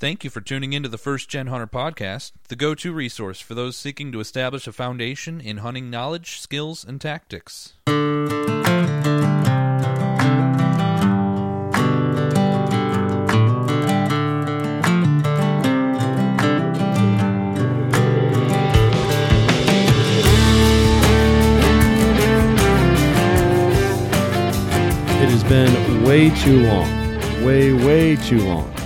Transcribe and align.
Thank 0.00 0.24
you 0.24 0.30
for 0.30 0.40
tuning 0.40 0.72
into 0.72 0.88
the 0.88 0.96
First 0.96 1.28
Gen 1.28 1.48
Hunter 1.48 1.66
podcast, 1.66 2.32
the 2.48 2.56
go 2.56 2.74
to 2.74 2.90
resource 2.90 3.38
for 3.38 3.54
those 3.54 3.76
seeking 3.76 4.10
to 4.12 4.20
establish 4.20 4.66
a 4.66 4.72
foundation 4.72 5.42
in 5.42 5.58
hunting 5.58 5.90
knowledge, 5.90 6.40
skills, 6.40 6.86
and 6.86 6.98
tactics. 6.98 7.74
It 7.86 7.92
has 25.28 25.44
been 25.44 26.04
way 26.04 26.30
too 26.30 26.62
long. 26.62 27.44
Way, 27.44 27.74
way 27.74 28.16
too 28.16 28.38
long. 28.38 28.79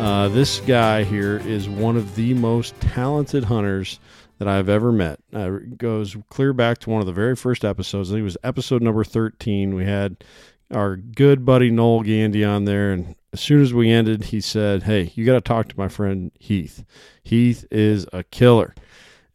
Uh, 0.00 0.28
this 0.28 0.60
guy 0.60 1.04
here 1.04 1.36
is 1.36 1.68
one 1.68 1.94
of 1.94 2.14
the 2.14 2.32
most 2.32 2.74
talented 2.80 3.44
hunters 3.44 4.00
that 4.38 4.48
I've 4.48 4.70
ever 4.70 4.90
met. 4.90 5.20
Uh, 5.30 5.58
goes 5.76 6.16
clear 6.30 6.54
back 6.54 6.78
to 6.78 6.90
one 6.90 7.02
of 7.02 7.06
the 7.06 7.12
very 7.12 7.36
first 7.36 7.66
episodes. 7.66 8.10
I 8.10 8.14
think 8.14 8.20
it 8.22 8.24
was 8.24 8.38
episode 8.42 8.80
number 8.80 9.04
13. 9.04 9.74
We 9.74 9.84
had 9.84 10.24
our 10.72 10.96
good 10.96 11.44
buddy 11.44 11.70
Noel 11.70 12.00
Gandy 12.00 12.42
on 12.42 12.64
there. 12.64 12.92
And 12.92 13.14
as 13.34 13.42
soon 13.42 13.60
as 13.60 13.74
we 13.74 13.90
ended, 13.90 14.24
he 14.24 14.40
said, 14.40 14.84
Hey, 14.84 15.12
you 15.16 15.26
got 15.26 15.34
to 15.34 15.42
talk 15.42 15.68
to 15.68 15.78
my 15.78 15.88
friend 15.88 16.32
Heath. 16.38 16.82
Heath 17.22 17.66
is 17.70 18.06
a 18.10 18.22
killer. 18.22 18.74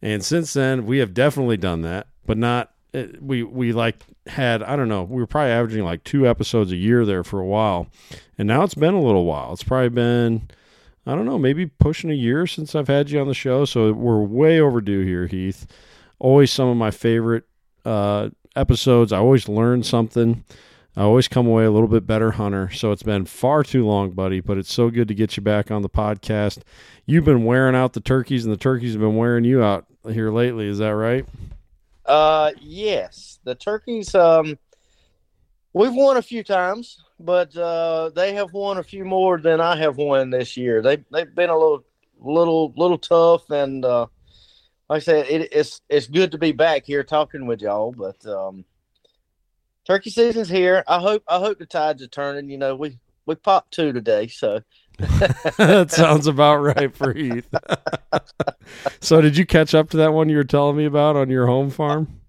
And 0.02 0.24
since 0.24 0.52
then, 0.52 0.84
we 0.84 0.98
have 0.98 1.14
definitely 1.14 1.58
done 1.58 1.82
that, 1.82 2.08
but 2.26 2.38
not 2.38 2.72
it- 2.96 3.22
we 3.22 3.42
we 3.42 3.72
like 3.72 3.96
had 4.26 4.62
I 4.62 4.74
don't 4.76 4.88
know 4.88 5.02
we 5.04 5.16
were 5.20 5.26
probably 5.26 5.52
averaging 5.52 5.84
like 5.84 6.02
two 6.04 6.26
episodes 6.26 6.72
a 6.72 6.76
year 6.76 7.04
there 7.04 7.22
for 7.24 7.40
a 7.40 7.46
while, 7.46 7.88
and 8.38 8.48
now 8.48 8.62
it's 8.62 8.74
been 8.74 8.94
a 8.94 9.02
little 9.02 9.24
while. 9.24 9.52
It's 9.52 9.62
probably 9.62 9.90
been 9.90 10.48
I 11.06 11.14
don't 11.14 11.26
know 11.26 11.38
maybe 11.38 11.66
pushing 11.66 12.10
a 12.10 12.14
year 12.14 12.46
since 12.46 12.74
I've 12.74 12.88
had 12.88 13.10
you 13.10 13.20
on 13.20 13.28
the 13.28 13.34
show, 13.34 13.64
so 13.64 13.92
we're 13.92 14.20
way 14.22 14.58
overdue 14.60 15.04
here, 15.04 15.26
Heath. 15.28 15.66
Always 16.18 16.50
some 16.50 16.68
of 16.68 16.76
my 16.76 16.90
favorite 16.90 17.44
uh, 17.84 18.30
episodes. 18.56 19.12
I 19.12 19.18
always 19.18 19.48
learn 19.48 19.82
something. 19.84 20.44
I 20.96 21.02
always 21.02 21.28
come 21.28 21.46
away 21.46 21.64
a 21.66 21.70
little 21.70 21.86
bit 21.88 22.06
better 22.06 22.32
hunter. 22.32 22.70
So 22.72 22.90
it's 22.90 23.02
been 23.02 23.26
far 23.26 23.62
too 23.62 23.86
long, 23.86 24.12
buddy, 24.12 24.40
but 24.40 24.56
it's 24.58 24.72
so 24.72 24.88
good 24.90 25.06
to 25.08 25.14
get 25.14 25.36
you 25.36 25.42
back 25.42 25.70
on 25.70 25.82
the 25.82 25.90
podcast. 25.90 26.62
You've 27.04 27.26
been 27.26 27.44
wearing 27.44 27.76
out 27.76 27.92
the 27.92 28.00
turkeys, 28.00 28.44
and 28.44 28.52
the 28.52 28.56
turkeys 28.58 28.92
have 28.94 29.00
been 29.02 29.14
wearing 29.16 29.44
you 29.44 29.62
out 29.62 29.84
here 30.10 30.30
lately. 30.32 30.66
Is 30.66 30.78
that 30.78 30.94
right? 30.96 31.24
Uh, 32.06 32.52
yes, 32.60 33.40
the 33.44 33.54
turkeys. 33.54 34.14
Um, 34.14 34.58
we've 35.72 35.94
won 35.94 36.16
a 36.16 36.22
few 36.22 36.44
times, 36.44 37.02
but 37.18 37.54
uh, 37.56 38.10
they 38.14 38.34
have 38.34 38.52
won 38.52 38.78
a 38.78 38.82
few 38.82 39.04
more 39.04 39.38
than 39.38 39.60
I 39.60 39.76
have 39.76 39.96
won 39.96 40.30
this 40.30 40.56
year. 40.56 40.82
They 40.82 40.98
they've 41.12 41.34
been 41.34 41.50
a 41.50 41.58
little, 41.58 41.84
little, 42.20 42.72
little 42.76 42.98
tough, 42.98 43.50
and 43.50 43.84
uh, 43.84 44.06
like 44.88 44.98
I 44.98 45.00
said, 45.00 45.26
it, 45.26 45.48
it's 45.52 45.80
it's 45.88 46.06
good 46.06 46.30
to 46.32 46.38
be 46.38 46.52
back 46.52 46.84
here 46.86 47.02
talking 47.02 47.46
with 47.46 47.60
y'all. 47.60 47.92
But 47.92 48.24
um, 48.26 48.64
turkey 49.84 50.10
season's 50.10 50.48
here. 50.48 50.84
I 50.86 51.00
hope 51.00 51.24
I 51.28 51.38
hope 51.38 51.58
the 51.58 51.66
tides 51.66 52.02
are 52.02 52.08
turning. 52.08 52.48
You 52.48 52.58
know, 52.58 52.76
we 52.76 52.98
we 53.26 53.34
popped 53.34 53.74
two 53.74 53.92
today, 53.92 54.28
so 54.28 54.60
that 55.58 55.90
sounds 55.90 56.26
about 56.26 56.56
right 56.56 56.94
for 56.94 57.12
Heath. 57.12 57.48
so, 59.00 59.20
did 59.20 59.36
you 59.36 59.44
catch 59.44 59.74
up 59.74 59.90
to 59.90 59.98
that 59.98 60.12
one 60.12 60.28
you 60.28 60.36
were 60.36 60.44
telling 60.44 60.76
me 60.76 60.86
about 60.86 61.16
on 61.16 61.28
your 61.28 61.46
home 61.46 61.70
farm? 61.70 62.20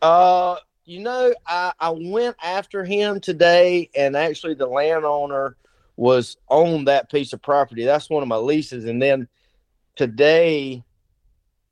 Uh, 0.00 0.56
you 0.84 1.00
know, 1.00 1.34
I, 1.46 1.72
I 1.80 1.90
went 1.90 2.36
after 2.42 2.84
him 2.84 3.20
today, 3.20 3.90
and 3.96 4.16
actually, 4.16 4.54
the 4.54 4.66
landowner 4.66 5.56
was 5.96 6.36
on 6.48 6.84
that 6.84 7.10
piece 7.10 7.32
of 7.32 7.42
property. 7.42 7.84
That's 7.84 8.10
one 8.10 8.22
of 8.22 8.28
my 8.28 8.36
leases. 8.36 8.84
And 8.84 9.00
then 9.00 9.28
today, 9.96 10.84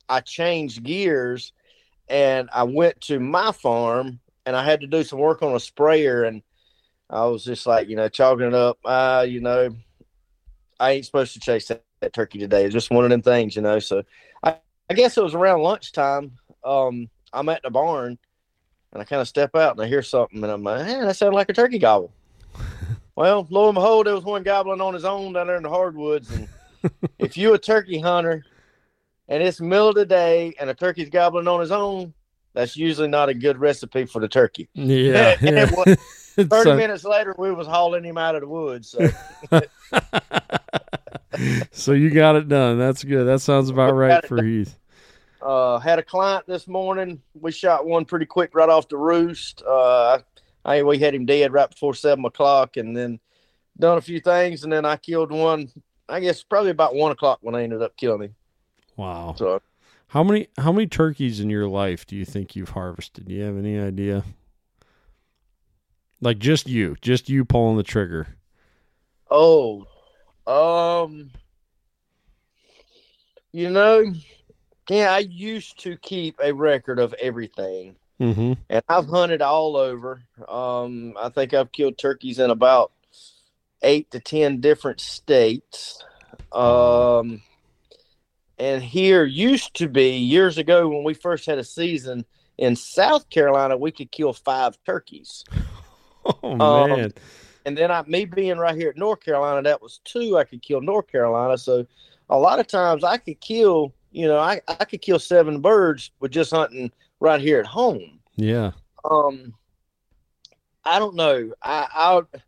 I 0.08 0.20
changed 0.20 0.82
gears 0.82 1.52
and 2.08 2.50
I 2.52 2.64
went 2.64 3.00
to 3.02 3.18
my 3.18 3.52
farm, 3.52 4.20
and 4.44 4.54
I 4.54 4.64
had 4.64 4.80
to 4.82 4.86
do 4.86 5.02
some 5.02 5.18
work 5.18 5.42
on 5.42 5.54
a 5.54 5.60
sprayer. 5.60 6.24
And 6.24 6.42
I 7.08 7.24
was 7.26 7.44
just 7.44 7.66
like, 7.66 7.88
you 7.88 7.96
know, 7.96 8.08
chalking 8.08 8.48
it 8.48 8.54
up. 8.54 8.78
Uh, 8.84 9.24
you 9.26 9.40
know, 9.40 9.74
I 10.82 10.90
ain't 10.90 11.06
supposed 11.06 11.32
to 11.34 11.38
chase 11.40 11.68
that, 11.68 11.84
that 12.00 12.12
turkey 12.12 12.40
today. 12.40 12.64
It's 12.64 12.74
just 12.74 12.90
one 12.90 13.04
of 13.04 13.10
them 13.10 13.22
things, 13.22 13.54
you 13.54 13.62
know. 13.62 13.78
So 13.78 14.02
I, 14.42 14.56
I 14.90 14.94
guess 14.94 15.16
it 15.16 15.22
was 15.22 15.36
around 15.36 15.62
lunchtime. 15.62 16.32
Um, 16.64 17.08
I'm 17.32 17.48
at 17.48 17.62
the 17.62 17.70
barn 17.70 18.18
and 18.92 19.00
I 19.00 19.04
kind 19.04 19.22
of 19.22 19.28
step 19.28 19.54
out 19.54 19.76
and 19.76 19.80
I 19.80 19.86
hear 19.86 20.02
something 20.02 20.42
and 20.42 20.52
I'm 20.52 20.64
like, 20.64 20.84
man, 20.84 21.06
that 21.06 21.14
sounded 21.14 21.36
like 21.36 21.48
a 21.48 21.52
turkey 21.52 21.78
gobble. 21.78 22.12
well, 23.16 23.46
lo 23.48 23.68
and 23.68 23.76
behold, 23.76 24.06
there 24.06 24.14
was 24.14 24.24
one 24.24 24.42
gobbling 24.42 24.80
on 24.80 24.92
his 24.92 25.04
own 25.04 25.34
down 25.34 25.46
there 25.46 25.56
in 25.56 25.62
the 25.62 25.68
hardwoods. 25.68 26.32
And 26.32 26.48
if 27.20 27.36
you 27.36 27.54
a 27.54 27.58
turkey 27.58 28.00
hunter 28.00 28.44
and 29.28 29.40
it's 29.40 29.60
middle 29.60 29.90
of 29.90 29.94
the 29.94 30.04
day 30.04 30.52
and 30.58 30.68
a 30.68 30.74
turkey's 30.74 31.10
gobbling 31.10 31.46
on 31.46 31.60
his 31.60 31.70
own, 31.70 32.12
that's 32.54 32.76
usually 32.76 33.08
not 33.08 33.28
a 33.28 33.34
good 33.34 33.58
recipe 33.58 34.04
for 34.04 34.20
the 34.20 34.28
turkey. 34.28 34.68
Yeah. 34.74 35.36
Yeah. 35.40 35.70
30 36.36 36.70
uh, 36.70 36.76
minutes 36.76 37.04
later, 37.04 37.34
we 37.36 37.52
was 37.52 37.66
hauling 37.66 38.04
him 38.04 38.16
out 38.16 38.34
of 38.34 38.40
the 38.40 38.48
woods. 38.48 38.88
So 38.88 39.10
so 41.70 41.92
you 41.92 42.10
got 42.10 42.36
it 42.36 42.48
done. 42.48 42.78
That's 42.78 43.04
good. 43.04 43.24
That 43.24 43.40
sounds 43.40 43.68
about 43.68 43.94
right 43.94 44.26
for 44.26 44.42
Heath. 44.42 44.78
Uh, 45.42 45.78
had 45.78 45.98
a 45.98 46.02
client 46.02 46.46
this 46.46 46.68
morning. 46.68 47.20
We 47.34 47.52
shot 47.52 47.84
one 47.84 48.04
pretty 48.04 48.26
quick 48.26 48.54
right 48.54 48.68
off 48.68 48.88
the 48.88 48.96
roost. 48.96 49.62
Uh, 49.62 50.20
I 50.64 50.82
we 50.82 50.98
had 50.98 51.14
him 51.14 51.26
dead 51.26 51.52
right 51.52 51.68
before 51.68 51.94
seven 51.94 52.24
o'clock, 52.24 52.76
and 52.76 52.96
then 52.96 53.18
done 53.78 53.98
a 53.98 54.02
few 54.02 54.20
things, 54.20 54.64
and 54.64 54.72
then 54.72 54.84
I 54.84 54.96
killed 54.96 55.32
one. 55.32 55.70
I 56.08 56.20
guess 56.20 56.42
probably 56.42 56.70
about 56.70 56.94
one 56.94 57.12
o'clock 57.12 57.38
when 57.42 57.54
I 57.54 57.62
ended 57.62 57.82
up 57.82 57.96
killing 57.96 58.22
him. 58.22 58.34
Wow. 58.96 59.34
So 59.36 59.60
How 60.12 60.22
many 60.22 60.48
how 60.58 60.72
many 60.72 60.86
turkeys 60.86 61.40
in 61.40 61.48
your 61.48 61.66
life 61.66 62.06
do 62.06 62.16
you 62.16 62.26
think 62.26 62.54
you've 62.54 62.68
harvested? 62.68 63.28
Do 63.28 63.34
you 63.34 63.44
have 63.44 63.56
any 63.56 63.80
idea? 63.80 64.24
Like 66.20 66.38
just 66.38 66.68
you, 66.68 66.96
just 67.00 67.30
you 67.30 67.46
pulling 67.46 67.78
the 67.78 67.82
trigger. 67.82 68.36
oh, 69.30 69.86
um, 70.46 71.30
you 73.52 73.70
know, 73.70 74.12
yeah, 74.90 75.14
I 75.14 75.20
used 75.20 75.80
to 75.80 75.96
keep 75.96 76.38
a 76.44 76.52
record 76.52 76.98
of 76.98 77.14
everything. 77.14 77.96
Mm-hmm. 78.20 78.52
and 78.68 78.84
I've 78.90 79.08
hunted 79.08 79.40
all 79.40 79.76
over. 79.76 80.22
Um, 80.46 81.14
I 81.18 81.30
think 81.30 81.54
I've 81.54 81.72
killed 81.72 81.96
turkeys 81.96 82.38
in 82.38 82.50
about 82.50 82.92
eight 83.82 84.10
to 84.10 84.20
ten 84.20 84.60
different 84.60 85.00
states. 85.00 86.04
Um, 86.52 87.40
and 88.62 88.80
here 88.80 89.24
used 89.24 89.74
to 89.74 89.88
be 89.88 90.10
years 90.16 90.56
ago 90.56 90.88
when 90.88 91.02
we 91.02 91.14
first 91.14 91.46
had 91.46 91.58
a 91.58 91.64
season 91.64 92.24
in 92.58 92.76
South 92.76 93.28
Carolina, 93.28 93.76
we 93.76 93.90
could 93.90 94.12
kill 94.12 94.32
five 94.32 94.78
turkeys. 94.86 95.44
Oh 96.24 96.56
Um, 96.60 96.88
man. 96.88 97.12
And 97.66 97.76
then 97.76 97.90
I, 97.90 98.02
me 98.02 98.26
being 98.26 98.56
right 98.56 98.76
here 98.76 98.90
at 98.90 98.96
North 98.96 99.18
Carolina, 99.24 99.60
that 99.62 99.82
was 99.82 100.00
two. 100.04 100.38
I 100.38 100.44
could 100.44 100.62
kill 100.62 100.80
North 100.80 101.08
Carolina. 101.08 101.58
So 101.58 101.84
a 102.30 102.38
lot 102.38 102.60
of 102.60 102.68
times 102.68 103.02
I 103.02 103.16
could 103.16 103.40
kill, 103.40 103.92
you 104.12 104.28
know, 104.28 104.38
I, 104.38 104.60
I 104.68 104.84
could 104.84 105.02
kill 105.02 105.18
seven 105.18 105.60
birds 105.60 106.12
with 106.20 106.30
just 106.30 106.52
hunting 106.52 106.92
right 107.18 107.40
here 107.40 107.58
at 107.58 107.66
home. 107.66 108.20
yeah. 108.36 108.70
Um, 109.10 109.54
I 110.84 111.00
don't 111.00 111.16
know. 111.16 111.52
I 111.60 111.88
I 111.92 112.38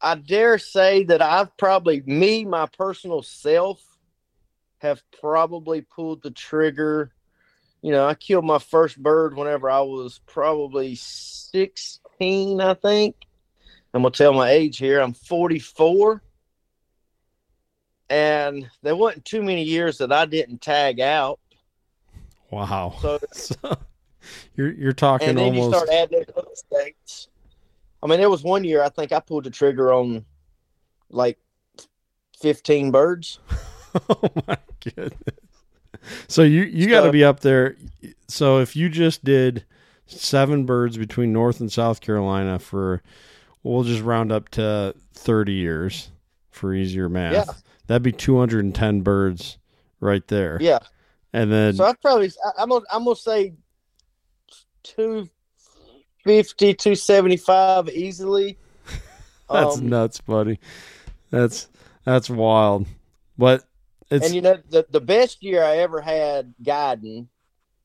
I 0.00 0.14
dare 0.16 0.58
say 0.58 1.04
that 1.04 1.22
I've 1.22 1.56
probably 1.56 2.02
me 2.04 2.44
my 2.44 2.66
personal 2.66 3.22
self 3.22 3.95
have 4.86 5.02
probably 5.20 5.82
pulled 5.82 6.22
the 6.22 6.30
trigger. 6.30 7.12
You 7.82 7.92
know, 7.92 8.06
I 8.06 8.14
killed 8.14 8.44
my 8.44 8.58
first 8.58 9.00
bird 9.02 9.36
whenever 9.36 9.70
I 9.70 9.80
was 9.80 10.20
probably 10.26 10.94
sixteen, 10.96 12.60
I 12.60 12.74
think. 12.74 13.16
I'm 13.94 14.02
gonna 14.02 14.12
tell 14.12 14.32
my 14.32 14.50
age 14.50 14.78
here. 14.78 15.00
I'm 15.00 15.14
44, 15.14 16.22
and 18.10 18.68
there 18.82 18.96
wasn't 18.96 19.24
too 19.24 19.42
many 19.42 19.62
years 19.62 19.98
that 19.98 20.12
I 20.12 20.26
didn't 20.26 20.60
tag 20.60 21.00
out. 21.00 21.40
Wow. 22.50 22.94
So 23.00 23.18
So, 23.32 23.78
you're 24.56 24.72
you're 24.72 24.92
talking 24.92 25.28
and 25.28 25.38
then 25.38 25.54
you 25.54 25.68
start 25.68 25.88
adding 25.88 26.24
other 26.36 26.48
states. 26.54 27.28
I 28.02 28.06
mean, 28.06 28.18
there 28.18 28.30
was 28.30 28.42
one 28.42 28.64
year 28.64 28.82
I 28.82 28.88
think 28.88 29.12
I 29.12 29.20
pulled 29.20 29.44
the 29.44 29.50
trigger 29.50 29.92
on 29.92 30.24
like 31.10 31.38
fifteen 32.38 32.90
birds. 32.90 33.38
Oh 34.08 34.30
my 34.46 34.58
goodness. 34.80 35.12
So 36.28 36.42
you 36.42 36.62
you 36.62 36.88
got 36.88 37.04
to 37.04 37.12
be 37.12 37.24
up 37.24 37.40
there. 37.40 37.76
So 38.28 38.58
if 38.60 38.76
you 38.76 38.88
just 38.88 39.24
did 39.24 39.64
seven 40.06 40.64
birds 40.66 40.96
between 40.96 41.32
North 41.32 41.60
and 41.60 41.72
South 41.72 42.00
Carolina 42.00 42.58
for, 42.58 43.02
we'll 43.62 43.82
just 43.82 44.02
round 44.02 44.30
up 44.30 44.48
to 44.50 44.94
thirty 45.14 45.54
years 45.54 46.10
for 46.50 46.72
easier 46.74 47.08
math. 47.08 47.32
Yeah. 47.32 47.52
That'd 47.86 48.02
be 48.02 48.12
two 48.12 48.38
hundred 48.38 48.64
and 48.64 48.74
ten 48.74 49.00
birds 49.00 49.58
right 50.00 50.26
there. 50.28 50.58
Yeah, 50.60 50.80
And 51.32 51.50
then 51.50 51.74
so 51.74 51.84
I 51.84 51.94
probably 51.94 52.30
I, 52.44 52.62
I'm 52.62 52.68
gonna 52.68 52.84
I'm 52.92 53.04
gonna 53.04 53.16
say 53.16 53.54
two 54.82 55.28
fifty, 56.24 56.74
two 56.74 56.94
seventy 56.94 57.36
five 57.36 57.88
easily. 57.88 58.58
that's 59.50 59.78
Um, 59.78 59.88
nuts, 59.88 60.20
buddy. 60.20 60.60
That's 61.30 61.68
That's 62.04 62.30
wild. 62.30 62.86
But 63.38 63.64
it's 64.10 64.26
and 64.26 64.34
you 64.34 64.40
know 64.40 64.58
the 64.68 64.86
the 64.90 65.00
best 65.00 65.42
year 65.42 65.62
I 65.62 65.78
ever 65.78 66.00
had 66.00 66.54
guiding 66.62 67.28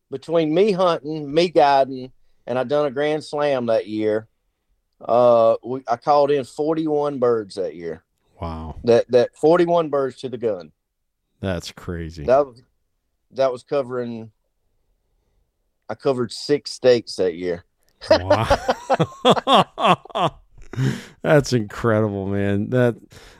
between 0.10 0.54
me 0.54 0.72
hunting, 0.72 1.34
me 1.34 1.50
guiding, 1.50 2.12
and 2.46 2.60
I 2.60 2.64
done 2.64 2.86
a 2.86 2.92
grand 2.92 3.24
slam 3.24 3.68
that 3.68 3.88
year. 3.88 4.28
Uh, 5.00 5.56
we 5.64 5.82
I 5.88 5.96
called 5.98 6.30
in 6.30 6.44
forty 6.44 6.88
one 6.88 7.18
birds 7.18 7.56
that 7.56 7.76
year. 7.76 8.04
wow. 8.40 8.76
That 8.84 9.10
that 9.12 9.36
forty 9.36 9.66
one 9.66 9.90
birds 9.90 10.18
to 10.18 10.30
the 10.30 10.38
gun. 10.38 10.72
That's 11.40 11.72
crazy. 11.72 12.26
That 12.26 12.46
was 12.46 12.62
that 13.32 13.52
was 13.52 13.64
covering. 13.64 14.32
I 15.90 15.96
covered 15.96 16.32
six 16.32 16.72
states 16.72 17.16
that 17.16 17.36
year. 17.36 17.66
Wow. 18.10 18.48
that's 21.22 21.54
incredible, 21.54 22.28
man. 22.28 22.70
That 22.70 22.96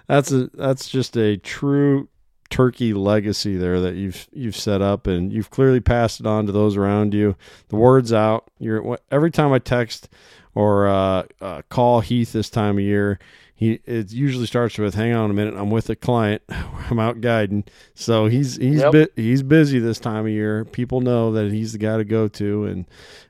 that's 0.08 0.32
a 0.32 0.50
that's 0.54 0.90
just 0.90 1.16
a 1.16 1.38
true 1.38 2.10
turkey 2.52 2.94
legacy 2.94 3.58
there 3.58 3.80
that 3.80 3.96
you've 3.96 4.28
you've 4.32 4.56
set 4.56 4.82
up 4.82 5.08
and 5.08 5.34
you've 5.34 5.50
clearly 5.50 5.80
passed 5.80 6.20
it 6.20 6.28
on 6.28 6.46
to 6.46 6.52
those 6.52 6.78
around 6.78 7.14
you. 7.14 7.36
The 7.70 7.78
word's 7.78 8.14
out. 8.14 8.52
You're 8.60 9.00
every 9.10 9.32
time 9.32 9.52
I 9.52 9.60
text 9.60 10.10
or 10.54 10.88
uh, 10.88 11.24
uh, 11.40 11.62
call 11.70 12.02
Heath 12.02 12.34
this 12.34 12.50
time 12.50 12.78
of 12.78 12.84
year, 12.84 13.18
he 13.62 13.80
it 13.86 14.12
usually 14.12 14.48
starts 14.48 14.78
with 14.78 14.96
hang 14.96 15.14
on 15.14 15.30
a 15.30 15.34
minute 15.34 15.54
i'm 15.56 15.70
with 15.70 15.88
a 15.90 15.96
client 15.96 16.42
i'm 16.50 17.00
out 17.00 17.22
guiding 17.22 17.64
so 17.94 18.26
he's 18.26 18.56
he's 18.58 18.82
Yep. 18.82 18.92
bi- 18.92 19.08
he's 19.16 19.44
busy 19.44 19.78
this 19.80 20.00
time 20.00 20.26
of 20.26 20.32
year 20.32 20.66
people 20.66 21.00
know 21.00 21.32
that 21.34 21.52
he's 21.52 21.72
the 21.74 21.78
guy 21.78 21.96
to 21.98 22.04
go 22.04 22.28
to 22.28 22.66
and 22.66 22.86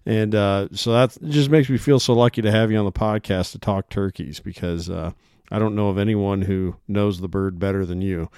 and 0.06 0.33
uh, 0.33 0.68
so 0.72 0.94
that 0.94 1.16
just 1.30 1.50
makes 1.51 1.69
me 1.69 1.78
feel 1.78 2.00
so 2.00 2.13
lucky 2.13 2.42
to 2.42 2.50
have 2.50 2.72
you 2.72 2.78
on 2.78 2.86
the 2.86 2.92
podcast 2.92 3.51
to 3.51 3.60
talk 3.60 3.89
turkeys 3.89 4.39
because 4.39 4.89
uh, 4.89 5.12
i 5.51 5.60
don't 5.60 5.75
know 5.75 5.89
of 5.89 5.98
anyone 5.98 6.42
who 6.44 6.75
knows 6.88 7.19
the 7.19 7.27
bird 7.27 7.60
better 7.60 7.86
than 7.86 8.01
you 8.01 8.30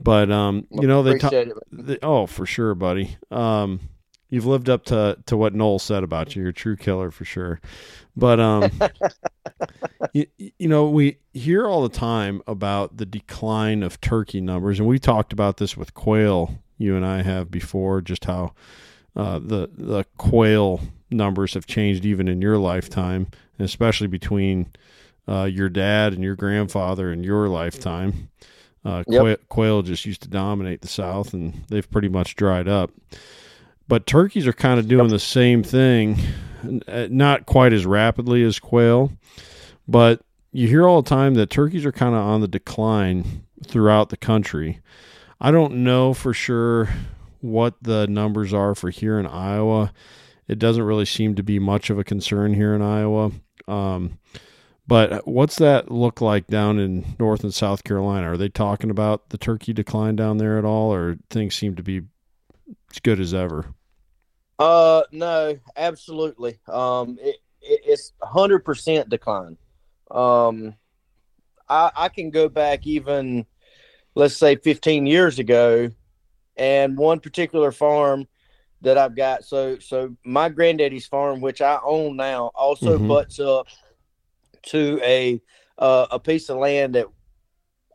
but 0.00 0.30
um 0.32 0.66
you 0.70 0.88
know 0.88 1.02
they 1.02 1.18
talk 1.18 1.32
it. 1.32 1.52
oh, 2.02 2.26
for 2.26 2.46
sure, 2.46 2.74
buddy. 2.74 3.16
Um, 3.30 3.78
you've 4.34 4.46
lived 4.46 4.68
up 4.68 4.84
to 4.86 5.16
to 5.26 5.36
what 5.36 5.54
Noel 5.54 5.78
said 5.78 6.02
about 6.02 6.34
you. 6.34 6.42
You're 6.42 6.50
a 6.50 6.54
true 6.54 6.76
killer 6.76 7.10
for 7.10 7.24
sure. 7.24 7.60
But 8.16 8.40
um, 8.40 8.70
you, 10.12 10.26
you 10.36 10.68
know, 10.68 10.88
we 10.88 11.18
hear 11.32 11.66
all 11.66 11.82
the 11.82 11.88
time 11.94 12.42
about 12.46 12.96
the 12.96 13.06
decline 13.06 13.82
of 13.82 14.00
turkey 14.00 14.40
numbers, 14.40 14.78
and 14.78 14.88
we 14.88 14.98
talked 14.98 15.32
about 15.32 15.56
this 15.58 15.76
with 15.76 15.94
quail. 15.94 16.58
You 16.78 16.96
and 16.96 17.06
I 17.06 17.22
have 17.22 17.50
before, 17.50 18.00
just 18.00 18.24
how 18.24 18.54
uh, 19.16 19.38
the 19.38 19.70
the 19.72 20.04
quail 20.16 20.80
numbers 21.10 21.54
have 21.54 21.66
changed 21.66 22.04
even 22.04 22.26
in 22.28 22.42
your 22.42 22.58
lifetime, 22.58 23.28
and 23.58 23.64
especially 23.64 24.08
between 24.08 24.66
uh, 25.28 25.44
your 25.44 25.68
dad 25.68 26.12
and 26.12 26.22
your 26.22 26.36
grandfather 26.36 27.12
in 27.12 27.22
your 27.24 27.48
lifetime. 27.48 28.28
Uh, 28.84 29.02
Yep. 29.08 29.20
quail, 29.20 29.36
quail 29.48 29.82
just 29.82 30.04
used 30.04 30.20
to 30.22 30.28
dominate 30.28 30.82
the 30.82 30.88
South, 30.88 31.32
and 31.32 31.64
they've 31.68 31.90
pretty 31.90 32.08
much 32.08 32.36
dried 32.36 32.68
up. 32.68 32.90
But 33.86 34.06
turkeys 34.06 34.46
are 34.46 34.52
kind 34.52 34.80
of 34.80 34.88
doing 34.88 35.08
the 35.08 35.18
same 35.18 35.62
thing, 35.62 36.16
uh, 36.88 37.08
not 37.10 37.46
quite 37.46 37.72
as 37.72 37.84
rapidly 37.84 38.42
as 38.42 38.58
quail, 38.58 39.12
but 39.86 40.22
you 40.52 40.68
hear 40.68 40.88
all 40.88 41.02
the 41.02 41.08
time 41.08 41.34
that 41.34 41.50
turkeys 41.50 41.84
are 41.84 41.92
kind 41.92 42.14
of 42.14 42.20
on 42.22 42.40
the 42.40 42.48
decline 42.48 43.44
throughout 43.66 44.08
the 44.08 44.16
country. 44.16 44.80
I 45.40 45.50
don't 45.50 45.84
know 45.84 46.14
for 46.14 46.32
sure 46.32 46.88
what 47.40 47.74
the 47.82 48.06
numbers 48.06 48.54
are 48.54 48.74
for 48.74 48.88
here 48.88 49.18
in 49.18 49.26
Iowa. 49.26 49.92
It 50.48 50.58
doesn't 50.58 50.82
really 50.82 51.04
seem 51.04 51.34
to 51.34 51.42
be 51.42 51.58
much 51.58 51.90
of 51.90 51.98
a 51.98 52.04
concern 52.04 52.54
here 52.54 52.74
in 52.74 52.80
Iowa. 52.80 53.32
Um, 53.68 54.18
but 54.86 55.26
what's 55.26 55.56
that 55.56 55.90
look 55.90 56.20
like 56.20 56.46
down 56.46 56.78
in 56.78 57.16
North 57.18 57.42
and 57.42 57.52
South 57.52 57.84
Carolina? 57.84 58.32
Are 58.32 58.36
they 58.36 58.48
talking 58.48 58.90
about 58.90 59.30
the 59.30 59.38
turkey 59.38 59.72
decline 59.72 60.16
down 60.16 60.38
there 60.38 60.58
at 60.58 60.64
all, 60.64 60.92
or 60.92 61.18
things 61.30 61.54
seem 61.54 61.74
to 61.76 61.82
be 61.82 62.02
as 62.94 63.00
good 63.00 63.20
as 63.20 63.34
ever? 63.34 63.74
Uh, 64.58 65.02
no, 65.10 65.58
absolutely. 65.76 66.60
Um, 66.68 67.18
it, 67.20 67.36
it 67.60 67.80
it's 67.84 68.12
hundred 68.22 68.60
percent 68.60 69.08
decline. 69.08 69.56
Um, 70.10 70.74
I 71.68 71.90
I 71.96 72.08
can 72.08 72.30
go 72.30 72.48
back 72.48 72.86
even, 72.86 73.46
let's 74.14 74.36
say, 74.36 74.56
fifteen 74.56 75.06
years 75.06 75.38
ago, 75.40 75.90
and 76.56 76.96
one 76.96 77.18
particular 77.18 77.72
farm 77.72 78.28
that 78.82 78.96
I've 78.96 79.16
got. 79.16 79.44
So 79.44 79.78
so 79.80 80.16
my 80.24 80.48
granddaddy's 80.48 81.06
farm, 81.06 81.40
which 81.40 81.60
I 81.60 81.80
own 81.84 82.16
now, 82.16 82.52
also 82.54 82.98
Mhm. 82.98 83.08
butts 83.08 83.40
up 83.40 83.66
to 84.66 85.00
a 85.02 85.42
uh, 85.78 86.06
a 86.12 86.20
piece 86.20 86.48
of 86.48 86.58
land 86.58 86.94
that 86.94 87.06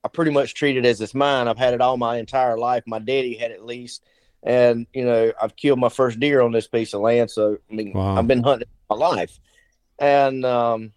I 0.03 0.09
pretty 0.09 0.31
much 0.31 0.55
treated 0.55 0.85
as 0.85 0.99
it's 0.99 1.13
mine. 1.13 1.47
I've 1.47 1.57
had 1.57 1.73
it 1.73 1.79
all 1.81 1.95
my 1.95 2.17
entire 2.17 2.57
life. 2.57 2.83
My 2.85 2.99
daddy 2.99 3.35
had 3.35 3.51
at 3.51 3.65
leased 3.65 4.03
and 4.43 4.87
you 4.93 5.05
know 5.05 5.31
I've 5.41 5.55
killed 5.55 5.79
my 5.79 5.89
first 5.89 6.19
deer 6.19 6.41
on 6.41 6.51
this 6.51 6.67
piece 6.67 6.93
of 6.93 7.01
land. 7.01 7.29
So 7.31 7.57
I 7.69 7.73
mean, 7.73 7.93
Wow. 7.93 8.17
I've 8.17 8.27
been 8.27 8.43
hunting 8.43 8.67
my 8.89 8.95
life, 8.95 9.39
and 9.99 10.45
um, 10.45 10.91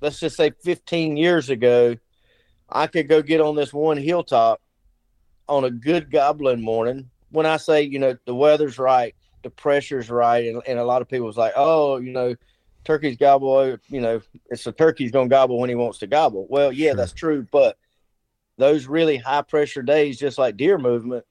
let's 0.00 0.20
just 0.20 0.36
say 0.36 0.52
15 0.62 1.16
years 1.16 1.50
ago, 1.50 1.96
I 2.68 2.86
could 2.86 3.08
go 3.08 3.22
get 3.22 3.40
on 3.40 3.56
this 3.56 3.72
one 3.72 3.96
hilltop 3.96 4.60
on 5.48 5.64
a 5.64 5.70
good 5.70 6.10
gobbling 6.10 6.62
morning. 6.62 7.10
When 7.30 7.46
I 7.46 7.56
say 7.56 7.82
you 7.82 7.98
know 7.98 8.16
the 8.24 8.34
weather's 8.34 8.78
right, 8.78 9.14
the 9.42 9.50
pressure's 9.50 10.10
right, 10.10 10.46
and, 10.46 10.62
and 10.66 10.78
a 10.78 10.84
lot 10.84 11.02
of 11.02 11.08
people 11.08 11.26
was 11.26 11.36
like, 11.36 11.52
oh, 11.56 11.96
you 11.98 12.12
know. 12.12 12.34
Turkeys 12.82 13.18
gobble, 13.18 13.76
you 13.90 14.00
know, 14.00 14.22
it's 14.48 14.66
a 14.66 14.72
turkey's 14.72 15.10
gonna 15.10 15.28
gobble 15.28 15.60
when 15.60 15.68
he 15.68 15.74
wants 15.74 15.98
to 15.98 16.06
gobble. 16.06 16.46
Well, 16.48 16.72
yeah, 16.72 16.88
Sure. 16.92 16.96
that's 16.96 17.12
true, 17.12 17.46
but 17.52 17.76
those 18.56 18.86
really 18.86 19.18
high 19.18 19.42
pressure 19.42 19.82
days, 19.82 20.18
just 20.18 20.38
like 20.38 20.56
deer 20.56 20.78
movement, 20.78 21.26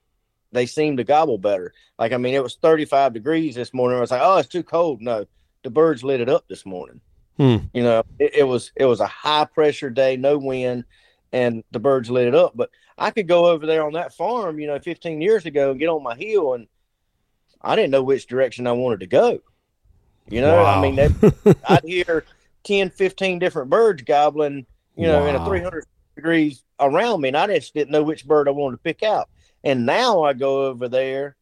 they 0.52 0.66
seem 0.66 0.96
to 0.96 1.04
gobble 1.04 1.38
better. 1.38 1.72
Like 1.98 2.12
I 2.12 2.16
mean, 2.16 2.34
it 2.34 2.42
was 2.42 2.56
35 2.56 3.12
degrees 3.12 3.54
this 3.54 3.74
morning. 3.74 3.98
I 3.98 4.00
was 4.00 4.10
like, 4.10 4.22
oh, 4.22 4.38
it's 4.38 4.48
too 4.48 4.62
cold. 4.62 5.00
No, 5.00 5.26
the 5.62 5.70
birds 5.70 6.02
lit 6.04 6.20
it 6.20 6.28
up 6.28 6.46
this 6.48 6.66
morning. 6.66 7.00
Hmm. 7.36 7.56
You 7.72 7.82
know, 7.82 8.02
it, 8.18 8.34
it 8.34 8.44
was 8.44 8.72
it 8.76 8.84
was 8.84 9.00
a 9.00 9.06
high 9.06 9.46
pressure 9.46 9.90
day, 9.90 10.16
no 10.16 10.38
wind, 10.38 10.84
and 11.32 11.64
the 11.70 11.78
birds 11.78 12.10
lit 12.10 12.28
it 12.28 12.34
up. 12.34 12.52
But 12.54 12.70
I 12.98 13.10
could 13.10 13.28
go 13.28 13.46
over 13.46 13.66
there 13.66 13.84
on 13.84 13.94
that 13.94 14.14
farm, 14.14 14.58
you 14.58 14.66
know, 14.66 14.78
15 14.78 15.20
years 15.20 15.46
ago 15.46 15.70
and 15.70 15.80
get 15.80 15.88
on 15.88 16.02
my 16.02 16.14
heel, 16.14 16.54
and 16.54 16.66
I 17.62 17.76
didn't 17.76 17.92
know 17.92 18.02
which 18.02 18.26
direction 18.26 18.66
I 18.66 18.72
wanted 18.72 19.00
to 19.00 19.06
go. 19.06 19.40
You 20.28 20.42
know, 20.42 20.62
I 20.62 20.80
mean, 20.80 20.96
they, 20.96 21.08
I'd 21.68 21.82
hear 21.84 22.24
10, 22.64 22.90
15 22.90 23.38
different 23.38 23.70
birds 23.70 24.02
gobbling, 24.02 24.66
you 24.96 25.06
know, 25.06 25.26
in 25.26 25.34
a 25.34 25.44
300 25.44 25.86
degrees 26.14 26.62
around 26.78 27.22
me, 27.22 27.28
and 27.28 27.36
I 27.36 27.46
just 27.48 27.74
didn't 27.74 27.90
know 27.90 28.02
which 28.02 28.26
bird 28.26 28.46
I 28.46 28.52
wanted 28.52 28.76
to 28.76 28.82
pick 28.82 29.02
out. 29.02 29.28
And 29.64 29.86
now 29.86 30.22
I 30.22 30.32
go 30.32 30.66
over 30.66 30.88
there, 30.88 31.36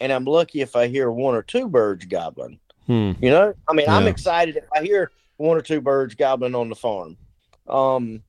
and 0.00 0.12
I'm 0.12 0.24
lucky 0.24 0.60
if 0.60 0.76
I 0.76 0.88
hear 0.88 1.10
one 1.10 1.34
or 1.34 1.42
two 1.42 1.68
birds 1.68 2.04
gobbling. 2.04 2.58
Hmm. 2.86 3.12
You 3.20 3.30
know, 3.30 3.54
I 3.68 3.72
mean, 3.72 3.88
I'm 3.88 4.06
excited 4.06 4.56
if 4.56 4.66
I 4.74 4.82
hear 4.82 5.10
one 5.38 5.56
or 5.56 5.62
two 5.62 5.80
birds 5.80 6.14
gobbling 6.14 6.54
on 6.54 6.68
the 6.68 6.76
farm. 6.76 7.16
Um, 7.68 8.22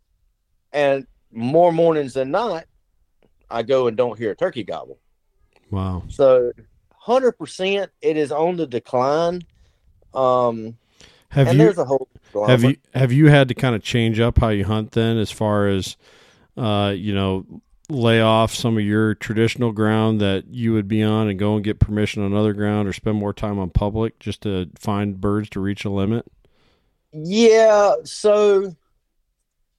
and 0.74 1.06
more 1.32 1.72
mornings 1.72 2.14
than 2.14 2.32
not, 2.32 2.66
I 3.50 3.64
go 3.64 3.88
and 3.88 3.96
don't 3.96 4.18
hear 4.18 4.32
a 4.32 4.36
turkey 4.36 4.64
gobble. 4.64 5.00
Wow. 5.70 6.04
So, 6.10 6.52
hundred 6.92 7.34
percent, 7.34 7.92
it 8.02 8.18
is 8.18 8.32
on 8.32 8.58
the 8.58 8.66
decline. 8.66 9.44
Um, 10.14 10.78
Have 11.30 11.48
and 11.48 11.58
you 11.58 11.66
there's 11.66 11.78
a 11.78 11.86
whole 11.86 12.08
have 12.48 12.64
you 12.64 12.78
have 12.94 13.12
you 13.12 13.28
had 13.28 13.48
to 13.48 13.54
kind 13.54 13.76
of 13.76 13.84
change 13.84 14.20
up 14.20 14.40
how 14.40 14.50
you 14.50 14.66
hunt 14.66 14.92
then, 14.92 15.18
as 15.18 15.32
far 15.32 15.68
as 15.68 15.98
uh, 16.58 16.94
you 16.96 17.14
know, 17.14 17.46
lay 17.90 18.22
off 18.22 18.54
some 18.54 18.78
of 18.78 18.84
your 18.84 19.16
traditional 19.16 19.72
ground 19.72 20.20
that 20.22 20.46
you 20.48 20.74
would 20.74 20.88
be 20.88 21.02
on 21.02 21.30
and 21.30 21.40
go 21.40 21.56
and 21.56 21.64
get 21.64 21.80
permission 21.80 22.24
on 22.24 22.34
other 22.34 22.54
ground, 22.54 22.88
or 22.88 22.94
spend 22.94 23.18
more 23.18 23.34
time 23.34 23.58
on 23.60 23.70
public 23.70 24.20
just 24.20 24.42
to 24.42 24.70
find 24.78 25.22
birds 25.22 25.50
to 25.52 25.60
reach 25.60 25.86
a 25.86 25.90
limit? 25.90 26.26
Yeah, 27.14 27.96
so 28.04 28.76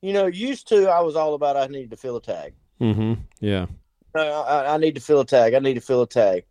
you 0.01 0.13
know, 0.13 0.27
used 0.27 0.69
to 0.69 0.89
I 0.89 1.01
was 1.01 1.17
all 1.17 1.35
about 1.35 1.57
I 1.57 1.67
needed 1.67 1.91
to 1.91 1.97
fill 1.97 2.17
a 2.17 2.23
tag. 2.23 2.55
Mm-hmm. 2.81 3.15
Yeah. 3.41 3.67
I, 4.15 4.21
I, 4.21 4.75
I 4.75 4.77
need 4.79 4.95
to 4.95 5.01
fill 5.01 5.21
a 5.21 5.27
tag. 5.27 5.55
I 5.55 5.59
need 5.59 5.75
to 5.75 5.81
fill 5.81 6.03
a 6.03 6.07
tag. 6.07 6.45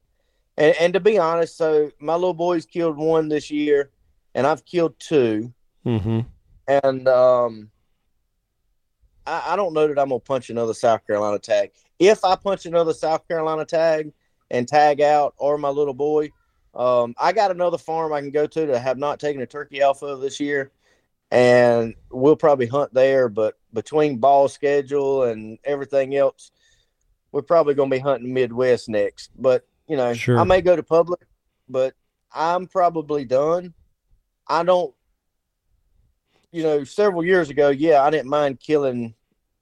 And, 0.57 0.75
and 0.79 0.93
to 0.93 0.99
be 0.99 1.17
honest, 1.17 1.57
so 1.57 1.91
my 1.99 2.13
little 2.13 2.33
boys 2.33 2.65
killed 2.65 2.97
one 2.97 3.29
this 3.29 3.49
year, 3.49 3.91
and 4.35 4.45
I've 4.45 4.65
killed 4.65 4.99
two. 4.99 5.53
Mm-hmm. 5.85 6.21
And 6.83 7.07
um, 7.07 7.69
I, 9.27 9.53
I 9.53 9.55
don't 9.55 9.73
know 9.73 9.87
that 9.87 9.99
I'm 9.99 10.09
gonna 10.09 10.19
punch 10.19 10.49
another 10.49 10.73
South 10.73 11.05
Carolina 11.05 11.37
tag. 11.37 11.71
If 11.99 12.23
I 12.23 12.35
punch 12.35 12.65
another 12.65 12.93
South 12.93 13.27
Carolina 13.27 13.65
tag 13.65 14.13
and 14.49 14.67
tag 14.67 15.01
out, 15.01 15.33
or 15.37 15.57
my 15.57 15.69
little 15.69 15.93
boy, 15.93 16.31
um, 16.73 17.13
I 17.17 17.33
got 17.33 17.51
another 17.51 17.77
farm 17.77 18.13
I 18.13 18.21
can 18.21 18.31
go 18.31 18.47
to 18.47 18.65
that 18.67 18.79
have 18.79 18.97
not 18.97 19.19
taken 19.19 19.41
a 19.41 19.45
turkey 19.45 19.81
alpha 19.81 20.15
this 20.15 20.39
year, 20.39 20.71
and 21.29 21.93
we'll 22.09 22.37
probably 22.37 22.67
hunt 22.67 22.93
there. 22.93 23.27
But 23.27 23.55
between 23.73 24.17
ball 24.17 24.47
schedule 24.47 25.23
and 25.23 25.59
everything 25.65 26.15
else, 26.15 26.51
we're 27.31 27.41
probably 27.41 27.73
gonna 27.73 27.89
be 27.89 27.99
hunting 27.99 28.33
Midwest 28.33 28.87
next. 28.87 29.31
But 29.37 29.67
you 29.87 29.97
know, 29.97 30.13
Sure. 30.13 30.39
I 30.39 30.43
may 30.45 30.61
go 30.61 30.75
to 30.75 30.83
public, 30.83 31.21
but 31.67 31.93
I'm 32.31 32.67
probably 32.67 33.25
done. 33.25 33.73
I 34.47 34.63
don't 34.63 34.93
you 36.51 36.63
know, 36.63 36.83
several 36.83 37.25
years 37.25 37.49
ago, 37.49 37.69
yeah, 37.69 38.01
I 38.01 38.09
didn't 38.09 38.29
mind 38.29 38.59
killing 38.59 39.13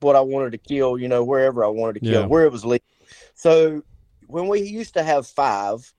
what 0.05 0.15
I 0.15 0.21
wanted 0.21 0.51
to 0.51 0.57
kill, 0.59 0.97
you 0.99 1.07
know, 1.07 1.23
wherever 1.23 1.65
I 1.65 1.67
wanted 1.67 1.95
to 1.95 1.99
kill, 2.01 2.21
Yeah. 2.21 2.27
where 2.27 2.45
it 2.45 2.51
was 2.51 2.63
legal. 2.63 2.85
So 3.33 3.81
when 4.27 4.47
we 4.47 4.61
used 4.61 4.93
to 4.93 5.03
have 5.03 5.25
five, 5.25 5.91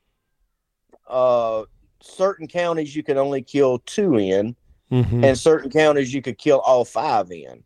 uh, 1.08 1.64
certain 2.00 2.46
counties 2.46 2.94
you 2.94 3.02
could 3.02 3.16
only 3.16 3.42
kill 3.42 3.80
two 3.80 4.16
in, 4.16 4.56
Mhm. 4.92 5.24
and 5.24 5.38
certain 5.38 5.70
counties 5.70 6.14
you 6.14 6.22
could 6.22 6.38
kill 6.38 6.60
all 6.60 6.84
five 6.84 7.32
in. 7.32 7.64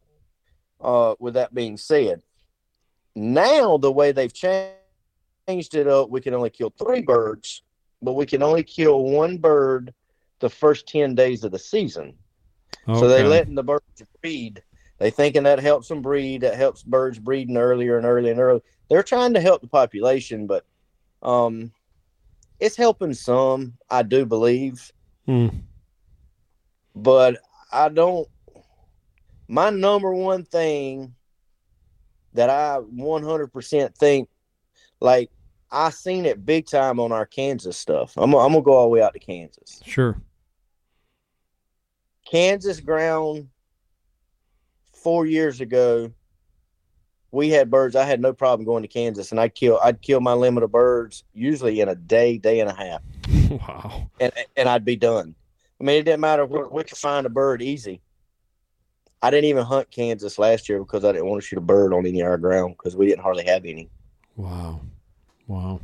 Uh, 0.81 1.15
with 1.19 1.35
that 1.35 1.53
being 1.55 1.77
said, 1.77 2.23
now 3.15 3.77
the 3.77 3.93
way 3.93 4.13
they've 4.13 4.33
changed 4.33 5.75
it 5.75 5.87
up, 5.87 6.09
we 6.09 6.23
can 6.23 6.33
only 6.33 6.49
kill 6.49 6.71
three 6.71 7.03
birds, 7.03 7.63
but 8.01 8.15
we 8.15 8.25
can 8.25 8.43
only 8.43 8.63
kill 8.63 9.03
one 9.05 9.37
bird 9.37 9.93
the 10.39 10.49
first 10.49 10.89
10 10.89 11.15
days 11.15 11.45
of 11.45 11.53
the 11.53 11.59
season. 11.59 12.19
So 12.87 13.09
they're 13.09 13.29
letting 13.29 13.55
the 13.55 13.63
birds 13.63 14.03
breed. 14.23 14.63
They 15.01 15.11
thinking 15.11 15.45
that 15.45 15.59
helps 15.59 15.89
them 15.89 16.03
breed. 16.03 16.43
That 16.43 16.57
helps 16.57 16.83
birds 16.83 17.19
breeding 17.19 17.57
earlier 17.57 17.97
and 17.97 18.05
earlier 18.07 18.33
and 18.33 18.41
earlier. 18.41 18.63
They're 18.91 19.03
trying 19.03 19.33
to 19.33 19.41
help 19.41 19.63
the 19.63 19.67
population, 19.67 20.47
but 20.47 20.67
um, 21.23 21.73
it's 22.61 22.77
helping 22.77 23.15
some. 23.15 23.79
I 23.89 24.03
do 24.03 24.27
believe, 24.27 24.93
Hmm. 25.27 25.49
but 26.95 27.39
I 27.73 27.89
don't. 27.89 28.29
My 29.49 29.71
number 29.71 30.15
one 30.15 30.45
thing 30.45 31.15
that 32.35 32.51
I 32.51 32.79
100% 32.81 33.95
think, 33.97 34.29
like 35.01 35.31
I 35.71 35.89
seen 35.91 36.27
it 36.27 36.45
big 36.45 36.67
time 36.67 37.01
on 37.01 37.11
our 37.11 37.25
Kansas 37.27 37.77
stuff. 37.79 38.13
I'm, 38.19 38.35
I'm 38.35 38.53
gonna 38.53 38.61
go 38.63 38.75
all 38.75 38.85
the 38.85 38.91
way 38.91 39.03
out 39.03 39.15
to 39.15 39.19
Kansas. 39.19 39.81
Sure. 39.85 40.21
Kansas 42.31 42.81
ground 42.81 43.49
four 45.03 45.27
years 45.27 45.61
ago, 45.61 46.11
we 47.33 47.51
had 47.51 47.71
birds. 47.71 47.95
I 47.97 48.05
had 48.05 48.21
no 48.21 48.33
problem 48.33 48.65
going 48.67 48.83
to 48.83 48.89
Kansas, 48.89 49.31
and 49.31 49.41
I'd 49.41 49.55
kill. 49.55 49.79
I'd 49.83 50.03
kill 50.03 50.21
my 50.21 50.33
limit 50.33 50.63
of 50.65 50.73
birds 50.73 51.25
usually 51.33 51.81
in 51.81 51.89
a 51.89 51.95
day, 51.95 52.39
day 52.39 52.61
and 52.61 52.71
a 52.71 52.75
half, 52.75 53.03
Wow. 53.51 54.11
and 54.21 54.33
and 54.57 54.69
I'd 54.69 54.85
be 54.85 54.97
done. 54.97 55.35
I 55.81 55.85
mean, 55.85 55.97
it 55.97 56.05
didn't 56.05 56.21
matter. 56.21 56.45
We, 56.45 56.63
we 56.71 56.85
could 56.85 56.99
find 56.99 57.27
a 57.27 57.31
bird 57.31 57.63
easy. 57.63 58.01
I 59.23 59.31
didn't 59.31 59.47
even 59.51 59.65
hunt 59.65 59.91
Kansas 59.91 60.39
last 60.39 60.69
year 60.69 60.79
because 60.81 61.05
I 61.05 61.13
didn't 61.13 61.27
want 61.27 61.43
to 61.43 61.47
shoot 61.47 61.59
a 61.59 61.63
bird 61.63 61.93
on 61.93 62.07
any 62.07 62.21
of 62.21 62.27
our 62.29 62.39
ground 62.39 62.77
because 62.79 62.97
we 62.97 63.07
didn't 63.07 63.23
hardly 63.23 63.45
have 63.45 63.65
any. 63.67 63.91
Wow. 64.37 64.81
Wow. 65.47 65.81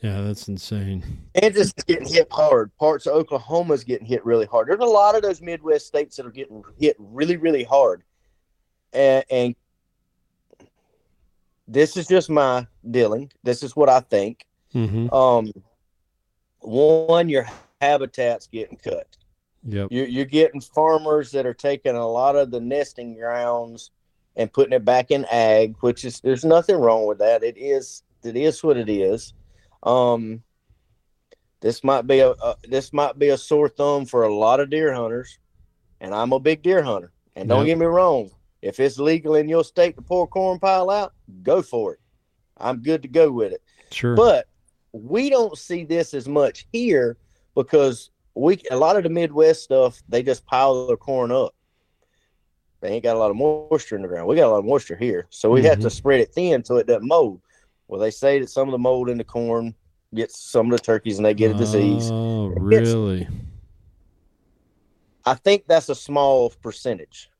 Yeah, 0.00 0.20
that's 0.20 0.48
insane. 0.48 1.02
Kansas 1.34 1.72
is 1.76 1.84
getting 1.84 2.06
hit 2.06 2.28
hard. 2.30 2.70
Parts 2.78 3.06
of 3.06 3.14
Oklahoma's 3.14 3.84
getting 3.84 4.06
hit 4.06 4.24
really 4.24 4.46
hard. 4.46 4.68
There's 4.68 4.80
a 4.80 4.84
lot 4.84 5.16
of 5.16 5.22
those 5.22 5.40
Midwest 5.40 5.86
states 5.86 6.16
that 6.16 6.26
are 6.26 6.30
getting 6.30 6.62
hit 6.78 6.94
really, 6.98 7.36
really 7.36 7.64
hard. 7.64 8.02
And, 8.94 9.24
and 9.30 9.56
this 11.66 11.96
is 11.96 12.06
just 12.06 12.30
my 12.30 12.66
dealing. 12.88 13.30
This 13.42 13.62
is 13.62 13.74
what 13.74 13.88
I 13.88 14.00
think. 14.00 14.46
hmm 14.72 15.08
Um, 15.12 15.52
one, 16.60 17.28
your 17.28 17.46
habitat's 17.80 18.46
getting 18.46 18.78
cut. 18.78 19.06
Yep. 19.66 19.88
You're, 19.90 20.06
you're 20.06 20.24
getting 20.24 20.60
farmers 20.60 21.30
that 21.32 21.46
are 21.46 21.54
taking 21.54 21.96
a 21.96 22.06
lot 22.06 22.36
of 22.36 22.50
the 22.50 22.60
nesting 22.60 23.16
grounds 23.16 23.90
and 24.36 24.52
putting 24.52 24.72
it 24.72 24.84
back 24.84 25.10
in 25.10 25.24
ag, 25.26 25.76
which 25.80 26.04
is 26.04 26.20
there's 26.20 26.44
nothing 26.44 26.76
wrong 26.76 27.06
with 27.06 27.18
that. 27.18 27.42
It 27.42 27.56
is 27.56 28.02
it 28.22 28.36
is 28.36 28.62
what 28.62 28.76
it 28.76 28.88
is. 28.88 29.32
Um, 29.82 30.42
this 31.60 31.82
might 31.84 32.06
be 32.06 32.20
a, 32.20 32.30
a 32.30 32.56
this 32.64 32.92
might 32.92 33.18
be 33.18 33.28
a 33.28 33.38
sore 33.38 33.68
thumb 33.68 34.04
for 34.06 34.24
a 34.24 34.34
lot 34.34 34.60
of 34.60 34.70
deer 34.70 34.92
hunters, 34.92 35.38
and 36.00 36.14
I'm 36.14 36.32
a 36.32 36.40
big 36.40 36.62
deer 36.62 36.82
hunter. 36.82 37.12
And 37.36 37.48
don't 37.48 37.60
Yep. 37.60 37.66
get 37.66 37.78
me 37.78 37.86
wrong, 37.86 38.30
if 38.64 38.80
it's 38.80 38.98
legal 38.98 39.34
in 39.34 39.46
your 39.46 39.62
state 39.62 39.94
to 39.94 40.02
pour 40.02 40.26
corn 40.26 40.58
pile 40.58 40.88
out, 40.88 41.12
go 41.42 41.60
for 41.60 41.92
it. 41.92 42.00
I'm 42.56 42.80
good 42.80 43.02
to 43.02 43.08
go 43.08 43.30
with 43.30 43.52
it. 43.52 43.62
Sure. 43.92 44.16
But 44.16 44.46
we 44.92 45.28
don't 45.28 45.58
see 45.58 45.84
this 45.84 46.14
as 46.14 46.26
much 46.26 46.66
here 46.72 47.18
because 47.54 48.10
we 48.34 48.62
a 48.70 48.76
lot 48.76 48.96
of 48.96 49.02
the 49.02 49.10
Midwest 49.10 49.62
stuff 49.62 50.02
they 50.08 50.22
just 50.22 50.46
pile 50.46 50.86
their 50.86 50.96
corn 50.96 51.30
up. 51.30 51.54
They 52.80 52.88
ain't 52.88 53.04
got 53.04 53.16
a 53.16 53.18
lot 53.18 53.30
of 53.30 53.36
moisture 53.36 53.96
in 53.96 54.02
the 54.02 54.08
ground. 54.08 54.28
We 54.28 54.36
got 54.36 54.48
a 54.48 54.52
lot 54.52 54.58
of 54.58 54.64
moisture 54.64 54.96
here, 54.96 55.26
so 55.28 55.50
we 55.50 55.62
have 55.64 55.80
to 55.80 55.86
mm-hmm. 55.86 55.88
spread 55.88 56.20
it 56.20 56.32
thin 56.32 56.64
so 56.64 56.76
it 56.76 56.86
doesn't 56.86 57.06
mold. 57.06 57.42
Well, 57.88 58.00
they 58.00 58.10
say 58.10 58.38
that 58.40 58.48
some 58.48 58.66
of 58.66 58.72
the 58.72 58.78
mold 58.78 59.10
in 59.10 59.18
the 59.18 59.24
corn 59.24 59.74
gets 60.14 60.40
some 60.40 60.72
of 60.72 60.78
the 60.78 60.82
turkeys 60.82 61.18
and 61.18 61.26
they 61.26 61.34
get 61.34 61.50
a 61.50 61.54
disease. 61.54 62.08
Oh, 62.10 62.46
really? 62.46 63.28
I 65.26 65.34
think 65.34 65.66
that's 65.66 65.90
a 65.90 65.94
small 65.94 66.50
percentage, 66.62 67.30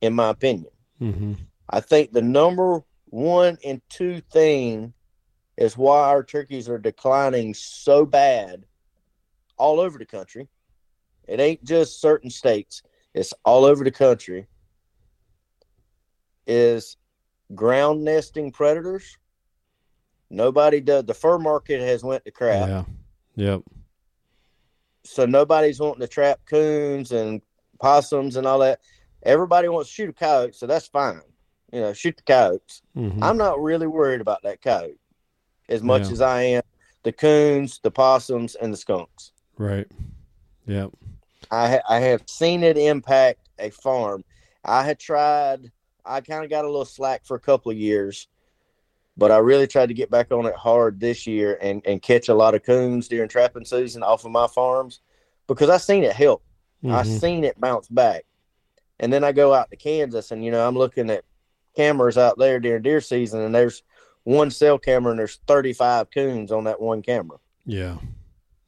in 0.00 0.14
my 0.14 0.30
opinion. 0.30 0.70
hmm 0.98 1.34
I 1.72 1.80
think 1.80 2.12
the 2.12 2.22
number 2.22 2.82
one 3.06 3.56
and 3.64 3.80
two 3.88 4.20
thing 4.32 4.92
is 5.56 5.76
why 5.76 6.08
our 6.08 6.24
turkeys 6.24 6.68
are 6.68 6.78
declining 6.78 7.54
so 7.54 8.04
bad 8.04 8.64
all 9.56 9.78
over 9.78 9.98
the 9.98 10.06
country. 10.06 10.48
It 11.28 11.38
ain't 11.38 11.62
just 11.62 12.00
certain 12.00 12.30
states, 12.30 12.82
it's 13.14 13.32
all 13.44 13.64
over 13.64 13.84
the 13.84 13.90
country. 13.90 14.48
Is 16.46 16.96
ground 17.54 18.02
nesting 18.02 18.50
predators. 18.50 19.16
Nobody 20.30 20.80
does 20.80 21.04
the 21.04 21.14
fur 21.14 21.38
market 21.38 21.80
has 21.80 22.02
went 22.02 22.24
to 22.24 22.30
crap. 22.30 22.68
Yeah. 22.68 22.84
Yep. 23.36 23.62
So 25.04 25.26
nobody's 25.26 25.80
wanting 25.80 26.00
to 26.00 26.08
trap 26.08 26.40
coons 26.46 27.12
and 27.12 27.42
possums 27.80 28.36
and 28.36 28.46
all 28.46 28.58
that. 28.60 28.80
Everybody 29.22 29.68
wants 29.68 29.88
to 29.90 29.94
shoot 29.94 30.08
a 30.10 30.12
coyote, 30.12 30.54
so 30.54 30.66
that's 30.66 30.86
fine. 30.88 31.20
You 31.72 31.80
know, 31.80 31.92
shoot 31.92 32.16
the 32.16 32.22
coyotes. 32.22 32.82
hmm 32.94 33.22
I'm 33.22 33.36
not 33.36 33.60
really 33.62 33.86
worried 33.86 34.20
about 34.20 34.42
that 34.42 34.60
coyote 34.62 34.98
as 35.68 35.82
much 35.82 36.02
Yeah. 36.06 36.12
as 36.12 36.20
I 36.20 36.42
am 36.42 36.62
the 37.02 37.12
coons, 37.12 37.80
the 37.82 37.90
possums, 37.90 38.54
and 38.56 38.72
the 38.72 38.76
skunks. 38.76 39.32
Right. 39.56 39.86
Yep. 40.66 40.90
I 41.50 41.68
ha- 41.70 41.82
I 41.88 42.00
have 42.00 42.22
seen 42.26 42.62
it 42.62 42.76
impact 42.76 43.48
a 43.58 43.70
farm. 43.70 44.24
I 44.64 44.82
had 44.84 44.98
tried. 44.98 45.70
I 46.04 46.20
kind 46.20 46.44
of 46.44 46.50
got 46.50 46.64
a 46.64 46.68
little 46.68 46.84
slack 46.84 47.24
for 47.24 47.36
a 47.36 47.40
couple 47.40 47.70
of 47.70 47.78
years, 47.78 48.26
but 49.16 49.30
I 49.30 49.38
really 49.38 49.66
tried 49.66 49.86
to 49.88 49.94
get 49.94 50.10
back 50.10 50.32
on 50.32 50.46
it 50.46 50.54
hard 50.54 50.98
this 51.00 51.26
year 51.26 51.58
and 51.60 51.82
and 51.86 52.00
catch 52.02 52.28
a 52.28 52.34
lot 52.34 52.54
of 52.54 52.62
coons 52.62 53.08
during 53.08 53.28
trapping 53.28 53.64
season 53.64 54.02
off 54.02 54.24
of 54.24 54.30
my 54.32 54.46
farms 54.46 55.00
because 55.46 55.68
I 55.70 55.76
seen 55.78 56.04
it 56.04 56.12
help. 56.14 56.42
I 56.84 57.02
Mhm. 57.02 57.20
seen 57.20 57.44
it 57.44 57.60
bounce 57.60 57.88
back. 57.88 58.24
And 59.00 59.12
then 59.12 59.24
I 59.24 59.32
go 59.32 59.52
out 59.52 59.70
to 59.70 59.76
Kansas 59.76 60.30
and 60.30 60.44
you 60.44 60.50
know, 60.50 60.66
I'm 60.66 60.76
looking 60.76 61.10
at 61.10 61.24
cameras 61.74 62.18
out 62.18 62.38
there 62.38 62.60
during 62.60 62.82
deer 62.82 63.00
season 63.00 63.40
and 63.40 63.54
there's 63.54 63.82
one 64.24 64.50
cell 64.50 64.78
camera 64.78 65.10
and 65.10 65.18
there's 65.18 65.40
35 65.46 66.10
coons 66.12 66.52
on 66.52 66.64
that 66.64 66.80
one 66.80 67.02
camera. 67.02 67.38
Yeah. 67.64 67.96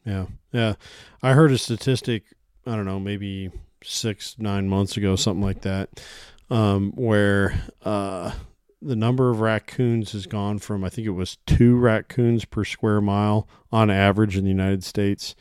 Yeah. 0.05 0.27
Yeah. 0.53 0.75
I 1.23 1.35
heard 1.35 1.53
a 1.53 1.59
statistic, 1.59 2.25
I 2.67 2.75
don't 2.75 2.87
know, 2.87 2.99
maybe 2.99 3.51
six, 3.85 4.37
nine 4.39 4.69
months 4.69 4.97
ago, 4.97 5.17
something 5.17 5.43
like 5.43 5.62
that, 5.62 6.03
um, 6.51 6.93
where 6.95 7.62
uh, 7.85 8.33
the 8.81 8.97
number 8.97 9.31
of 9.31 9.41
raccoons 9.41 10.12
has 10.12 10.27
gone 10.27 10.59
from, 10.59 10.83
I 10.83 10.89
think 10.89 11.07
it 11.07 11.11
was 11.11 11.39
two 11.47 11.77
raccoons 11.77 12.45
per 12.45 12.65
square 12.65 13.01
mile 13.01 13.49
on 13.71 13.91
average 13.91 14.37
in 14.37 14.45
the 14.45 14.51
United 14.51 14.83
States 14.83 15.35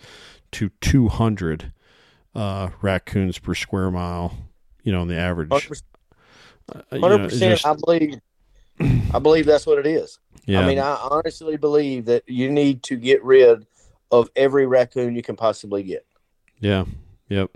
to 0.52 0.70
200 0.82 1.72
uh, 2.36 2.70
raccoons 2.82 3.40
per 3.40 3.56
square 3.56 3.92
mile, 3.92 4.51
you 4.84 4.92
know, 4.92 5.02
on 5.02 5.08
the 5.08 5.18
average. 5.18 5.50
100%, 5.50 5.82
Uh, 6.74 6.82
you 6.92 7.00
know, 7.00 7.28
just- 7.28 7.66
I 7.66 7.74
believe 7.76 8.16
I 9.14 9.20
believe 9.20 9.46
that's 9.46 9.68
what 9.68 9.78
it 9.78 9.86
is. 9.86 10.20
yeah. 10.46 10.62
I 10.62 10.68
mean, 10.68 10.80
I 10.80 10.96
honestly 11.12 11.56
believe 11.58 12.06
that 12.06 12.24
you 12.28 12.50
need 12.52 12.82
to 12.84 12.96
get 12.96 13.24
rid 13.24 13.66
of 14.12 14.30
every 14.36 14.66
raccoon 14.66 15.16
you 15.16 15.22
can 15.22 15.36
possibly 15.36 15.84
get. 15.84 16.06
Yeah. 16.60 16.86
Yep. 17.30 17.52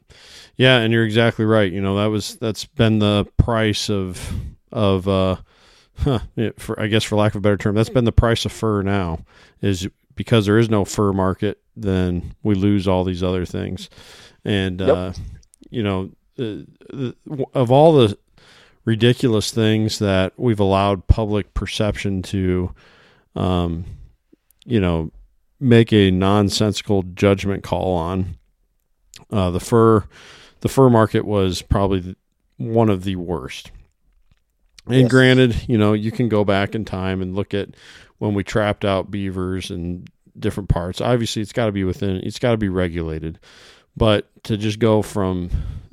Yeah, 0.55 0.77
and 0.79 0.94
you're 0.94 1.03
exactly 1.05 1.44
right. 1.46 1.72
You 1.72 1.82
know, 1.82 1.98
that 1.98 2.05
was 2.08 2.36
that's 2.36 2.65
been 2.65 3.00
the 3.00 3.25
price 3.38 3.89
of 3.89 4.32
of 4.72 5.08
uh 5.08 5.38
huh, 5.98 6.20
for 6.58 6.79
I 6.79 6.88
guess 6.88 7.03
for 7.03 7.15
lack 7.15 7.34
of 7.34 7.39
a 7.39 7.41
better 7.41 7.58
term, 7.58 7.75
that's 7.75 7.89
been 7.89 8.05
the 8.05 8.12
price 8.12 8.46
of 8.46 8.51
fur 8.51 8.82
now 8.84 9.20
is 9.62 9.88
because 10.15 10.46
there 10.46 10.58
is 10.60 10.70
no 10.70 10.86
fur 10.86 11.12
market, 11.12 11.60
then 11.75 12.36
we 12.44 12.55
lose 12.55 12.88
all 12.88 13.03
these 13.03 13.24
other 13.24 13.46
things. 13.46 13.89
And 14.46 14.79
Yep. 14.79 14.89
uh 14.89 15.13
you 15.72 15.82
know, 15.84 16.12
of 16.38 17.72
all 17.72 17.94
the 17.94 18.18
ridiculous 18.86 19.51
things 19.51 20.00
that 20.00 20.34
we've 20.38 20.60
allowed 20.60 21.08
public 21.08 21.54
perception 21.54 22.22
to 22.22 22.74
um 23.36 23.86
you 24.65 24.80
know, 24.80 25.12
make 25.60 25.94
a 25.94 26.12
nonsensical 26.12 27.04
judgment 27.04 27.63
call 27.63 27.94
on 27.94 28.36
uh, 29.32 29.51
the 29.51 29.60
fur, 29.60 30.04
the 30.62 30.68
fur 30.70 30.89
market 30.89 31.25
was 31.25 31.62
probably 31.62 32.15
one 32.58 32.89
of 32.89 33.04
the 33.04 33.15
worst. 33.15 33.72
And 34.88 35.01
Yes. 35.01 35.12
granted, 35.12 35.70
you 35.70 35.77
know, 35.77 35.94
you 35.94 36.12
can 36.12 36.30
go 36.30 36.44
back 36.44 36.75
in 36.75 36.84
time 36.84 37.22
and 37.22 37.36
look 37.36 37.54
at 37.54 37.70
when 38.18 38.34
we 38.34 38.44
trapped 38.44 38.84
out 38.84 39.12
beavers 39.12 39.70
and 39.70 40.10
different 40.38 40.70
parts. 40.70 41.00
Obviously, 41.00 41.42
it's 41.42 41.54
got 41.54 41.68
to 41.68 41.72
be 41.72 41.84
within, 41.84 42.18
it's 42.18 42.39
got 42.39 42.51
to 42.51 42.58
be 42.58 42.70
regulated. 42.70 43.39
But 43.96 44.27
to 44.44 44.58
just 44.58 44.80
go 44.80 45.01
from 45.01 45.50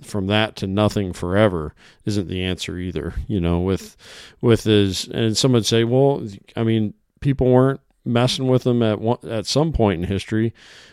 from 0.06 0.26
that 0.28 0.56
to 0.56 0.66
nothing 0.66 1.12
forever 1.12 1.74
isn't 2.04 2.28
the 2.28 2.42
answer 2.42 2.78
either. 2.78 3.14
You 3.26 3.40
know, 3.40 3.60
with 3.60 3.96
with 4.40 4.64
his 4.64 5.08
and 5.08 5.36
some 5.36 5.52
would 5.52 5.66
say, 5.66 5.84
well, 5.84 6.26
I 6.56 6.62
mean, 6.62 6.94
people 7.20 7.46
weren't 7.48 7.80
messing 8.04 8.48
with 8.48 8.64
them 8.64 8.82
at 8.82 9.00
one, 9.00 9.18
at 9.28 9.46
some 9.46 9.72
point 9.72 10.02
in 10.02 10.08
history. 10.08 10.52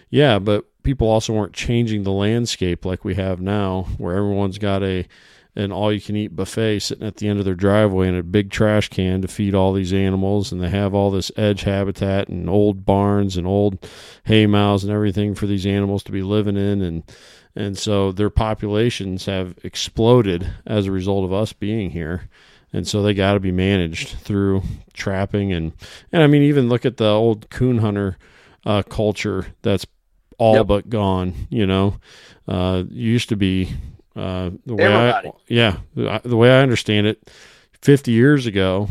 Yeah, 0.09 0.39
but 0.39 0.65
people 0.83 1.07
also 1.07 1.33
weren't 1.33 1.53
changing 1.53 2.03
the 2.03 2.11
landscape 2.11 2.85
like 2.85 3.03
we 3.05 3.15
have 3.15 3.39
now, 3.39 3.87
where 3.97 4.15
everyone's 4.15 4.57
got 4.57 4.83
a 4.83 5.07
an 5.55 5.71
all 5.71 5.91
you 5.91 5.99
can 5.99 6.15
eat 6.15 6.35
buffet 6.35 6.79
sitting 6.79 7.05
at 7.05 7.17
the 7.17 7.27
end 7.27 7.39
of 7.39 7.45
their 7.45 7.55
driveway 7.55 8.07
and 8.07 8.17
a 8.17 8.23
big 8.23 8.51
trash 8.51 8.87
can 8.87 9.21
to 9.21 9.27
feed 9.27 9.55
all 9.55 9.73
these 9.73 9.91
animals 9.91 10.51
and 10.51 10.61
they 10.61 10.69
have 10.69 10.93
all 10.93 11.09
this 11.09 11.31
edge 11.35 11.63
habitat 11.63 12.27
and 12.29 12.49
old 12.49 12.85
barns 12.85 13.35
and 13.35 13.47
old 13.47 13.89
hay 14.25 14.45
mows 14.45 14.83
and 14.83 14.93
everything 14.93 15.33
for 15.33 15.47
these 15.47 15.65
animals 15.65 16.03
to 16.03 16.11
be 16.11 16.21
living 16.21 16.55
in 16.55 16.81
and 16.81 17.03
and 17.59 17.77
so 17.77 18.11
their 18.11 18.29
populations 18.29 19.25
have 19.25 19.55
exploded 19.63 20.51
as 20.65 20.87
a 20.87 20.91
result 20.91 21.25
of 21.25 21.33
us 21.33 21.53
being 21.53 21.91
here 21.91 22.29
and 22.71 22.87
so 22.87 23.01
they 23.01 23.13
got 23.13 23.33
to 23.33 23.39
be 23.39 23.51
managed 23.51 24.09
through 24.19 24.61
trapping 24.93 25.53
and 25.53 25.73
and 26.11 26.23
I 26.23 26.27
mean 26.27 26.43
even 26.43 26.69
look 26.69 26.85
at 26.85 26.97
the 26.97 27.09
old 27.09 27.49
coon 27.49 27.79
hunter 27.79 28.17
uh, 28.65 28.83
culture 28.83 29.47
that's 29.61 29.85
all 30.37 30.55
yep. 30.55 30.67
but 30.67 30.89
gone 30.89 31.33
you 31.49 31.65
know 31.65 31.99
uh, 32.47 32.83
used 32.89 33.29
to 33.29 33.35
be 33.35 33.75
uh, 34.15 34.49
the 34.65 34.75
way 34.75 34.83
Everybody. 34.83 35.27
I, 35.29 35.31
yeah, 35.47 35.77
the 35.95 36.35
way 36.35 36.51
I 36.51 36.61
understand 36.61 37.07
it, 37.07 37.31
50 37.81 38.11
years 38.11 38.45
ago, 38.45 38.89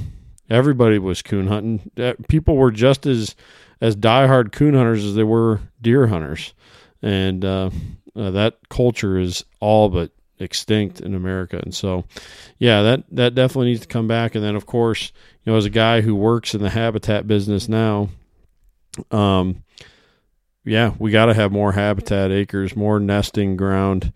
everybody 0.49 0.99
was 0.99 1.21
coon 1.23 1.49
hunting. 1.49 1.91
People 2.29 2.57
were 2.57 2.71
just 2.71 3.07
as 3.07 3.35
as 3.81 3.95
diehard 3.95 4.53
coon 4.53 4.75
hunters 4.75 5.05
as 5.05 5.15
they 5.15 5.25
were 5.25 5.61
deer 5.83 6.07
hunters, 6.07 6.55
and 7.03 7.45
uh, 7.45 7.71
uh, 8.19 8.31
that 8.33 8.59
culture 8.69 9.19
is 9.19 9.45
all 9.61 9.89
but 9.89 10.11
extinct 10.41 11.01
in 11.01 11.15
America. 11.15 11.61
And 11.63 11.75
so, 11.75 12.05
yeah, 12.59 12.83
that 12.83 13.05
that 13.13 13.35
definitely 13.35 13.69
needs 13.69 13.81
to 13.83 13.89
come 13.89 14.09
back. 14.09 14.35
And 14.35 14.45
then, 14.45 14.57
of 14.57 14.67
course, 14.67 15.13
you 15.45 15.53
know, 15.53 15.59
as 15.59 15.65
a 15.65 15.71
guy 15.71 16.01
who 16.01 16.15
works 16.15 16.55
in 16.55 16.63
the 16.63 16.71
habitat 16.71 17.27
business 17.27 17.69
now, 17.69 18.09
um, 19.11 19.63
yeah, 20.65 20.93
we 20.99 21.11
got 21.11 21.27
to 21.27 21.35
have 21.35 21.53
more 21.53 21.73
habitat 21.73 22.31
acres, 22.31 22.77
more 22.77 23.01
nesting 23.01 23.57
ground 23.57 24.13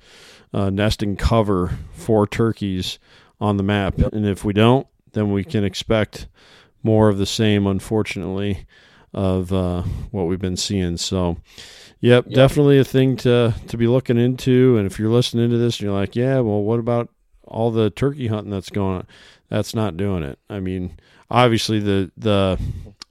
uh, 0.52 0.70
nesting 0.70 1.16
cover 1.16 1.78
for 1.92 2.26
turkeys 2.26 2.98
on 3.40 3.56
the 3.56 3.62
map. 3.62 3.98
And 3.98 4.26
if 4.26 4.44
we 4.44 4.52
don't, 4.52 4.86
then 5.12 5.32
we 5.32 5.44
can 5.44 5.64
expect 5.64 6.26
more 6.82 7.08
of 7.08 7.18
the 7.18 7.26
same, 7.26 7.66
unfortunately, 7.66 8.66
of 9.14 9.52
uh, 9.52 9.82
what 10.10 10.24
we've 10.24 10.40
been 10.40 10.56
seeing. 10.56 10.96
So, 10.96 11.38
yep, 12.00 12.24
yep, 12.26 12.34
definitely 12.34 12.78
a 12.78 12.84
thing 12.84 13.16
to 13.18 13.54
to 13.68 13.76
be 13.76 13.86
looking 13.86 14.18
into. 14.18 14.76
And 14.76 14.86
if 14.86 14.98
you're 14.98 15.10
listening 15.10 15.50
to 15.50 15.58
this 15.58 15.76
and 15.78 15.84
you're 15.84 15.98
like, 15.98 16.16
yeah, 16.16 16.40
well, 16.40 16.62
what 16.62 16.78
about 16.78 17.10
all 17.44 17.70
the 17.70 17.90
turkey 17.90 18.28
hunting 18.28 18.50
that's 18.50 18.70
going 18.70 18.98
on? 18.98 19.06
That's 19.48 19.74
not 19.74 19.96
doing 19.96 20.22
it. 20.22 20.38
I 20.48 20.60
mean, 20.60 20.98
obviously 21.30 21.80
the 21.80 22.10
the 22.16 22.58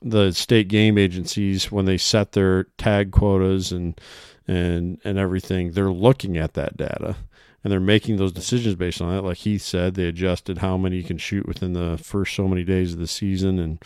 the 0.01 0.31
state 0.31 0.67
game 0.67 0.97
agencies 0.97 1.71
when 1.71 1.85
they 1.85 1.97
set 1.97 2.31
their 2.31 2.63
tag 2.77 3.11
quotas 3.11 3.71
and 3.71 3.99
and 4.47 4.99
and 5.03 5.17
everything, 5.17 5.71
they're 5.71 5.91
looking 5.91 6.37
at 6.37 6.53
that 6.55 6.77
data 6.77 7.15
and 7.63 7.71
they're 7.71 7.79
making 7.79 8.17
those 8.17 8.31
decisions 8.31 8.75
based 8.75 9.01
on 9.01 9.13
that. 9.13 9.23
Like 9.23 9.37
Heath 9.37 9.61
said, 9.61 9.93
they 9.95 10.05
adjusted 10.05 10.59
how 10.59 10.77
many 10.77 10.97
you 10.97 11.03
can 11.03 11.17
shoot 11.17 11.47
within 11.47 11.73
the 11.73 11.97
first 11.97 12.35
so 12.35 12.47
many 12.47 12.63
days 12.63 12.93
of 12.93 12.99
the 12.99 13.07
season, 13.07 13.59
and 13.59 13.83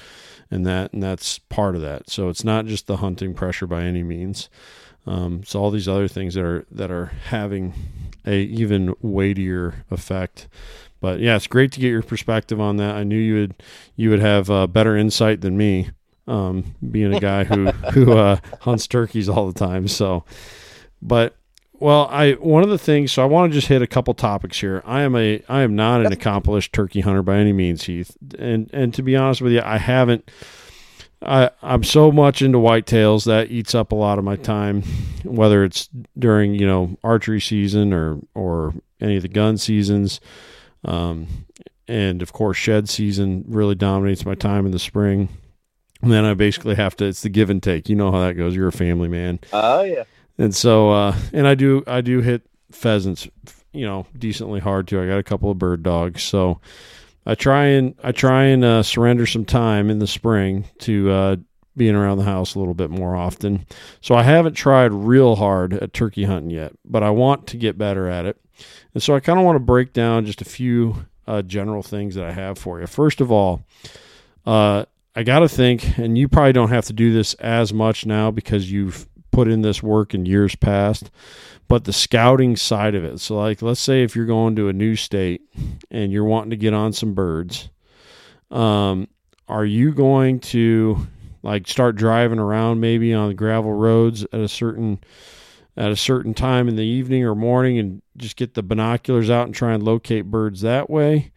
and 0.49 0.65
that 0.65 0.93
and 0.93 1.03
that's 1.03 1.39
part 1.39 1.75
of 1.75 1.81
that. 1.81 2.09
So 2.09 2.29
it's 2.29 2.43
not 2.43 2.65
just 2.65 2.87
the 2.87 2.97
hunting 2.97 3.33
pressure 3.33 3.67
by 3.67 3.83
any 3.83 4.03
means. 4.03 4.49
Um, 5.07 5.43
so 5.43 5.61
all 5.61 5.71
these 5.71 5.87
other 5.87 6.07
things 6.07 6.33
that 6.33 6.43
are 6.43 6.65
that 6.71 6.91
are 6.91 7.07
having 7.27 7.73
a 8.25 8.41
even 8.41 8.95
weightier 9.01 9.85
effect. 9.91 10.47
But 10.99 11.19
yeah, 11.19 11.35
it's 11.35 11.47
great 11.47 11.71
to 11.73 11.79
get 11.79 11.89
your 11.89 12.01
perspective 12.01 12.59
on 12.59 12.77
that. 12.77 12.95
I 12.95 13.03
knew 13.03 13.17
you 13.17 13.35
would 13.35 13.63
you 13.95 14.09
would 14.09 14.19
have 14.19 14.49
uh, 14.49 14.67
better 14.67 14.97
insight 14.97 15.41
than 15.41 15.57
me, 15.57 15.91
um, 16.27 16.75
being 16.91 17.13
a 17.13 17.19
guy 17.19 17.43
who 17.43 17.65
who 17.91 18.13
uh, 18.13 18.37
hunts 18.61 18.87
turkeys 18.87 19.29
all 19.29 19.45
the 19.51 19.59
time. 19.59 19.87
So, 19.87 20.23
but 21.01 21.35
well, 21.79 22.07
I 22.09 22.33
one 22.33 22.63
of 22.63 22.69
the 22.69 22.77
things. 22.77 23.11
So 23.11 23.21
I 23.21 23.25
want 23.25 23.51
to 23.51 23.53
just 23.57 23.67
hit 23.67 23.81
a 23.81 23.87
couple 23.87 24.13
topics 24.13 24.59
here. 24.59 24.81
I 24.85 25.01
am 25.01 25.15
a 25.15 25.41
I 25.49 25.61
am 25.61 25.75
not 25.75 26.05
an 26.05 26.11
accomplished 26.11 26.73
turkey 26.73 27.01
hunter 27.01 27.23
by 27.23 27.37
any 27.37 27.53
means, 27.53 27.83
Heath. 27.83 28.15
And 28.37 28.69
and 28.73 28.93
to 28.93 29.03
be 29.03 29.15
honest 29.15 29.41
with 29.41 29.53
you, 29.53 29.61
I 29.63 29.77
haven't. 29.77 30.29
I 31.21 31.49
I'm 31.61 31.83
so 31.83 32.11
much 32.11 32.41
into 32.41 32.57
whitetails 32.57 33.25
that 33.25 33.51
eats 33.51 33.75
up 33.75 33.91
a 33.91 33.95
lot 33.95 34.17
of 34.17 34.23
my 34.23 34.35
time, 34.35 34.83
whether 35.23 35.63
it's 35.63 35.89
during 36.17 36.53
you 36.53 36.67
know 36.67 36.97
archery 37.03 37.41
season 37.41 37.93
or 37.93 38.19
or 38.33 38.73
any 39.01 39.17
of 39.17 39.21
the 39.21 39.29
gun 39.29 39.57
seasons. 39.57 40.19
Um, 40.83 41.27
and 41.87 42.21
of 42.21 42.33
course, 42.33 42.57
shed 42.57 42.89
season 42.89 43.43
really 43.47 43.75
dominates 43.75 44.25
my 44.25 44.35
time 44.35 44.65
in 44.65 44.71
the 44.71 44.79
spring. 44.79 45.29
And 46.01 46.11
then 46.11 46.25
I 46.25 46.33
basically 46.35 46.75
have 46.75 46.95
to. 46.97 47.05
It's 47.05 47.21
the 47.21 47.29
give 47.29 47.49
and 47.49 47.61
take. 47.61 47.89
You 47.89 47.95
know 47.95 48.11
how 48.11 48.19
that 48.21 48.33
goes. 48.33 48.55
You're 48.55 48.67
a 48.67 48.73
family 48.73 49.07
man. 49.07 49.39
Oh 49.51 49.81
yeah 49.81 50.03
and 50.37 50.55
so 50.55 50.91
uh, 50.91 51.15
and 51.33 51.47
I 51.47 51.55
do 51.55 51.83
I 51.87 52.01
do 52.01 52.21
hit 52.21 52.43
pheasants, 52.71 53.27
you 53.71 53.85
know, 53.85 54.05
decently 54.17 54.59
hard 54.59 54.87
too. 54.87 55.01
I 55.01 55.07
got 55.07 55.17
a 55.17 55.23
couple 55.23 55.51
of 55.51 55.59
bird 55.59 55.83
dogs, 55.83 56.23
so 56.23 56.59
I 57.25 57.35
try 57.35 57.65
and 57.65 57.95
I 58.03 58.11
try 58.11 58.45
and 58.45 58.63
uh, 58.63 58.83
surrender 58.83 59.25
some 59.25 59.45
time 59.45 59.89
in 59.89 59.99
the 59.99 60.07
spring 60.07 60.65
to 60.79 61.11
uh, 61.11 61.35
being 61.77 61.95
around 61.95 62.17
the 62.17 62.23
house 62.23 62.55
a 62.55 62.59
little 62.59 62.73
bit 62.73 62.89
more 62.89 63.15
often. 63.15 63.65
So 64.01 64.15
I 64.15 64.23
haven't 64.23 64.53
tried 64.53 64.93
real 64.93 65.35
hard 65.35 65.73
at 65.73 65.93
turkey 65.93 66.23
hunting 66.23 66.51
yet, 66.51 66.73
but 66.85 67.03
I 67.03 67.09
want 67.09 67.47
to 67.47 67.57
get 67.57 67.77
better 67.77 68.07
at 68.07 68.25
it. 68.25 68.39
And 68.93 69.03
so 69.03 69.15
I 69.15 69.19
kind 69.19 69.39
of 69.39 69.45
want 69.45 69.57
to 69.57 69.61
break 69.61 69.91
down 69.91 70.25
just 70.25 70.41
a 70.41 70.45
few 70.45 71.05
uh, 71.27 71.41
general 71.41 71.83
things 71.83 72.15
that 72.15 72.23
I 72.23 72.31
have 72.31 72.57
for 72.57 72.79
you. 72.79 72.87
First 72.87 73.19
of 73.19 73.31
all, 73.31 73.61
uh, 74.45 74.85
I 75.15 75.23
got 75.23 75.39
to 75.39 75.49
think, 75.49 75.97
and 75.97 76.17
you 76.17 76.27
probably 76.27 76.53
don't 76.53 76.69
have 76.69 76.85
to 76.85 76.93
do 76.93 77.11
this 77.11 77.33
as 77.35 77.73
much 77.73 78.05
now 78.05 78.31
because 78.31 78.71
you've 78.71 79.07
put 79.35 79.49
in 79.49 79.61
this 79.61 79.83
work 79.83 80.13
in 80.13 80.25
years 80.25 80.55
past, 80.55 81.11
but 81.67 81.83
the 81.83 81.91
scouting 81.91 82.55
side 82.55 82.95
of 82.95 83.03
it. 83.03 83.19
So, 83.19 83.35
like, 83.35 83.61
let's 83.61 83.81
say 83.81 84.01
if 84.01 84.15
you're 84.15 84.25
going 84.25 84.55
to 84.55 84.69
a 84.69 84.73
new 84.73 84.95
state 84.95 85.41
and 85.91 86.09
you're 86.09 86.23
wanting 86.23 86.51
to 86.51 86.55
get 86.55 86.73
on 86.73 86.93
some 86.93 87.13
birds, 87.13 87.69
um, 88.49 89.09
are 89.49 89.65
you 89.65 89.91
going 89.91 90.39
to 90.39 91.05
like 91.43 91.67
start 91.67 91.97
driving 91.97 92.39
around 92.39 92.79
maybe 92.79 93.13
on 93.13 93.35
gravel 93.35 93.73
roads 93.73 94.23
at 94.23 94.39
a 94.39 94.47
certain 94.47 94.99
at 95.75 95.91
a 95.91 95.97
certain 95.97 96.33
time 96.33 96.69
in 96.69 96.77
the 96.77 96.85
evening 96.85 97.25
or 97.25 97.35
morning 97.35 97.77
and 97.77 98.01
just 98.15 98.37
get 98.37 98.53
the 98.53 98.63
binoculars 98.63 99.29
out 99.29 99.45
and 99.45 99.53
try 99.53 99.73
and 99.73 99.83
locate 99.83 100.31
birds 100.31 100.61
that 100.61 100.89
way? 100.89 101.33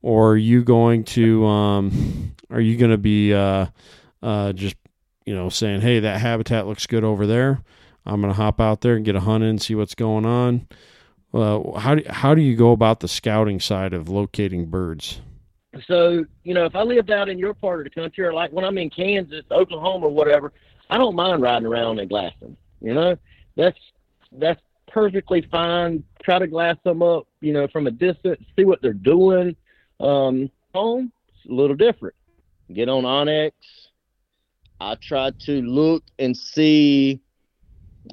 Or 0.00 0.32
are 0.32 0.36
you 0.36 0.62
going 0.62 1.02
to 1.04 1.44
um, 1.44 2.36
are 2.50 2.60
you 2.60 2.76
going 2.76 2.92
to 2.92 2.98
be 2.98 3.34
uh, 3.34 3.66
uh, 4.22 4.52
just 4.52 4.76
you 5.24 5.34
know, 5.34 5.48
saying, 5.48 5.80
hey, 5.80 6.00
that 6.00 6.20
habitat 6.20 6.66
looks 6.66 6.86
good 6.86 7.04
over 7.04 7.26
there. 7.26 7.62
I'm 8.04 8.20
going 8.20 8.32
to 8.32 8.36
hop 8.36 8.60
out 8.60 8.80
there 8.80 8.96
and 8.96 9.04
get 9.04 9.14
a 9.14 9.20
hunt 9.20 9.44
in, 9.44 9.58
see 9.58 9.74
what's 9.74 9.94
going 9.94 10.26
on. 10.26 10.66
Uh, 11.32 11.78
how 11.78 11.94
do 11.94 12.02
how 12.08 12.34
do 12.34 12.42
you 12.42 12.54
go 12.56 12.72
about 12.72 13.00
the 13.00 13.08
scouting 13.08 13.58
side 13.58 13.94
of 13.94 14.08
locating 14.08 14.66
birds? 14.66 15.20
So 15.86 16.26
you 16.44 16.52
know, 16.52 16.66
if 16.66 16.76
I 16.76 16.82
lived 16.82 17.10
out 17.10 17.30
in 17.30 17.38
your 17.38 17.54
part 17.54 17.80
of 17.80 17.84
the 17.84 18.00
country, 18.00 18.24
or 18.24 18.34
like 18.34 18.52
when 18.52 18.64
I'm 18.64 18.76
in 18.76 18.90
Kansas, 18.90 19.44
Oklahoma, 19.50 20.06
or 20.06 20.12
whatever, 20.12 20.52
I 20.90 20.98
don't 20.98 21.16
mind 21.16 21.40
riding 21.40 21.66
around 21.66 22.00
and 22.00 22.08
glassing. 22.08 22.56
You 22.82 22.92
know, 22.92 23.16
that's 23.56 23.78
that's 24.32 24.60
perfectly 24.88 25.46
fine. 25.50 26.04
Try 26.22 26.38
to 26.38 26.46
glass 26.46 26.76
them 26.84 27.02
up, 27.02 27.26
you 27.40 27.52
know, 27.52 27.66
from 27.68 27.86
a 27.86 27.90
distance, 27.90 28.42
see 28.56 28.64
what 28.64 28.82
they're 28.82 28.92
doing. 28.92 29.56
Um, 30.00 30.50
home, 30.74 31.12
it's 31.28 31.50
a 31.50 31.54
little 31.54 31.76
different. 31.76 32.14
Get 32.72 32.88
on 32.88 33.04
onX, 33.04 33.52
I 34.82 34.96
try 34.96 35.30
to 35.30 35.62
look 35.62 36.02
and 36.18 36.36
see 36.36 37.20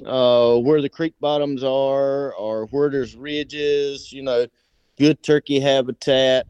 uh, 0.06 0.56
where 0.58 0.80
the 0.80 0.88
creek 0.88 1.14
bottoms 1.20 1.64
are 1.64 2.32
or 2.34 2.66
where 2.66 2.88
there's 2.88 3.16
ridges, 3.16 4.12
you 4.12 4.22
know, 4.22 4.46
good 4.96 5.20
turkey 5.22 5.58
habitat. 5.58 6.46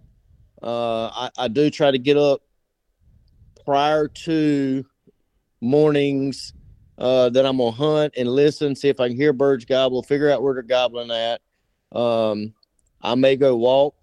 Uh, 0.63 1.07
I, 1.07 1.31
I 1.39 1.49
do 1.49 1.71
try 1.71 1.91
to 1.91 1.99
get 1.99 2.19
up 2.19 2.43
prior 3.65 4.09
to 4.09 4.85
mornings 5.63 6.53
uh, 6.99 7.31
that 7.31 7.47
I'm 7.47 7.57
gonna 7.57 7.71
hunt 7.71 8.13
and 8.19 8.29
listen, 8.29 8.77
see 8.77 8.91
if 8.91 9.01
I 9.01 9.09
can 9.09 9.17
hear 9.17 9.33
birds 9.33 9.65
gobble, 9.65 10.03
figure 10.03 10.31
out 10.31 10.43
where 10.43 10.53
they're 10.53 10.63
gobbling 10.63 11.11
at. 11.11 11.41
Um, 11.99 12.53
I 13.01 13.15
may 13.15 13.37
go 13.37 13.57
walk, 13.57 13.95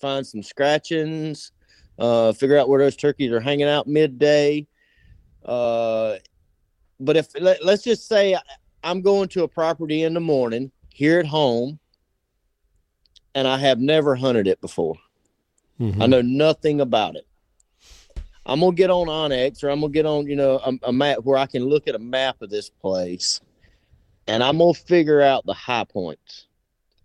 find 0.00 0.24
some 0.24 0.44
scratchings, 0.44 1.50
uh, 1.98 2.32
figure 2.34 2.56
out 2.56 2.68
where 2.68 2.80
those 2.80 2.94
turkeys 2.94 3.32
are 3.32 3.40
hanging 3.40 3.66
out 3.66 3.88
midday. 3.88 4.68
Uh, 5.44 6.16
but 6.98 7.16
if 7.16 7.28
let, 7.40 7.64
let's 7.64 7.82
just 7.82 8.08
say 8.08 8.36
I'm 8.84 9.02
going 9.02 9.28
to 9.30 9.44
a 9.44 9.48
property 9.48 10.02
in 10.04 10.14
the 10.14 10.20
morning 10.20 10.70
here 10.90 11.18
at 11.18 11.26
home, 11.26 11.78
and 13.34 13.46
I 13.46 13.58
have 13.58 13.78
never 13.78 14.14
hunted 14.14 14.46
it 14.46 14.60
before. 14.60 14.96
Mm-hmm. 15.80 16.02
I 16.02 16.06
know 16.06 16.22
nothing 16.22 16.80
about 16.80 17.16
it. 17.16 17.26
I'm 18.44 18.60
gonna 18.60 18.74
get 18.74 18.90
on 18.90 19.06
onX 19.06 19.62
or 19.62 19.70
I'm 19.70 19.80
gonna 19.80 19.92
get 19.92 20.06
on, 20.06 20.26
you 20.26 20.36
know, 20.36 20.58
a, 20.64 20.88
a, 20.88 20.92
map 20.92 21.18
where 21.22 21.38
I 21.38 21.46
can 21.46 21.64
look 21.64 21.86
at 21.88 21.94
a 21.94 22.00
map 22.00 22.42
of 22.42 22.50
this 22.50 22.68
place, 22.68 23.40
and 24.26 24.42
I'm 24.42 24.58
gonna 24.58 24.74
figure 24.74 25.20
out 25.20 25.46
the 25.46 25.54
high 25.54 25.84
points. 25.84 26.46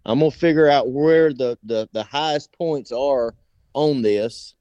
I'm 0.05 0.19
gonna 0.19 0.31
figure 0.31 0.67
out 0.67 0.89
where 0.89 1.33
the 1.33 1.57
the 1.63 1.87
the 1.91 2.03
highest 2.03 2.51
points 2.53 2.91
are 2.91 3.35
on 3.73 4.01
this, 4.01 4.54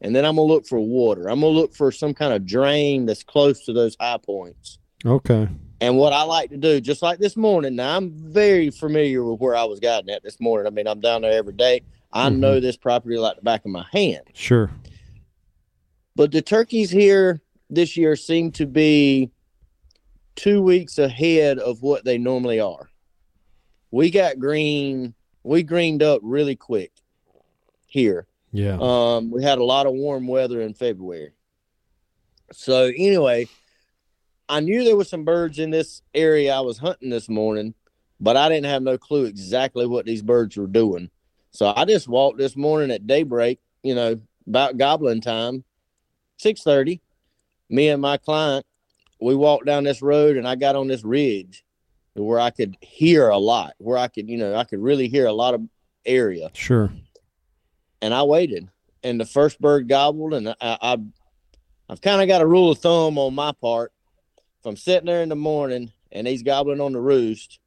and 0.00 0.14
then 0.14 0.24
I'm 0.24 0.36
gonna 0.36 0.46
look 0.48 0.66
for 0.66 0.80
water. 0.80 1.28
I'm 1.28 1.40
gonna 1.40 1.52
look 1.52 1.74
for 1.74 1.90
some 1.92 2.14
kind 2.14 2.32
of 2.32 2.46
drain 2.46 3.06
that's 3.06 3.22
close 3.22 3.64
to 3.64 3.72
those 3.72 3.96
high 4.00 4.18
points. 4.18 4.78
Okay. 5.04 5.48
And 5.80 5.96
what 5.96 6.12
I 6.12 6.22
like 6.22 6.50
to 6.50 6.56
do, 6.56 6.80
just 6.80 7.02
like 7.02 7.18
this 7.20 7.36
morning, 7.36 7.76
now 7.76 7.96
I'm 7.96 8.10
very 8.10 8.70
familiar 8.70 9.22
with 9.24 9.40
where 9.40 9.54
I 9.54 9.64
was 9.64 9.78
guiding 9.78 10.10
at 10.10 10.24
this 10.24 10.40
morning. 10.40 10.66
I 10.66 10.70
mean, 10.70 10.88
I'm 10.88 11.00
down 11.00 11.22
there 11.22 11.32
every 11.32 11.52
day. 11.52 11.82
I 12.12 12.28
Mhm. 12.30 12.38
know 12.38 12.58
this 12.60 12.76
property 12.76 13.16
like 13.18 13.36
the 13.36 13.42
back 13.42 13.64
of 13.64 13.70
my 13.70 13.86
hand. 13.92 14.22
Sure. 14.34 14.70
But 16.16 16.32
the 16.32 16.42
turkeys 16.42 16.90
here 16.90 17.40
this 17.70 17.96
year 17.96 18.16
seem 18.16 18.50
to 18.52 18.66
be 18.66 19.30
two 20.34 20.62
weeks 20.62 20.98
ahead 20.98 21.58
of 21.58 21.82
what 21.82 22.04
they 22.04 22.18
normally 22.18 22.60
are. 22.60 22.88
We 23.90 24.10
got 24.10 24.38
green, 24.38 25.14
we 25.44 25.62
greened 25.62 26.02
up 26.02 26.20
really 26.22 26.56
quick 26.56 26.92
here. 27.86 28.26
Yeah. 28.52 28.78
Um, 28.80 29.30
we 29.30 29.42
had 29.42 29.58
a 29.58 29.64
lot 29.64 29.86
of 29.86 29.92
warm 29.92 30.26
weather 30.26 30.60
in 30.60 30.74
February. 30.74 31.32
So 32.52 32.84
anyway, 32.96 33.48
I 34.48 34.60
knew 34.60 34.84
there 34.84 34.96
was 34.96 35.10
some 35.10 35.24
birds 35.24 35.58
in 35.58 35.70
this 35.70 36.02
area 36.14 36.54
I 36.54 36.60
was 36.60 36.78
hunting 36.78 37.10
this 37.10 37.28
morning, 37.28 37.74
but 38.20 38.36
I 38.36 38.48
didn't 38.48 38.66
have 38.66 38.82
no 38.82 38.96
clue 38.96 39.24
exactly 39.24 39.86
what 39.86 40.06
these 40.06 40.22
birds 40.22 40.56
were 40.56 40.66
doing. 40.66 41.10
So 41.50 41.72
I 41.76 41.84
just 41.84 42.08
walked 42.08 42.38
this 42.38 42.56
morning 42.56 42.90
at 42.90 43.06
daybreak, 43.06 43.60
you 43.82 43.94
know, 43.94 44.20
about 44.46 44.78
gobbling 44.78 45.20
time, 45.20 45.64
six 46.38 46.62
thirty. 46.62 47.02
Me 47.70 47.88
and 47.90 48.00
my 48.00 48.16
client, 48.16 48.64
we 49.20 49.34
walked 49.34 49.66
down 49.66 49.84
this 49.84 50.00
road 50.00 50.38
and 50.38 50.48
I 50.48 50.54
got 50.54 50.76
on 50.76 50.88
this 50.88 51.04
ridge 51.04 51.64
where 52.14 52.40
I 52.40 52.50
could 52.50 52.76
hear 52.80 53.28
a 53.28 53.36
lot, 53.36 53.74
where 53.76 53.98
I 53.98 54.08
could, 54.08 54.28
you 54.30 54.38
know, 54.38 54.56
I 54.56 54.64
could 54.64 54.80
really 54.80 55.08
hear 55.08 55.26
a 55.26 55.32
lot 55.32 55.52
of 55.52 55.62
area 56.06 56.48
sure. 56.54 56.90
And 58.00 58.14
I 58.14 58.22
waited. 58.22 58.68
And 59.02 59.20
the 59.20 59.26
first 59.26 59.60
bird 59.60 59.88
gobbled, 59.88 60.34
and 60.34 60.48
I, 60.48 60.54
I 60.60 60.98
I've 61.88 62.00
kind 62.00 62.20
of 62.20 62.28
got 62.28 62.42
a 62.42 62.46
rule 62.46 62.70
of 62.70 62.78
thumb 62.78 63.18
on 63.18 63.34
my 63.34 63.52
part. 63.52 63.92
If 64.60 64.66
I'm 64.66 64.76
sitting 64.76 65.06
there 65.06 65.22
in 65.22 65.28
the 65.28 65.36
morning 65.36 65.92
and 66.12 66.26
he's 66.26 66.42
gobbling 66.42 66.80
on 66.80 66.92
the 66.92 67.00
roost, 67.00 67.60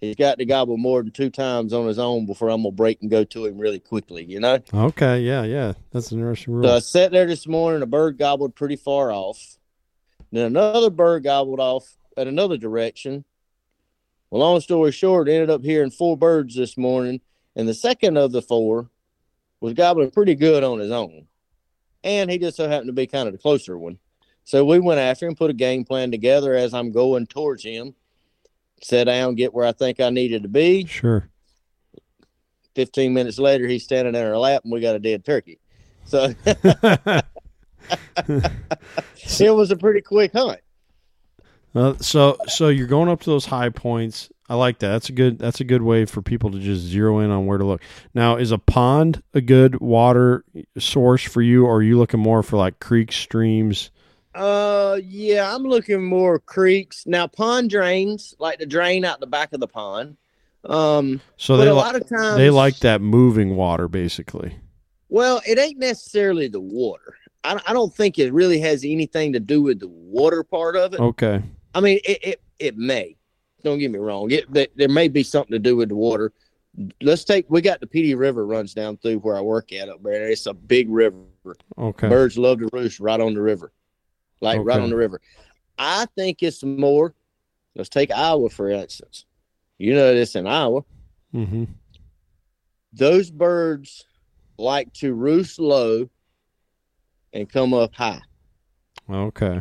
he's 0.00 0.16
got 0.16 0.38
to 0.38 0.44
gobble 0.44 0.76
more 0.76 1.02
than 1.02 1.12
two 1.12 1.30
times 1.30 1.72
on 1.72 1.86
his 1.86 1.98
own 1.98 2.26
before 2.26 2.48
I'm 2.48 2.62
gonna 2.62 2.72
break 2.72 3.02
and 3.02 3.10
go 3.10 3.24
to 3.24 3.46
him 3.46 3.58
really 3.58 3.78
quickly. 3.78 4.24
You 4.24 4.40
know. 4.40 4.58
Okay. 4.72 5.20
Yeah. 5.20 5.44
Yeah. 5.44 5.74
That's 5.92 6.10
an 6.12 6.18
interesting 6.18 6.54
rule. 6.54 6.64
So 6.64 6.76
I 6.76 6.78
sat 6.80 7.12
there 7.12 7.26
this 7.26 7.46
morning. 7.46 7.82
A 7.82 7.86
bird 7.86 8.18
gobbled 8.18 8.54
pretty 8.54 8.76
far 8.76 9.12
off. 9.12 9.58
Then 10.32 10.46
another 10.46 10.90
bird 10.90 11.24
gobbled 11.24 11.60
off 11.60 11.96
at 12.16 12.26
another 12.26 12.56
direction. 12.56 13.24
Well, 14.30 14.40
long 14.40 14.60
story 14.60 14.92
short, 14.92 15.28
ended 15.28 15.50
up 15.50 15.64
hearing 15.64 15.90
four 15.90 16.16
birds 16.16 16.54
this 16.54 16.76
morning, 16.76 17.20
and 17.56 17.68
the 17.68 17.74
second 17.74 18.16
of 18.16 18.30
the 18.30 18.42
four 18.42 18.88
was 19.60 19.74
gobbling 19.74 20.10
pretty 20.10 20.34
good 20.34 20.64
on 20.64 20.78
his 20.78 20.90
own. 20.90 21.26
And 22.02 22.30
he 22.30 22.38
just 22.38 22.56
so 22.56 22.68
happened 22.68 22.88
to 22.88 22.94
be 22.94 23.06
kind 23.06 23.28
of 23.28 23.32
the 23.32 23.38
closer 23.38 23.78
one. 23.78 23.98
So 24.44 24.64
we 24.64 24.80
went 24.80 25.00
after 25.00 25.26
him, 25.26 25.36
put 25.36 25.50
a 25.50 25.54
game 25.54 25.84
plan 25.84 26.10
together 26.10 26.54
as 26.54 26.74
I'm 26.74 26.92
going 26.92 27.26
towards 27.26 27.62
him. 27.62 27.94
Sat 28.82 29.04
down, 29.04 29.34
get 29.34 29.52
where 29.52 29.66
I 29.66 29.72
think 29.72 30.00
I 30.00 30.08
needed 30.08 30.42
to 30.42 30.48
be. 30.48 30.86
Sure. 30.86 31.28
15 32.74 33.12
minutes 33.12 33.38
later, 33.38 33.66
he's 33.66 33.84
standing 33.84 34.14
in 34.14 34.26
our 34.26 34.38
lap, 34.38 34.62
and 34.64 34.72
we 34.72 34.80
got 34.80 34.96
a 34.96 34.98
dead 34.98 35.24
turkey. 35.24 35.60
So 36.04 36.34
it 36.46 37.24
was 39.54 39.70
a 39.70 39.76
pretty 39.76 40.00
quick 40.00 40.32
hunt. 40.32 40.60
Uh, 41.74 41.94
so 41.98 42.36
so 42.46 42.68
you're 42.68 42.86
going 42.86 43.08
up 43.08 43.20
to 43.20 43.30
those 43.30 43.46
high 43.46 43.68
points. 43.68 44.30
I 44.50 44.54
like 44.56 44.80
that. 44.80 44.88
That's 44.88 45.08
a 45.08 45.12
good 45.12 45.38
that's 45.38 45.60
a 45.60 45.64
good 45.64 45.82
way 45.82 46.06
for 46.06 46.22
people 46.22 46.50
to 46.50 46.58
just 46.58 46.82
zero 46.82 47.20
in 47.20 47.30
on 47.30 47.46
where 47.46 47.56
to 47.56 47.64
look. 47.64 47.82
Now, 48.14 48.34
is 48.34 48.50
a 48.50 48.58
pond 48.58 49.22
a 49.32 49.40
good 49.40 49.80
water 49.80 50.44
source 50.76 51.22
for 51.22 51.40
you, 51.40 51.66
or 51.66 51.76
are 51.76 51.82
you 51.82 51.96
looking 51.96 52.18
more 52.18 52.42
for 52.42 52.56
like 52.56 52.80
creeks, 52.80 53.14
streams? 53.14 53.92
Uh, 54.34 54.98
yeah, 55.04 55.54
I'm 55.54 55.62
looking 55.62 56.04
more 56.04 56.40
creeks 56.40 57.06
now. 57.06 57.28
Pond 57.28 57.70
drains, 57.70 58.34
like 58.40 58.58
the 58.58 58.66
drain 58.66 59.04
out 59.04 59.20
the 59.20 59.28
back 59.28 59.52
of 59.52 59.60
the 59.60 59.68
pond. 59.68 60.16
Um, 60.64 61.20
So 61.36 61.56
they 61.56 61.68
a 61.68 61.74
lot 61.74 61.94
of 61.94 62.08
times 62.08 62.36
they 62.36 62.50
like 62.50 62.80
that 62.80 63.00
moving 63.00 63.54
water, 63.54 63.86
basically. 63.86 64.56
Well, 65.08 65.40
it 65.46 65.60
ain't 65.60 65.78
necessarily 65.78 66.48
the 66.48 66.60
water. 66.60 67.14
I, 67.44 67.60
I 67.68 67.72
don't 67.72 67.94
think 67.94 68.18
it 68.18 68.32
really 68.32 68.58
has 68.58 68.84
anything 68.84 69.32
to 69.34 69.40
do 69.40 69.62
with 69.62 69.78
the 69.78 69.88
water 69.88 70.42
part 70.42 70.74
of 70.74 70.92
it. 70.92 70.98
Okay. 70.98 71.40
I 71.72 71.80
mean, 71.80 72.00
it, 72.04 72.18
it, 72.22 72.42
it 72.58 72.76
may. 72.76 73.16
Don't 73.62 73.78
get 73.78 73.90
me 73.90 73.98
wrong. 73.98 74.30
It, 74.30 74.52
there, 74.52 74.68
there 74.76 74.88
may 74.88 75.08
be 75.08 75.22
something 75.22 75.52
to 75.52 75.58
do 75.58 75.76
with 75.76 75.88
the 75.88 75.94
water. 75.94 76.32
Let's 77.02 77.24
take. 77.24 77.46
We 77.48 77.60
got 77.60 77.80
the 77.80 77.86
Pee 77.86 78.02
Dee 78.02 78.14
River 78.14 78.46
runs 78.46 78.74
down 78.74 78.96
through 78.96 79.18
where 79.18 79.36
I 79.36 79.40
work 79.40 79.72
at 79.72 79.88
up 79.88 80.02
there. 80.02 80.28
It's 80.28 80.46
a 80.46 80.54
big 80.54 80.88
river. 80.88 81.16
Okay. 81.76 82.08
Birds 82.08 82.38
love 82.38 82.60
to 82.60 82.68
roost 82.72 83.00
right 83.00 83.20
on 83.20 83.34
the 83.34 83.42
river, 83.42 83.72
like 84.40 84.60
right 84.62 84.80
on 84.80 84.90
the 84.90 84.96
river. 84.96 85.20
I 85.78 86.06
think 86.16 86.42
it's 86.42 86.62
more. 86.62 87.14
Let's 87.74 87.88
take 87.88 88.12
Iowa 88.12 88.50
for 88.50 88.70
instance. 88.70 89.24
You 89.78 89.94
know 89.94 90.14
this 90.14 90.36
in 90.36 90.46
Iowa. 90.46 90.82
Mm-hmm. 91.34 91.64
Those 92.92 93.30
birds 93.30 94.04
like 94.58 94.92
to 94.94 95.14
roost 95.14 95.58
low 95.58 96.08
and 97.32 97.48
come 97.48 97.72
up 97.74 97.94
high. 97.94 98.20
Okay. 99.10 99.60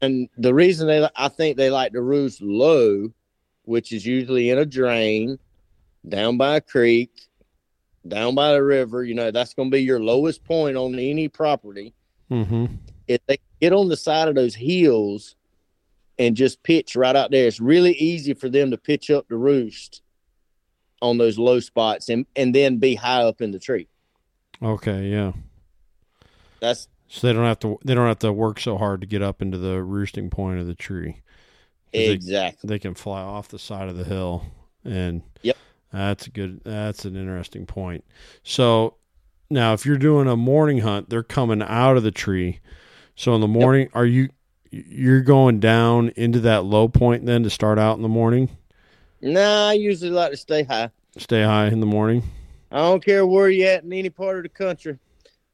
And 0.00 0.28
the 0.36 0.54
reason 0.54 0.86
they, 0.88 1.08
I 1.14 1.28
think 1.28 1.56
they 1.56 1.70
like 1.70 1.92
to 1.92 2.02
roost 2.02 2.40
low, 2.42 3.12
which 3.64 3.92
is 3.92 4.04
usually 4.04 4.50
in 4.50 4.58
a 4.58 4.66
drain, 4.66 5.38
down 6.08 6.36
by 6.36 6.56
a 6.56 6.60
creek, 6.60 7.10
down 8.06 8.34
by 8.34 8.52
the 8.52 8.62
river. 8.62 9.04
You 9.04 9.14
know, 9.14 9.30
that's 9.30 9.54
going 9.54 9.70
to 9.70 9.76
be 9.76 9.82
your 9.82 10.00
lowest 10.00 10.44
point 10.44 10.76
on 10.76 10.94
any 10.98 11.28
property. 11.28 11.94
Mm-hmm. 12.30 12.66
If 13.08 13.24
they 13.26 13.38
get 13.60 13.72
on 13.72 13.88
the 13.88 13.96
side 13.96 14.28
of 14.28 14.34
those 14.34 14.54
hills 14.54 15.36
and 16.18 16.36
just 16.36 16.62
pitch 16.62 16.96
right 16.96 17.16
out 17.16 17.30
there, 17.30 17.46
it's 17.46 17.60
really 17.60 17.92
easy 17.92 18.34
for 18.34 18.48
them 18.48 18.70
to 18.70 18.78
pitch 18.78 19.10
up 19.10 19.28
the 19.28 19.36
roost 19.36 20.02
on 21.00 21.18
those 21.18 21.38
low 21.38 21.60
spots 21.60 22.08
and, 22.08 22.26
and 22.36 22.54
then 22.54 22.78
be 22.78 22.94
high 22.94 23.22
up 23.22 23.40
in 23.40 23.50
the 23.50 23.58
tree. 23.58 23.88
Okay. 24.62 25.08
Yeah. 25.08 25.32
That's 26.60 26.86
So 27.08 27.26
they 27.26 27.32
don't 27.32 27.44
have 27.44 27.58
to 27.60 27.78
they 27.84 27.94
don't 27.94 28.06
have 28.06 28.20
to 28.20 28.32
work 28.32 28.60
so 28.60 28.78
hard 28.78 29.00
to 29.00 29.06
get 29.06 29.20
up 29.20 29.42
into 29.42 29.58
the 29.58 29.82
roosting 29.82 30.30
point 30.30 30.60
of 30.60 30.68
the 30.68 30.76
tree. 30.76 31.16
'Cause 31.92 32.06
they- 32.06 32.10
exactly. 32.12 32.68
they 32.68 32.78
can 32.78 32.94
fly 32.94 33.20
off 33.20 33.48
the 33.48 33.58
side 33.58 33.88
of 33.88 33.96
the 33.96 34.04
hill 34.04 34.44
and 34.84 35.22
Yep. 35.42 35.56
that's 35.92 36.26
a 36.26 36.30
good 36.30 36.60
that's 36.64 37.04
an 37.04 37.16
interesting 37.16 37.66
point 37.66 38.04
so 38.42 38.94
now 39.50 39.74
if 39.74 39.84
you're 39.84 39.98
doing 39.98 40.26
a 40.28 40.36
morning 40.36 40.78
hunt 40.78 41.10
they're 41.10 41.22
coming 41.22 41.62
out 41.62 41.96
of 41.96 42.02
the 42.02 42.10
tree 42.10 42.60
so 43.14 43.34
in 43.34 43.40
the 43.40 43.48
morning 43.48 43.88
are 43.94 44.06
you 44.06 44.28
you're 44.70 45.20
going 45.20 45.60
down 45.60 46.08
into 46.16 46.40
that 46.40 46.64
low 46.64 46.88
point 46.88 47.26
then 47.26 47.42
to 47.42 47.50
start 47.50 47.78
out 47.78 47.96
in 47.96 48.02
the 48.02 48.08
morning 48.08 48.48
Nah, 49.20 49.68
I 49.68 49.74
usually 49.74 50.10
like 50.10 50.32
to 50.32 50.36
stay 50.36 50.64
high. 50.64 50.90
stay 51.18 51.42
high 51.44 51.68
in 51.68 51.78
the 51.80 51.86
morning 51.86 52.22
I 52.72 52.78
don't 52.78 53.04
care 53.04 53.26
where 53.26 53.50
you're 53.50 53.68
at 53.68 53.84
in 53.84 53.92
any 53.92 54.08
part 54.08 54.38
of 54.38 54.44
the 54.44 54.48
country. 54.48 54.98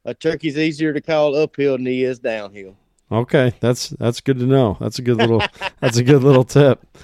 A 0.05 0.13
turkey's 0.13 0.57
easier 0.57 0.93
to 0.93 1.01
call 1.01 1.35
uphill 1.35 1.75
than 1.75 1.85
he 1.85 2.05
is 2.05 2.17
downhill. 2.17 2.77
Okay 3.11 3.53
that's 3.59 3.89
that's 3.89 4.21
good 4.21 4.39
to 4.39 4.45
know. 4.45 4.77
That's 4.79 4.99
a 4.99 5.01
good 5.01 5.17
little 5.17 5.41
that's 5.79 5.97
a 5.97 6.03
good 6.03 6.23
little 6.23 6.43
tip. 6.43 6.85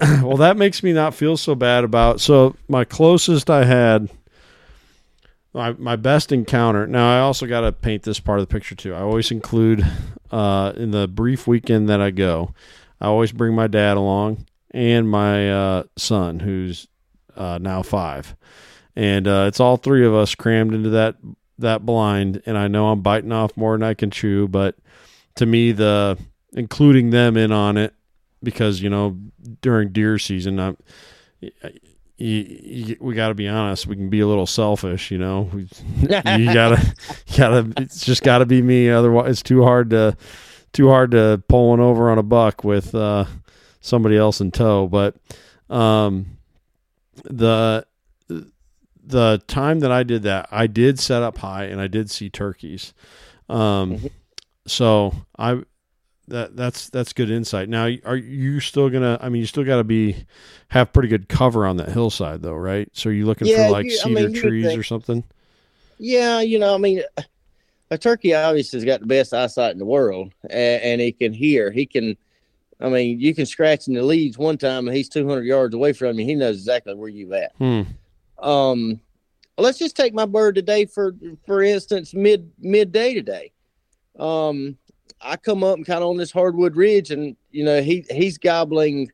Well 0.00 0.36
that 0.38 0.56
makes 0.56 0.82
me 0.82 0.92
not 0.92 1.14
feel 1.14 1.36
so 1.36 1.54
bad 1.54 1.84
about 1.84 2.20
so 2.20 2.56
my 2.66 2.84
closest 2.84 3.48
i 3.48 3.64
had 3.64 4.10
my, 5.54 5.74
my 5.74 5.94
best 5.94 6.32
encounter 6.32 6.88
now 6.88 7.16
i 7.16 7.20
also 7.20 7.46
got 7.46 7.60
to 7.60 7.70
paint 7.70 8.02
this 8.02 8.18
part 8.18 8.40
of 8.40 8.48
the 8.48 8.52
picture 8.52 8.74
too. 8.74 8.94
I 8.94 9.00
always 9.00 9.30
include 9.30 9.86
uh, 10.32 10.72
in 10.74 10.90
the 10.90 11.06
brief 11.06 11.46
weekend 11.46 11.88
that 11.88 12.00
i 12.00 12.10
go 12.10 12.52
i 13.00 13.06
always 13.06 13.30
bring 13.30 13.54
my 13.54 13.68
dad 13.68 13.96
along 13.96 14.44
and 14.72 15.08
my 15.08 15.52
uh, 15.52 15.82
son 15.96 16.40
who's 16.40 16.88
uh, 17.36 17.58
now 17.60 17.82
five. 17.82 18.34
And 18.96 19.26
uh, 19.26 19.44
it's 19.48 19.60
all 19.60 19.76
three 19.76 20.04
of 20.04 20.14
us 20.14 20.34
crammed 20.34 20.74
into 20.74 20.90
that 20.90 21.16
that 21.58 21.86
blind 21.86 22.42
and 22.44 22.58
i 22.58 22.66
know 22.66 22.88
i'm 22.88 23.02
biting 23.02 23.30
off 23.30 23.56
more 23.56 23.74
than 23.76 23.82
i 23.82 23.94
can 23.94 24.10
chew 24.10 24.48
but 24.48 24.74
to 25.36 25.46
me 25.46 25.72
the 25.72 26.18
including 26.52 27.10
them 27.10 27.36
in 27.36 27.50
on 27.52 27.76
it 27.76 27.94
because 28.42 28.80
you 28.82 28.90
know 28.90 29.16
during 29.60 29.90
deer 29.90 30.18
season 30.18 30.58
I'm, 30.60 30.76
you, 31.40 31.48
you, 32.18 32.96
we 33.00 33.14
got 33.14 33.28
to 33.28 33.34
be 33.34 33.48
honest 33.48 33.86
we 33.86 33.96
can 33.96 34.08
be 34.10 34.20
a 34.20 34.26
little 34.26 34.46
selfish 34.46 35.10
you 35.10 35.18
know 35.18 35.50
we, 35.52 35.62
you 36.02 36.52
gotta 36.52 36.94
gotta 37.36 37.72
it's 37.78 38.04
just 38.04 38.22
gotta 38.22 38.46
be 38.46 38.62
me 38.62 38.90
otherwise 38.90 39.30
it's 39.30 39.42
too 39.42 39.62
hard 39.62 39.90
to 39.90 40.16
too 40.72 40.88
hard 40.88 41.10
to 41.12 41.42
pull 41.48 41.70
one 41.70 41.80
over 41.80 42.10
on 42.10 42.18
a 42.18 42.22
buck 42.22 42.64
with 42.64 42.94
uh 42.94 43.24
somebody 43.80 44.16
else 44.16 44.40
in 44.40 44.50
tow 44.50 44.86
but 44.86 45.16
um 45.70 46.26
the 47.24 47.84
the 49.04 49.42
time 49.48 49.80
that 49.80 49.90
I 49.90 50.02
did 50.04 50.22
that 50.22 50.48
I 50.50 50.66
did 50.66 50.98
set 51.00 51.22
up 51.22 51.38
high 51.38 51.64
and 51.64 51.80
I 51.80 51.86
did 51.88 52.10
see 52.10 52.30
turkeys 52.30 52.94
um 53.48 53.98
Mhm. 53.98 54.10
So 54.66 55.14
I 55.38 55.62
that 56.28 56.56
that's 56.56 56.88
that's 56.90 57.12
good 57.12 57.30
insight. 57.30 57.68
Now, 57.68 57.88
are 58.04 58.16
you 58.16 58.60
still 58.60 58.88
gonna? 58.90 59.18
I 59.20 59.28
mean, 59.28 59.40
you 59.40 59.46
still 59.46 59.64
got 59.64 59.76
to 59.78 59.84
be 59.84 60.24
have 60.68 60.92
pretty 60.92 61.08
good 61.08 61.28
cover 61.28 61.66
on 61.66 61.76
that 61.78 61.90
hillside, 61.90 62.42
though, 62.42 62.54
right? 62.54 62.88
So 62.92 63.10
are 63.10 63.12
you 63.12 63.26
looking 63.26 63.48
Yeah, 63.48 63.66
for 63.66 63.72
like 63.72 63.86
you- 63.86 63.92
I 63.92 64.04
cedar 64.08 64.28
mean, 64.28 64.32
trees 64.34 64.66
think- 64.66 64.80
or 64.80 64.82
something? 64.84 65.24
Yeah, 65.98 66.40
you 66.40 66.58
know, 66.58 66.74
I 66.74 66.78
mean, 66.78 67.02
a 67.90 67.98
turkey 67.98 68.34
obviously 68.34 68.78
has 68.78 68.84
got 68.84 69.00
the 69.00 69.06
best 69.06 69.32
eyesight 69.34 69.72
in 69.72 69.78
the 69.78 69.84
world, 69.84 70.32
and, 70.50 70.82
and 70.82 71.00
he 71.00 71.12
can 71.12 71.32
hear. 71.32 71.70
He 71.70 71.86
can, 71.86 72.16
I 72.80 72.88
mean, 72.88 73.20
you 73.20 73.34
can 73.34 73.46
scratch 73.46 73.86
in 73.86 73.94
the 73.94 74.02
leaves 74.02 74.36
one 74.36 74.58
time, 74.58 74.88
and 74.88 74.96
he's 74.96 75.08
200 75.08 75.44
yards 75.44 75.74
away 75.74 75.92
from 75.92 76.18
you. 76.18 76.24
He 76.26 76.34
knows 76.34 76.56
exactly 76.56 76.94
where 76.94 77.08
you're 77.08 77.32
at. 77.34 77.52
Hmm. 77.58 77.82
Um, 78.38 79.00
let's 79.58 79.78
just 79.78 79.96
take 79.96 80.12
my 80.14 80.26
bird 80.26 80.54
today 80.56 80.86
for 80.86 81.14
for 81.46 81.62
instance, 81.62 82.14
mid 82.14 82.50
midday 82.58 83.14
today. 83.14 83.51
Um, 84.18 84.76
I 85.20 85.36
come 85.36 85.62
up 85.64 85.76
and 85.76 85.86
kind 85.86 86.02
of 86.02 86.10
on 86.10 86.16
this 86.16 86.32
hardwood 86.32 86.76
ridge, 86.76 87.10
and 87.10 87.36
you 87.50 87.64
know 87.64 87.82
he 87.82 88.04
he's 88.10 88.38
gobbling. 88.38 89.10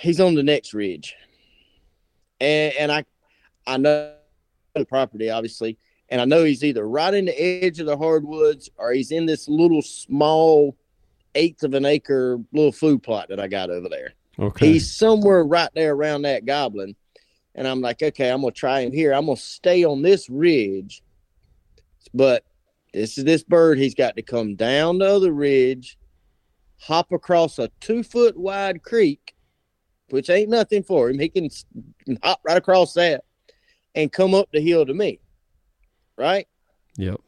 He's 0.00 0.20
on 0.20 0.34
the 0.34 0.42
next 0.42 0.72
ridge, 0.74 1.14
and 2.40 2.74
and 2.74 2.92
I 2.92 3.04
I 3.66 3.76
know 3.76 4.14
the 4.74 4.84
property 4.84 5.30
obviously, 5.30 5.78
and 6.08 6.20
I 6.20 6.24
know 6.24 6.44
he's 6.44 6.64
either 6.64 6.88
right 6.88 7.14
in 7.14 7.26
the 7.26 7.40
edge 7.40 7.80
of 7.80 7.86
the 7.86 7.96
hardwoods 7.96 8.70
or 8.76 8.92
he's 8.92 9.10
in 9.10 9.26
this 9.26 9.48
little 9.48 9.82
small 9.82 10.76
eighth 11.36 11.62
of 11.64 11.74
an 11.74 11.84
acre 11.84 12.38
little 12.52 12.72
food 12.72 13.02
plot 13.02 13.28
that 13.28 13.40
I 13.40 13.48
got 13.48 13.70
over 13.70 13.88
there 13.88 14.14
Okay. 14.38 14.72
he's 14.72 14.96
somewhere 14.96 15.44
right 15.44 15.70
there 15.74 15.94
around 15.94 16.22
that 16.22 16.44
gobbling 16.44 16.96
and 17.54 17.68
i'm 17.68 17.80
like 17.80 18.02
okay 18.02 18.30
i'm 18.30 18.40
gonna 18.40 18.50
try 18.52 18.80
him 18.80 18.92
here 18.92 19.12
i'm 19.12 19.26
gonna 19.26 19.36
stay 19.36 19.84
on 19.84 20.02
this 20.02 20.28
ridge 20.28 21.02
but 22.12 22.44
this 22.94 23.18
is 23.18 23.24
this 23.24 23.42
bird 23.42 23.76
he's 23.78 23.94
got 23.94 24.16
to 24.16 24.22
come 24.22 24.54
down 24.54 24.98
the 24.98 25.06
other 25.06 25.32
ridge 25.32 25.98
hop 26.80 27.12
across 27.12 27.58
a 27.58 27.68
two 27.80 28.02
foot 28.02 28.36
wide 28.36 28.82
creek 28.82 29.34
which 30.10 30.30
ain't 30.30 30.48
nothing 30.50 30.82
for 30.82 31.10
him 31.10 31.18
he 31.18 31.28
can 31.28 31.48
hop 32.22 32.40
right 32.44 32.56
across 32.56 32.94
that 32.94 33.24
and 33.94 34.12
come 34.12 34.34
up 34.34 34.48
the 34.52 34.60
hill 34.60 34.86
to 34.86 34.94
me 34.94 35.18
right 36.16 36.46
Yep. 36.96 37.20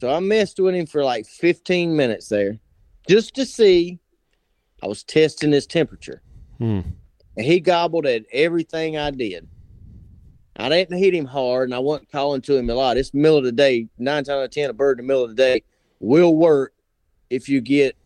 so 0.00 0.14
I 0.14 0.20
messed 0.20 0.60
with 0.60 0.74
him 0.74 0.86
for 0.86 1.02
like 1.02 1.26
15 1.26 1.96
minutes 1.96 2.28
there 2.28 2.58
just 3.08 3.34
to 3.36 3.46
see. 3.46 3.98
I 4.82 4.86
was 4.86 5.02
testing 5.02 5.52
his 5.52 5.66
temperature. 5.66 6.22
Hmm. 6.58 6.80
And 7.36 7.46
he 7.46 7.60
gobbled 7.60 8.06
at 8.06 8.24
everything 8.32 8.96
I 8.98 9.10
did. 9.10 9.48
I 10.60 10.68
didn't 10.68 10.98
hit 10.98 11.14
him 11.14 11.24
hard 11.24 11.68
and 11.68 11.74
I 11.74 11.78
wasn't 11.78 12.10
calling 12.10 12.40
to 12.42 12.56
him 12.56 12.68
a 12.70 12.74
lot. 12.74 12.96
It's 12.96 13.14
middle 13.14 13.38
of 13.38 13.44
the 13.44 13.52
day. 13.52 13.88
Nine 13.98 14.24
times 14.24 14.28
out 14.28 14.44
of 14.44 14.50
10, 14.50 14.70
a 14.70 14.72
bird 14.72 14.98
in 14.98 15.06
the 15.06 15.08
middle 15.08 15.24
of 15.24 15.30
the 15.30 15.36
day 15.36 15.62
will 16.00 16.34
work 16.34 16.72
if 17.30 17.48
you 17.48 17.60
get 17.60 17.96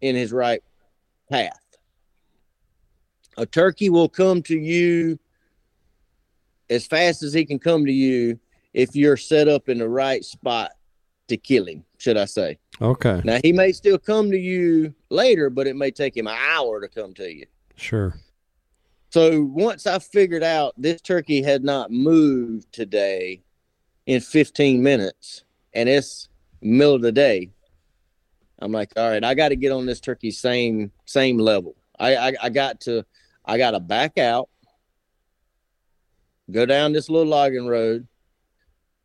in 0.00 0.14
his 0.16 0.32
right 0.32 0.62
path. 1.30 1.60
A 3.36 3.46
turkey 3.46 3.90
will 3.90 4.08
come 4.08 4.42
to 4.44 4.58
you 4.58 5.18
as 6.70 6.86
fast 6.86 7.22
as 7.22 7.32
he 7.32 7.44
can 7.44 7.58
come 7.58 7.86
to 7.86 7.92
you 7.92 8.38
if 8.74 8.94
you're 8.94 9.16
set 9.16 9.48
up 9.48 9.68
in 9.68 9.78
the 9.78 9.88
right 9.88 10.24
spot 10.24 10.72
to 11.28 11.36
kill 11.36 11.66
him, 11.66 11.84
should 11.98 12.16
I 12.16 12.24
say. 12.24 12.58
Okay. 12.80 13.20
Now, 13.24 13.38
he 13.42 13.52
may 13.52 13.72
still 13.72 13.98
come 13.98 14.30
to 14.30 14.38
you 14.38 14.94
later, 15.10 15.50
but 15.50 15.66
it 15.66 15.76
may 15.76 15.90
take 15.90 16.16
him 16.16 16.26
an 16.26 16.36
hour 16.36 16.80
to 16.80 16.88
come 16.88 17.14
to 17.14 17.32
you. 17.32 17.46
Sure. 17.76 18.14
So 19.10 19.42
once 19.42 19.86
I 19.86 19.98
figured 19.98 20.42
out 20.42 20.74
this 20.76 21.00
turkey 21.00 21.42
had 21.42 21.64
not 21.64 21.90
moved 21.90 22.70
today 22.72 23.42
in 24.06 24.20
15 24.20 24.82
minutes, 24.82 25.44
and 25.72 25.88
it's 25.88 26.28
middle 26.60 26.94
of 26.94 27.02
the 27.02 27.12
day, 27.12 27.50
I'm 28.58 28.72
like, 28.72 28.92
all 28.96 29.08
right, 29.08 29.24
I 29.24 29.34
got 29.34 29.48
to 29.48 29.56
get 29.56 29.72
on 29.72 29.86
this 29.86 30.00
turkey 30.00 30.30
same 30.30 30.90
same 31.06 31.38
level. 31.38 31.76
I, 31.98 32.16
I 32.16 32.32
I 32.42 32.48
got 32.50 32.80
to 32.82 33.04
I 33.44 33.56
got 33.56 33.70
to 33.70 33.80
back 33.80 34.18
out, 34.18 34.50
go 36.50 36.66
down 36.66 36.92
this 36.92 37.08
little 37.08 37.28
logging 37.28 37.66
road, 37.66 38.06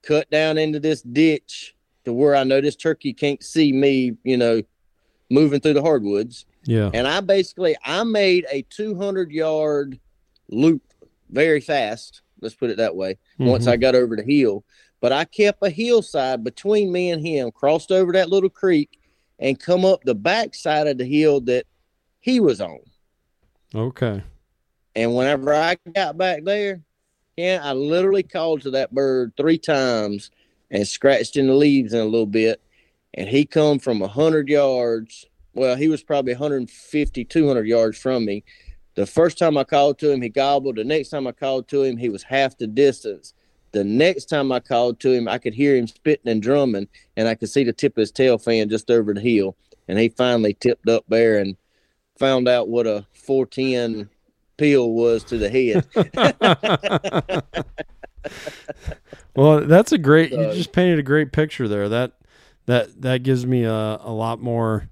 cut 0.01 0.29
down 0.29 0.57
into 0.57 0.79
this 0.79 1.01
ditch 1.01 1.75
to 2.03 2.11
where 2.11 2.35
I 2.35 2.43
know 2.43 2.59
this 2.59 2.75
turkey 2.75 3.13
can't 3.13 3.41
see 3.41 3.71
me, 3.71 4.17
you 4.23 4.35
know, 4.35 4.63
moving 5.29 5.61
through 5.61 5.73
the 5.73 5.81
hardwoods 5.81 6.45
Yeah. 6.65 6.89
and 6.93 7.07
I 7.07 7.19
basically 7.19 7.75
I 7.83 8.03
made 8.03 8.45
a 8.51 8.61
200 8.69 9.31
yard 9.31 9.99
loop 10.49 10.81
very 11.29 11.59
fast. 11.61 12.21
Let's 12.41 12.55
put 12.55 12.69
it 12.69 12.77
that 12.77 12.95
way. 12.95 13.17
Once 13.39 13.65
Mhm. 13.65 13.71
I 13.71 13.77
got 13.77 13.95
over 13.95 14.15
the 14.15 14.23
hill, 14.23 14.63
but 15.01 15.11
I 15.11 15.25
kept 15.25 15.63
a 15.63 15.69
hillside 15.69 16.43
between 16.43 16.91
me 16.91 17.09
and 17.09 17.25
him, 17.25 17.51
crossed 17.51 17.91
over 17.91 18.11
that 18.13 18.29
little 18.29 18.49
creek, 18.49 18.99
and 19.39 19.59
come 19.59 19.83
up 19.83 20.03
the 20.03 20.15
back 20.15 20.55
side 20.55 20.87
of 20.87 20.97
the 20.97 21.05
hill 21.05 21.41
that 21.41 21.65
he 22.19 22.39
was 22.39 22.61
on. 22.61 22.79
Okay. 23.75 24.21
And 24.95 25.15
whenever 25.15 25.53
I 25.53 25.75
got 25.95 26.17
back 26.17 26.43
there, 26.43 26.81
yeah, 27.35 27.59
I 27.63 27.73
literally 27.73 28.23
called 28.23 28.61
to 28.61 28.71
that 28.71 28.93
bird 28.93 29.33
three 29.35 29.57
times 29.57 30.29
and 30.69 30.87
scratched 30.87 31.35
in 31.35 31.47
the 31.47 31.55
leaves 31.55 31.93
in 31.93 31.99
a 31.99 32.05
little 32.05 32.27
bit. 32.27 32.61
And 33.15 33.27
he 33.27 33.45
come 33.45 33.79
from 33.79 34.01
a 34.01 34.07
100 34.07 34.49
yards. 34.49 35.25
Well, 35.53 35.75
he 35.75 35.87
was 35.87 36.03
probably 36.03 36.33
150, 36.33 37.25
200 37.25 37.67
yards 37.67 37.97
from 37.97 38.25
me. 38.25 38.43
The 38.95 39.05
first 39.05 39.37
time 39.37 39.57
I 39.57 39.63
called 39.63 39.97
to 39.99 40.11
him, 40.11 40.21
he 40.21 40.29
gobbled. 40.29 40.75
The 40.75 40.83
next 40.83 41.09
time 41.09 41.27
I 41.27 41.31
called 41.31 41.67
to 41.69 41.83
him, 41.83 41.97
he 41.97 42.09
was 42.09 42.23
half 42.23 42.57
the 42.57 42.67
distance. 42.67 43.33
The 43.71 43.83
next 43.83 44.25
time 44.25 44.51
I 44.51 44.59
called 44.59 44.99
to 44.99 45.11
him, 45.11 45.27
I 45.27 45.39
could 45.39 45.53
hear 45.53 45.75
him 45.75 45.87
spitting 45.87 46.31
and 46.31 46.41
drumming, 46.41 46.87
and 47.17 47.27
I 47.27 47.35
could 47.35 47.49
see 47.49 47.63
the 47.63 47.73
tip 47.73 47.97
of 47.97 48.01
his 48.01 48.11
tail 48.11 48.37
fan 48.37 48.69
just 48.69 48.91
over 48.91 49.13
the 49.13 49.21
hill. 49.21 49.55
And 49.87 49.97
he 49.97 50.09
finally 50.09 50.53
tipped 50.53 50.87
up 50.87 51.05
there 51.07 51.39
and 51.39 51.57
found 52.17 52.47
out 52.47 52.69
what 52.69 52.85
a 52.85 53.05
410 53.13 54.09
peel 54.57 54.91
was 54.91 55.23
to 55.25 55.37
the 55.39 55.49
head. 55.49 55.85
well, 59.35 59.61
that's 59.61 59.91
a 59.91 59.97
great. 59.97 60.31
You 60.31 60.53
just 60.53 60.71
painted 60.71 60.99
a 60.99 61.03
great 61.03 61.31
picture 61.31 61.67
there. 61.67 61.89
That 61.89 62.13
that 62.65 63.01
that 63.01 63.23
gives 63.23 63.45
me 63.45 63.63
a, 63.63 63.99
a 64.01 64.11
lot 64.11 64.41
more. 64.41 64.89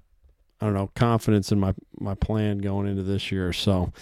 I 0.62 0.66
don't 0.66 0.74
know 0.74 0.90
confidence 0.94 1.50
in 1.50 1.58
my 1.58 1.74
my 1.98 2.14
plan 2.14 2.58
going 2.58 2.86
into 2.86 3.02
this 3.02 3.32
year. 3.32 3.52
So 3.52 3.92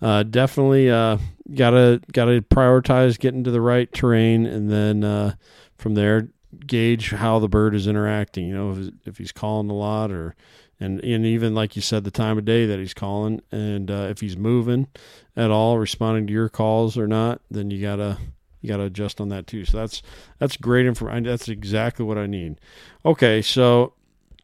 uh, 0.00 0.22
definitely 0.22 0.90
uh, 0.90 1.18
gotta 1.54 2.00
gotta 2.10 2.40
prioritize 2.40 3.18
getting 3.18 3.44
to 3.44 3.50
the 3.50 3.60
right 3.60 3.92
terrain, 3.92 4.46
and 4.46 4.70
then 4.70 5.04
uh, 5.04 5.34
from 5.76 5.94
there 5.94 6.28
gauge 6.66 7.10
how 7.10 7.38
the 7.38 7.48
bird 7.48 7.74
is 7.74 7.86
interacting. 7.86 8.46
You 8.46 8.54
know, 8.54 8.72
if, 8.72 9.08
if 9.08 9.18
he's 9.18 9.30
calling 9.30 9.68
a 9.68 9.74
lot, 9.74 10.10
or 10.10 10.34
and 10.80 11.00
and 11.04 11.26
even 11.26 11.54
like 11.54 11.76
you 11.76 11.82
said, 11.82 12.04
the 12.04 12.10
time 12.10 12.38
of 12.38 12.46
day 12.46 12.64
that 12.64 12.78
he's 12.78 12.94
calling, 12.94 13.42
and 13.52 13.90
uh, 13.90 14.06
if 14.08 14.22
he's 14.22 14.38
moving 14.38 14.88
at 15.36 15.50
all, 15.50 15.76
responding 15.78 16.26
to 16.28 16.32
your 16.32 16.48
calls 16.48 16.96
or 16.96 17.06
not, 17.06 17.42
then 17.50 17.70
you 17.70 17.82
gotta 17.82 18.16
you 18.62 18.68
got 18.68 18.78
to 18.78 18.84
adjust 18.84 19.20
on 19.20 19.28
that 19.30 19.46
too. 19.46 19.64
So 19.66 19.78
that's 19.78 20.02
that's 20.38 20.56
great 20.56 20.86
information. 20.86 21.24
That's 21.24 21.48
exactly 21.48 22.04
what 22.04 22.16
I 22.18 22.26
need. 22.26 22.58
Okay, 23.04 23.42
so 23.42 23.94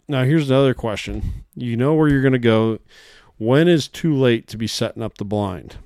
now 0.08 0.24
here's 0.24 0.50
another 0.50 0.74
question. 0.74 1.44
You 1.54 1.76
know 1.76 1.94
where 1.94 2.08
you're 2.08 2.22
going 2.22 2.32
to 2.32 2.38
go. 2.38 2.78
When 3.38 3.68
is 3.68 3.88
too 3.88 4.14
late 4.14 4.46
to 4.48 4.56
be 4.56 4.66
setting 4.66 5.02
up 5.02 5.18
the 5.18 5.24
blind? 5.24 5.76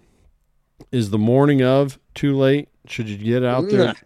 Is 0.93 1.11
the 1.11 1.19
morning 1.19 1.63
of 1.63 1.99
too 2.15 2.37
late? 2.37 2.69
Should 2.87 3.09
you 3.09 3.17
get 3.17 3.45
out 3.45 3.69
there? 3.69 3.87
Nah. 3.87 3.95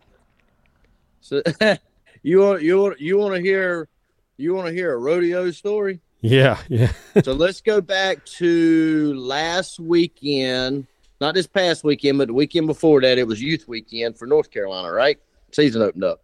So 1.20 1.42
you 2.22 2.40
want 2.40 2.60
you 2.60 2.78
want 2.78 3.00
you 3.00 3.16
want 3.16 3.34
to 3.34 3.40
hear 3.40 3.88
you 4.36 4.54
want 4.54 4.68
to 4.68 4.74
hear 4.74 4.92
a 4.92 4.98
rodeo 4.98 5.50
story? 5.52 6.00
Yeah, 6.20 6.58
yeah. 6.68 6.92
so 7.22 7.32
let's 7.32 7.62
go 7.62 7.80
back 7.80 8.22
to 8.26 9.14
last 9.14 9.80
weekend, 9.80 10.86
not 11.22 11.34
this 11.34 11.46
past 11.46 11.82
weekend, 11.82 12.18
but 12.18 12.28
the 12.28 12.34
weekend 12.34 12.66
before 12.66 13.00
that. 13.00 13.16
It 13.16 13.26
was 13.26 13.40
youth 13.40 13.66
weekend 13.66 14.18
for 14.18 14.26
North 14.26 14.50
Carolina, 14.50 14.92
right? 14.92 15.18
Season 15.52 15.80
opened 15.80 16.04
up. 16.04 16.22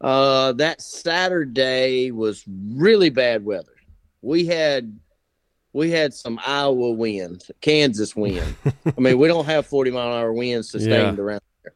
Uh, 0.00 0.52
that 0.52 0.80
Saturday 0.80 2.10
was 2.10 2.44
really 2.46 3.10
bad 3.10 3.44
weather. 3.44 3.72
We 4.22 4.46
had 4.46 4.98
we 5.72 5.90
had 5.90 6.14
some 6.14 6.40
Iowa 6.44 6.92
winds, 6.92 7.50
Kansas 7.60 8.16
wind. 8.16 8.56
I 8.64 9.00
mean, 9.00 9.18
we 9.18 9.28
don't 9.28 9.46
have 9.46 9.66
forty 9.66 9.90
mile 9.90 10.12
an 10.12 10.18
hour 10.18 10.32
winds 10.32 10.70
sustained 10.70 11.18
around 11.18 11.40
there. 11.62 11.74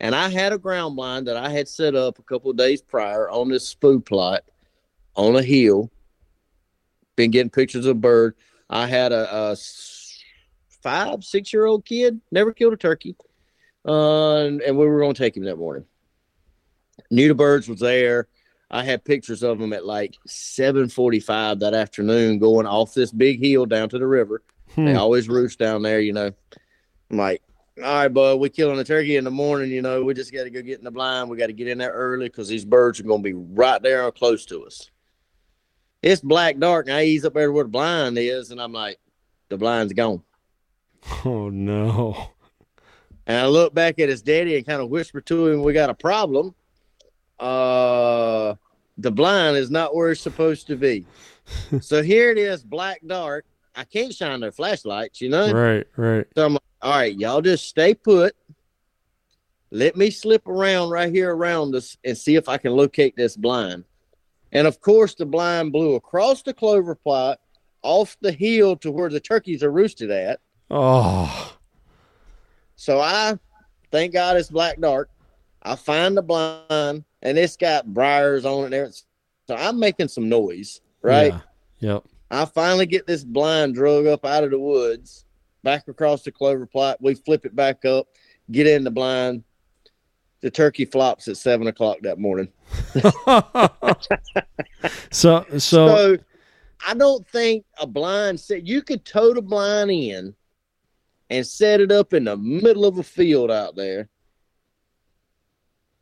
And 0.00 0.14
I 0.14 0.28
had 0.28 0.52
a 0.52 0.58
ground 0.58 0.96
blind 0.96 1.26
that 1.28 1.36
I 1.36 1.50
had 1.50 1.68
set 1.68 1.94
up 1.94 2.18
a 2.18 2.22
couple 2.22 2.50
of 2.50 2.56
days 2.56 2.82
prior 2.82 3.30
on 3.30 3.48
this 3.48 3.74
spoo 3.74 4.04
plot 4.04 4.42
on 5.14 5.36
a 5.36 5.42
hill 5.42 5.90
been 7.16 7.30
getting 7.30 7.50
pictures 7.50 7.86
of 7.86 7.96
a 7.96 7.98
bird. 7.98 8.34
I 8.68 8.86
had 8.86 9.12
a 9.12 9.56
five, 10.82 11.24
six 11.24 11.52
year 11.52 11.64
old 11.64 11.84
kid, 11.84 12.20
never 12.30 12.52
killed 12.52 12.74
a 12.74 12.76
turkey. 12.76 13.16
Uh, 13.84 14.36
and, 14.36 14.60
and 14.62 14.76
we 14.76 14.86
were 14.86 15.00
going 15.00 15.14
to 15.14 15.18
take 15.18 15.36
him 15.36 15.44
that 15.44 15.56
morning. 15.56 15.84
Knew 17.10 17.28
the 17.28 17.34
birds 17.34 17.68
was 17.68 17.80
there. 17.80 18.28
I 18.70 18.82
had 18.82 19.04
pictures 19.04 19.42
of 19.42 19.58
them 19.58 19.72
at 19.72 19.86
like 19.86 20.16
745 20.26 21.60
that 21.60 21.74
afternoon 21.74 22.38
going 22.38 22.66
off 22.66 22.94
this 22.94 23.12
big 23.12 23.40
hill 23.40 23.64
down 23.66 23.88
to 23.90 23.98
the 23.98 24.06
river. 24.06 24.42
They 24.74 24.92
Hmm. 24.92 24.98
always 24.98 25.28
roost 25.28 25.58
down 25.58 25.82
there, 25.82 26.00
you 26.00 26.12
know. 26.12 26.32
I'm 27.10 27.16
like, 27.16 27.42
all 27.78 27.84
right, 27.84 28.08
bud, 28.08 28.40
we 28.40 28.48
killing 28.48 28.78
a 28.78 28.84
turkey 28.84 29.16
in 29.16 29.24
the 29.24 29.30
morning, 29.30 29.70
you 29.70 29.82
know. 29.82 30.02
We 30.02 30.12
just 30.14 30.32
got 30.32 30.44
to 30.44 30.50
go 30.50 30.60
get 30.62 30.78
in 30.78 30.84
the 30.84 30.90
blind. 30.90 31.30
We 31.30 31.36
got 31.36 31.46
to 31.46 31.52
get 31.52 31.68
in 31.68 31.78
there 31.78 31.92
early 31.92 32.26
because 32.28 32.48
these 32.48 32.64
birds 32.64 32.98
are 32.98 33.04
going 33.04 33.22
to 33.22 33.24
be 33.24 33.32
right 33.34 33.80
there 33.80 34.02
or 34.04 34.10
close 34.12 34.44
to 34.46 34.64
us. 34.64 34.90
it's 36.02 36.20
black 36.20 36.58
dark, 36.58 36.86
and 36.88 36.96
I 36.96 37.04
ease 37.04 37.24
up 37.24 37.34
there 37.34 37.52
where 37.52 37.64
the 37.64 37.70
blind 37.70 38.18
is, 38.18 38.50
and 38.50 38.60
I'm 38.60 38.72
like, 38.72 38.98
the 39.48 39.56
blind's 39.56 39.92
gone. 39.92 40.22
Oh 41.24 41.48
no. 41.50 42.30
And 43.26 43.36
I 43.38 43.46
look 43.46 43.72
back 43.74 43.98
at 43.98 44.08
his 44.08 44.22
daddy 44.22 44.56
and 44.56 44.66
kind 44.66 44.80
of 44.82 44.88
whisper 44.90 45.20
to 45.20 45.46
him, 45.48 45.62
"We 45.62 45.72
got 45.72 45.90
a 45.90 45.94
problem. 45.94 46.54
Uh, 47.38 48.54
the 48.98 49.10
blind 49.10 49.56
is 49.56 49.70
not 49.70 49.94
where 49.94 50.10
it's 50.10 50.20
supposed 50.20 50.66
to 50.68 50.76
be." 50.76 51.04
so 51.80 52.02
here 52.02 52.30
it 52.30 52.38
is, 52.38 52.62
black 52.62 53.00
dark. 53.06 53.44
I 53.74 53.84
can't 53.84 54.12
shine 54.12 54.40
no 54.40 54.50
flashlights, 54.50 55.20
you 55.20 55.28
know. 55.28 55.52
Right, 55.52 55.86
right. 55.96 56.26
So 56.34 56.46
I'm 56.46 56.54
like, 56.54 56.62
all 56.80 56.98
right, 56.98 57.14
y'all 57.14 57.42
just 57.42 57.66
stay 57.66 57.94
put. 57.94 58.34
Let 59.70 59.96
me 59.96 60.10
slip 60.10 60.46
around 60.46 60.90
right 60.90 61.12
here 61.12 61.34
around 61.34 61.74
us 61.74 61.96
and 62.04 62.16
see 62.16 62.36
if 62.36 62.48
I 62.48 62.56
can 62.56 62.72
locate 62.72 63.16
this 63.16 63.36
blind. 63.36 63.84
And 64.52 64.66
of 64.66 64.80
course, 64.80 65.14
the 65.14 65.26
blind 65.26 65.72
blew 65.72 65.96
across 65.96 66.42
the 66.42 66.54
clover 66.54 66.94
plot, 66.94 67.40
off 67.82 68.16
the 68.20 68.32
hill 68.32 68.76
to 68.76 68.90
where 68.90 69.10
the 69.10 69.20
turkeys 69.20 69.62
are 69.62 69.72
roosted 69.72 70.10
at. 70.10 70.40
Oh. 70.70 71.56
So 72.76 73.00
I, 73.00 73.38
thank 73.90 74.12
God 74.12 74.36
it's 74.36 74.50
black 74.50 74.80
dark. 74.80 75.10
I 75.62 75.76
find 75.76 76.16
the 76.16 76.22
blind 76.22 77.04
and 77.26 77.36
it's 77.36 77.56
got 77.56 77.92
briars 77.92 78.44
on 78.44 78.66
it 78.66 78.70
there. 78.70 78.88
So 79.48 79.56
I'm 79.56 79.80
making 79.80 80.06
some 80.08 80.28
noise, 80.28 80.80
right? 81.02 81.32
Yeah. 81.80 81.94
Yep. 81.94 82.04
I 82.30 82.44
finally 82.44 82.86
get 82.86 83.06
this 83.06 83.24
blind 83.24 83.74
drug 83.74 84.06
up 84.06 84.24
out 84.24 84.44
of 84.44 84.50
the 84.50 84.58
woods, 84.60 85.24
back 85.64 85.88
across 85.88 86.22
the 86.22 86.30
clover 86.30 86.66
plot. 86.66 86.98
We 87.00 87.14
flip 87.14 87.44
it 87.44 87.56
back 87.56 87.84
up, 87.84 88.06
get 88.52 88.68
in 88.68 88.84
the 88.84 88.92
blind. 88.92 89.42
The 90.40 90.50
turkey 90.50 90.84
flops 90.84 91.26
at 91.26 91.36
seven 91.36 91.66
o'clock 91.66 91.96
that 92.02 92.20
morning. 92.20 92.48
so, 95.10 95.44
so, 95.50 95.58
So 95.58 96.18
I 96.86 96.94
don't 96.94 97.26
think 97.28 97.64
a 97.80 97.86
blind 97.86 98.38
set 98.38 98.66
you 98.66 98.82
could 98.82 99.04
tote 99.04 99.36
a 99.36 99.42
blind 99.42 99.90
in 99.90 100.34
and 101.30 101.44
set 101.44 101.80
it 101.80 101.90
up 101.90 102.12
in 102.14 102.24
the 102.24 102.36
middle 102.36 102.84
of 102.84 102.98
a 102.98 103.02
field 103.02 103.50
out 103.50 103.74
there 103.74 104.08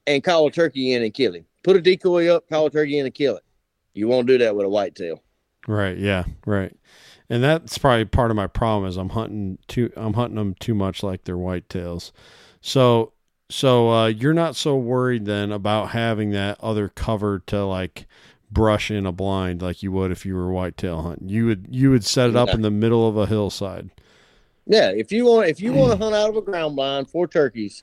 and 0.07 0.23
call 0.23 0.47
a 0.47 0.51
turkey 0.51 0.93
in 0.93 1.03
and 1.03 1.13
kill 1.13 1.35
him. 1.35 1.47
Put 1.63 1.77
a 1.77 1.81
decoy 1.81 2.29
up, 2.29 2.49
call 2.49 2.67
a 2.67 2.71
turkey 2.71 2.99
in 2.99 3.07
and 3.07 3.15
kill 3.15 3.37
it. 3.37 3.45
You 3.95 4.09
won't 4.09 4.27
do 4.27 4.39
that 4.39 4.55
with 4.55 4.67
a 4.67 4.69
whitetail. 4.69 5.23
right, 5.67 5.97
yeah, 5.97 6.25
right. 6.47 6.75
And 7.31 7.43
that's 7.43 7.79
probably 7.79 8.05
part 8.05 8.31
of 8.31 8.37
my 8.37 8.47
problem 8.47 8.89
is 8.89 8.97
I'm 8.97 9.11
hunting 9.11 9.59
too 9.67 9.91
I'm 9.97 10.15
hunting 10.15 10.37
them 10.37 10.55
too 10.61 10.75
much 10.75 11.03
like 11.03 11.25
they're 11.25 11.37
whitetails. 11.37 12.13
So 12.61 13.13
so 13.51 13.91
uh, 13.91 14.07
you're 14.07 14.35
not 14.35 14.57
so 14.57 14.77
worried 14.77 15.25
then 15.25 15.53
about 15.53 15.91
having 15.91 16.31
that 16.31 16.59
other 16.61 16.89
cover 16.89 17.41
to 17.47 17.65
like 17.65 18.07
brush 18.51 18.91
in 18.91 19.05
a 19.05 19.13
blind 19.13 19.61
like 19.63 19.83
you 19.83 19.91
would 19.93 20.11
if 20.11 20.25
you 20.25 20.35
were 20.35 20.53
whitetail 20.53 21.03
hunting. 21.03 21.29
You 21.29 21.47
would 21.47 21.67
you 21.71 21.91
would 21.91 22.05
set 22.05 22.31
it 22.31 22.37
up 22.37 22.51
in 22.51 22.63
the 22.63 22.71
middle 22.71 23.09
of 23.09 23.17
a 23.17 23.27
hillside. 23.27 23.91
Yeah, 24.67 24.91
if 24.91 25.13
you 25.13 25.27
want 25.27 25.49
if 25.49 25.61
you 25.61 25.73
want 25.73 25.93
to 25.99 25.99
hunt 25.99 26.15
out 26.15 26.31
of 26.31 26.37
a 26.37 26.43
ground 26.43 26.77
blind 26.77 27.09
for 27.11 27.27
turkeys, 27.27 27.83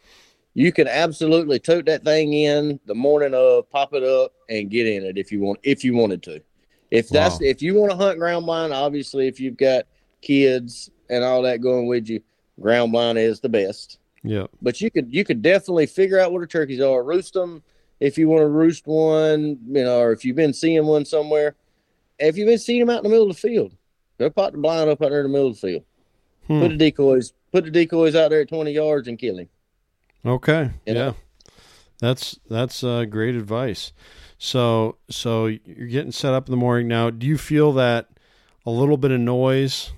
you 0.54 0.72
can 0.72 0.88
absolutely 0.88 1.60
tote 1.60 1.86
that 1.86 2.04
thing 2.04 2.34
in 2.34 2.80
the 2.86 2.96
morning 2.96 3.34
of, 3.34 3.70
pop 3.70 3.94
it 3.94 4.04
up, 4.04 4.34
and 4.50 4.70
get 4.70 4.88
in 4.88 5.04
it 5.04 5.18
if 5.18 5.32
you 5.32 5.40
want 5.42 5.60
if 5.64 5.84
you 5.84 5.96
wanted 5.96 6.22
to. 6.24 6.42
If 6.90 7.08
that's 7.10 7.36
Wow. 7.36 7.48
if 7.48 7.62
you 7.62 7.76
want 7.76 7.92
to 7.92 7.98
hunt 7.98 8.20
ground 8.20 8.46
blind, 8.46 8.74
obviously 8.74 9.28
if 9.28 9.40
you've 9.40 9.58
got 9.58 9.86
kids 10.22 10.90
and 11.10 11.24
all 11.24 11.42
that 11.44 11.62
going 11.62 11.88
with 11.88 12.10
you, 12.10 12.22
ground 12.60 12.92
blind 12.92 13.18
is 13.18 13.40
the 13.40 13.50
best. 13.50 13.98
Yeah. 14.24 14.48
But 14.62 14.82
you 14.82 14.92
could 14.92 15.14
you 15.14 15.24
could 15.24 15.42
definitely 15.42 15.86
figure 15.86 16.20
out 16.20 16.32
what 16.32 16.42
the 16.42 16.48
turkeys 16.48 16.82
are, 16.82 17.04
roost 17.04 17.34
them 17.34 17.64
if 18.00 18.18
you 18.18 18.28
want 18.28 18.42
to 18.42 18.48
roost 18.48 18.88
one, 18.88 19.58
you 19.68 19.84
know, 19.84 20.00
or 20.00 20.12
if 20.12 20.26
you've 20.26 20.36
been 20.36 20.54
seeing 20.54 20.86
one 20.86 21.06
somewhere. 21.06 21.56
If 22.20 22.38
you've 22.38 22.48
been 22.48 22.60
seeing 22.60 22.82
them 22.82 22.90
out 22.90 22.98
in 22.98 23.04
the 23.04 23.10
middle 23.10 23.30
of 23.30 23.36
the 23.36 23.42
field, 23.42 23.76
go 24.20 24.30
pop 24.30 24.52
the 24.52 24.58
blind 24.60 24.90
up 24.90 25.02
out 25.02 25.10
there 25.10 25.22
in 25.22 25.28
the 25.28 25.30
middle 25.32 25.48
of 25.48 25.60
the 25.60 25.68
field. 25.68 25.84
Hmm. 26.48 26.60
Put 26.60 26.70
the 26.70 26.78
decoys, 26.78 27.34
put 27.52 27.64
the 27.64 27.72
decoys 27.72 28.16
out 28.16 28.30
there 28.30 28.42
at 28.42 28.50
twenty 28.50 28.72
yards 28.74 29.08
and 29.08 29.18
kill 29.18 29.40
him. 29.40 29.50
Okay. 30.26 30.72
You 30.86 30.94
know? 30.94 31.06
Yeah. 31.06 31.14
That's 32.00 32.40
that's 32.50 32.84
uh, 32.84 33.06
great 33.06 33.36
advice. 33.36 33.94
So 34.40 34.98
so 35.10 35.46
you're 35.46 35.88
getting 35.88 36.12
set 36.12 36.34
up 36.34 36.48
in 36.48 36.52
the 36.52 36.58
morning 36.58 36.88
now. 36.88 37.12
Do 37.12 37.28
you 37.28 37.38
feel 37.38 37.72
that 37.74 38.10
a 38.66 38.72
little 38.72 38.98
bit 38.98 39.12
of 39.12 39.20
noise? 39.20 39.94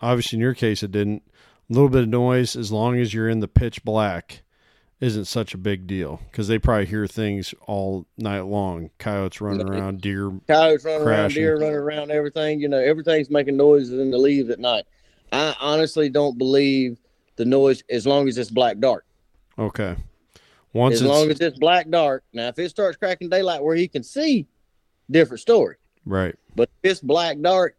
Obviously, 0.00 0.36
in 0.36 0.40
your 0.40 0.54
case, 0.54 0.82
it 0.82 0.90
didn't. 0.90 1.22
A 1.70 1.72
little 1.72 1.88
bit 1.88 2.02
of 2.02 2.08
noise, 2.08 2.56
as 2.56 2.72
long 2.72 2.98
as 2.98 3.14
you're 3.14 3.28
in 3.28 3.40
the 3.40 3.48
pitch 3.48 3.84
black, 3.84 4.42
isn't 5.00 5.26
such 5.26 5.54
a 5.54 5.58
big 5.58 5.86
deal 5.86 6.20
because 6.30 6.48
they 6.48 6.58
probably 6.58 6.86
hear 6.86 7.06
things 7.06 7.54
all 7.66 8.06
night 8.16 8.40
long. 8.40 8.90
Coyotes 8.98 9.40
running 9.40 9.68
around, 9.68 10.00
deer. 10.00 10.32
Coyotes 10.46 10.84
running 10.84 11.06
around, 11.06 11.34
deer 11.34 11.58
running 11.58 11.74
around, 11.74 12.10
everything. 12.10 12.60
You 12.60 12.68
know, 12.68 12.78
everything's 12.78 13.28
making 13.28 13.56
noises 13.56 13.98
in 13.98 14.10
the 14.10 14.18
leaves 14.18 14.48
at 14.48 14.60
night. 14.60 14.84
I 15.32 15.54
honestly 15.60 16.08
don't 16.08 16.38
believe 16.38 16.98
the 17.36 17.44
noise 17.44 17.82
as 17.90 18.06
long 18.06 18.28
as 18.28 18.38
it's 18.38 18.50
black 18.50 18.78
dark. 18.78 19.04
Okay. 19.58 19.96
Once 20.72 20.96
as 20.96 21.02
it's 21.02 21.08
long 21.08 21.30
as 21.30 21.40
it's 21.40 21.58
black 21.58 21.88
dark. 21.88 22.24
Now, 22.32 22.48
if 22.48 22.58
it 22.58 22.68
starts 22.68 22.96
cracking 22.96 23.28
daylight 23.28 23.62
where 23.62 23.76
he 23.76 23.86
can 23.86 24.02
see, 24.02 24.46
different 25.10 25.40
story. 25.40 25.76
right. 26.04 26.34
But 26.56 26.68
if 26.82 26.90
it's 26.90 27.00
black 27.00 27.40
dark, 27.40 27.76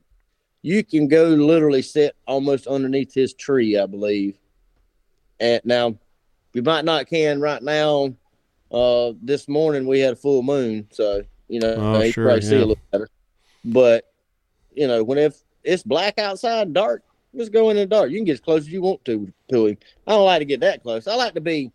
you 0.61 0.83
can 0.83 1.07
go 1.07 1.25
literally 1.25 1.81
sit 1.81 2.15
almost 2.27 2.67
underneath 2.67 3.13
his 3.13 3.33
tree, 3.33 3.77
I 3.77 3.85
believe. 3.85 4.37
And 5.39 5.61
now, 5.65 5.95
you 6.53 6.63
might 6.63 6.85
not 6.85 7.07
can 7.07 7.41
right 7.41 7.61
now. 7.61 8.15
Uh, 8.71 9.13
this 9.21 9.47
morning 9.47 9.85
we 9.85 9.99
had 9.99 10.13
a 10.13 10.15
full 10.15 10.41
moon, 10.41 10.87
so 10.91 11.23
you 11.47 11.59
know 11.59 11.75
Oh, 11.77 12.01
you 12.01 12.11
sure, 12.11 12.25
probably 12.25 12.41
see 12.41 12.55
a 12.55 12.59
little 12.59 12.77
better. 12.91 13.09
But 13.63 14.11
you 14.73 14.87
know, 14.87 15.03
when 15.03 15.17
if 15.17 15.35
it's 15.63 15.83
black 15.83 16.17
outside, 16.17 16.73
dark, 16.73 17.03
just 17.37 17.51
go 17.51 17.69
in 17.69 17.77
the 17.77 17.85
dark. 17.85 18.09
You 18.09 18.17
can 18.17 18.25
get 18.25 18.33
as 18.33 18.39
close 18.39 18.61
as 18.61 18.69
you 18.71 18.81
want 18.81 19.03
to 19.05 19.31
to 19.51 19.67
him. 19.67 19.77
I 20.07 20.11
don't 20.11 20.25
like 20.25 20.39
to 20.39 20.45
get 20.45 20.61
that 20.61 20.83
close. 20.83 21.07
I 21.07 21.15
like 21.15 21.33
to 21.35 21.41
be 21.41 21.71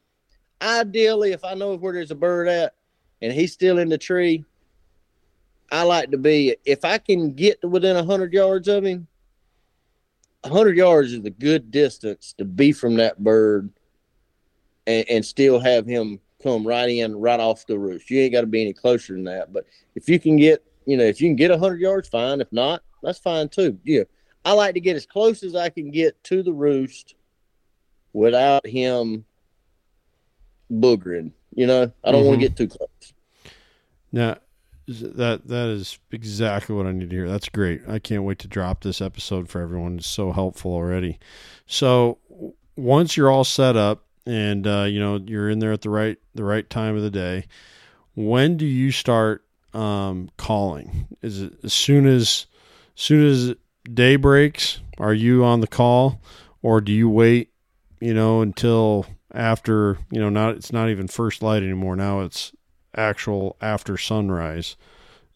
ideally 0.62 1.33
if 1.33 1.44
I 1.44 1.55
know 1.55 1.77
where 1.77 1.92
there's 1.92 2.11
a 2.11 2.16
bird 2.16 2.49
at 2.49 2.75
and 3.23 3.33
he's 3.33 3.53
still 3.53 3.79
in 3.79 3.88
the 3.88 3.99
tree. 3.99 4.44
I 5.73 5.83
like 5.83 6.11
to 6.11 6.18
be 6.18 6.57
if 6.64 6.85
I 6.85 6.99
can 6.99 7.33
get 7.35 7.61
to 7.61 7.68
within 7.68 8.05
hundred 8.05 8.33
yards 8.33 8.66
of 8.68 8.85
him. 8.85 9.07
hundred 10.44 10.77
yards 10.77 11.12
is 11.12 11.25
a 11.25 11.31
good 11.31 11.70
distance 11.70 12.35
to 12.38 12.44
be 12.44 12.73
from 12.73 12.96
that 12.96 13.23
bird, 13.23 13.70
and, 14.87 15.09
and 15.09 15.25
still 15.25 15.61
have 15.61 15.87
him 15.87 16.18
come 16.42 16.66
right 16.66 16.88
in, 16.88 17.14
right 17.16 17.38
off 17.38 17.66
the 17.66 17.79
roost. 17.79 18.11
You 18.11 18.20
ain't 18.20 18.33
got 18.33 18.40
to 18.40 18.46
be 18.46 18.62
any 18.62 18.73
closer 18.73 19.12
than 19.12 19.25
that. 19.25 19.53
But 19.53 19.66
if 19.94 20.09
you 20.09 20.18
can 20.18 20.37
get, 20.37 20.64
you 20.87 20.96
know, 20.96 21.05
if 21.05 21.20
you 21.20 21.29
can 21.29 21.37
get 21.37 21.57
hundred 21.57 21.81
yards, 21.81 22.09
fine. 22.09 22.40
If 22.40 22.53
not, 22.53 22.83
that's 23.03 23.18
fine 23.18 23.49
too. 23.49 23.79
Yeah, 23.85 24.05
I 24.44 24.53
like 24.53 24.74
to 24.74 24.81
get 24.81 24.96
as 24.96 25.07
close 25.07 25.42
as 25.42 25.55
I 25.55 25.68
can 25.68 25.90
get 25.90 26.22
to 26.24 26.42
the 26.42 26.53
roost 26.53 27.14
without 28.12 28.66
him 28.66 29.24
boogering. 30.72 31.33
You 31.55 31.66
know, 31.66 31.92
I 32.05 32.12
don't 32.12 32.24
want 32.26 32.38
Mhm. 32.38 32.42
to 32.42 32.48
get 32.48 32.57
too 32.57 32.68
close. 32.68 33.12
Now, 34.12 34.38
that 34.88 35.46
that 35.46 35.68
is 35.68 35.98
exactly 36.11 36.74
what 36.74 36.87
I 36.87 36.92
need 36.92 37.11
to 37.11 37.16
hear. 37.16 37.29
That's 37.29 37.48
great. 37.48 37.83
I 37.88 37.98
can't 37.98 38.24
wait 38.24 38.38
to 38.40 38.48
drop 38.48 38.83
this 38.83 39.00
episode 39.00 39.48
for 39.48 39.61
everyone. 39.61 39.98
It's 39.98 40.07
so 40.07 40.33
helpful 40.33 40.72
already. 40.72 41.18
So 41.66 42.18
once 42.76 43.16
you're 43.16 43.31
all 43.31 43.44
set 43.44 43.76
up 43.76 44.05
and 44.26 44.66
uh, 44.66 44.87
you 44.88 44.98
know 44.98 45.16
you're 45.24 45.50
in 45.50 45.59
there 45.61 45.72
at 45.72 45.83
the 45.83 45.90
right 45.90 46.18
the 46.35 46.44
right 46.44 46.68
time 46.68 46.96
of 46.96 47.03
the 47.03 47.11
day, 47.11 47.44
when 48.14 48.57
do 48.57 48.66
you 48.66 48.90
start 48.90 49.44
um, 49.74 50.29
calling? 50.37 51.07
Is 51.22 51.42
it 51.42 51.53
as 51.62 51.72
soon 51.72 52.07
as 52.07 52.46
soon 52.96 53.24
as 53.24 53.55
day 53.92 54.16
breaks? 54.16 54.81
Are 54.98 55.14
you 55.14 55.44
on 55.44 55.61
the 55.61 55.66
call, 55.66 56.20
or 56.62 56.81
do 56.81 56.92
you 56.92 57.09
wait? 57.09 57.50
You 58.00 58.14
know 58.14 58.40
until 58.40 59.07
after 59.33 59.98
you 60.11 60.20
know 60.20 60.31
not 60.31 60.57
it's 60.57 60.72
not 60.72 60.88
even 60.88 61.09
first 61.09 61.42
light 61.42 61.62
anymore. 61.62 61.96
Now 61.96 62.20
it's 62.20 62.53
actual 62.96 63.57
after 63.61 63.96
sunrise. 63.96 64.76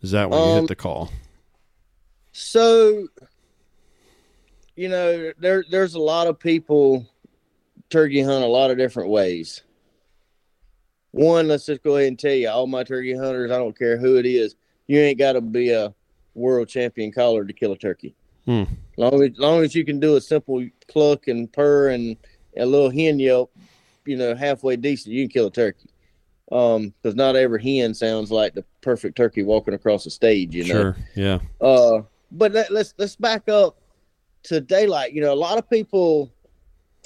Is 0.02 0.10
that 0.10 0.30
when 0.30 0.40
you 0.40 0.50
Um, 0.50 0.60
hit 0.60 0.68
the 0.68 0.76
call? 0.76 1.10
So, 2.32 3.08
you 4.76 4.88
know, 4.88 5.32
there 5.38 5.64
there's 5.70 5.94
a 5.94 6.00
lot 6.00 6.26
of 6.26 6.38
people 6.38 7.06
turkey 7.90 8.20
hunt 8.22 8.44
a 8.44 8.48
lot 8.48 8.70
of 8.70 8.78
different 8.78 9.10
ways. 9.10 9.62
One, 11.12 11.46
let's 11.46 11.66
just 11.66 11.82
go 11.84 11.96
ahead 11.96 12.08
and 12.08 12.18
tell 12.18 12.32
you, 12.32 12.48
all 12.48 12.66
my 12.66 12.82
turkey 12.82 13.14
hunters, 13.14 13.52
I 13.52 13.56
don't 13.58 13.78
care 13.78 13.96
who 13.96 14.16
it 14.16 14.26
is, 14.26 14.56
you 14.88 14.98
ain't 14.98 15.18
got 15.18 15.34
to 15.34 15.40
be 15.40 15.70
a 15.70 15.94
world 16.34 16.68
champion 16.68 17.12
caller 17.12 17.44
to 17.44 17.52
kill 17.52 17.70
a 17.70 17.78
turkey. 17.78 18.16
Hmm. 18.46 18.64
Long 18.96 19.22
as 19.22 19.38
long 19.38 19.62
as 19.64 19.74
you 19.74 19.84
can 19.84 20.00
do 20.00 20.16
a 20.16 20.20
simple 20.20 20.66
cluck 20.88 21.28
and 21.28 21.52
purr 21.52 21.88
and 21.88 22.16
a 22.56 22.66
little 22.66 22.90
hen 22.90 23.18
yelp, 23.18 23.52
you 24.04 24.16
know, 24.16 24.34
halfway 24.34 24.76
decent, 24.76 25.14
you 25.14 25.24
can 25.24 25.32
kill 25.32 25.46
a 25.46 25.50
turkey. 25.50 25.90
Um, 26.52 26.92
because 27.02 27.16
not 27.16 27.36
every 27.36 27.62
hen 27.62 27.94
sounds 27.94 28.30
like 28.30 28.54
the 28.54 28.64
perfect 28.82 29.16
turkey 29.16 29.42
walking 29.42 29.74
across 29.74 30.04
the 30.04 30.10
stage. 30.10 30.54
You 30.54 30.64
know. 30.64 30.74
Sure. 30.74 30.96
Yeah. 31.16 31.38
Uh, 31.60 32.02
but 32.30 32.52
let, 32.52 32.70
let's 32.70 32.94
let's 32.98 33.16
back 33.16 33.48
up 33.48 33.78
to 34.44 34.60
daylight. 34.60 35.12
You 35.12 35.22
know, 35.22 35.32
a 35.32 35.34
lot 35.34 35.58
of 35.58 35.68
people, 35.68 36.30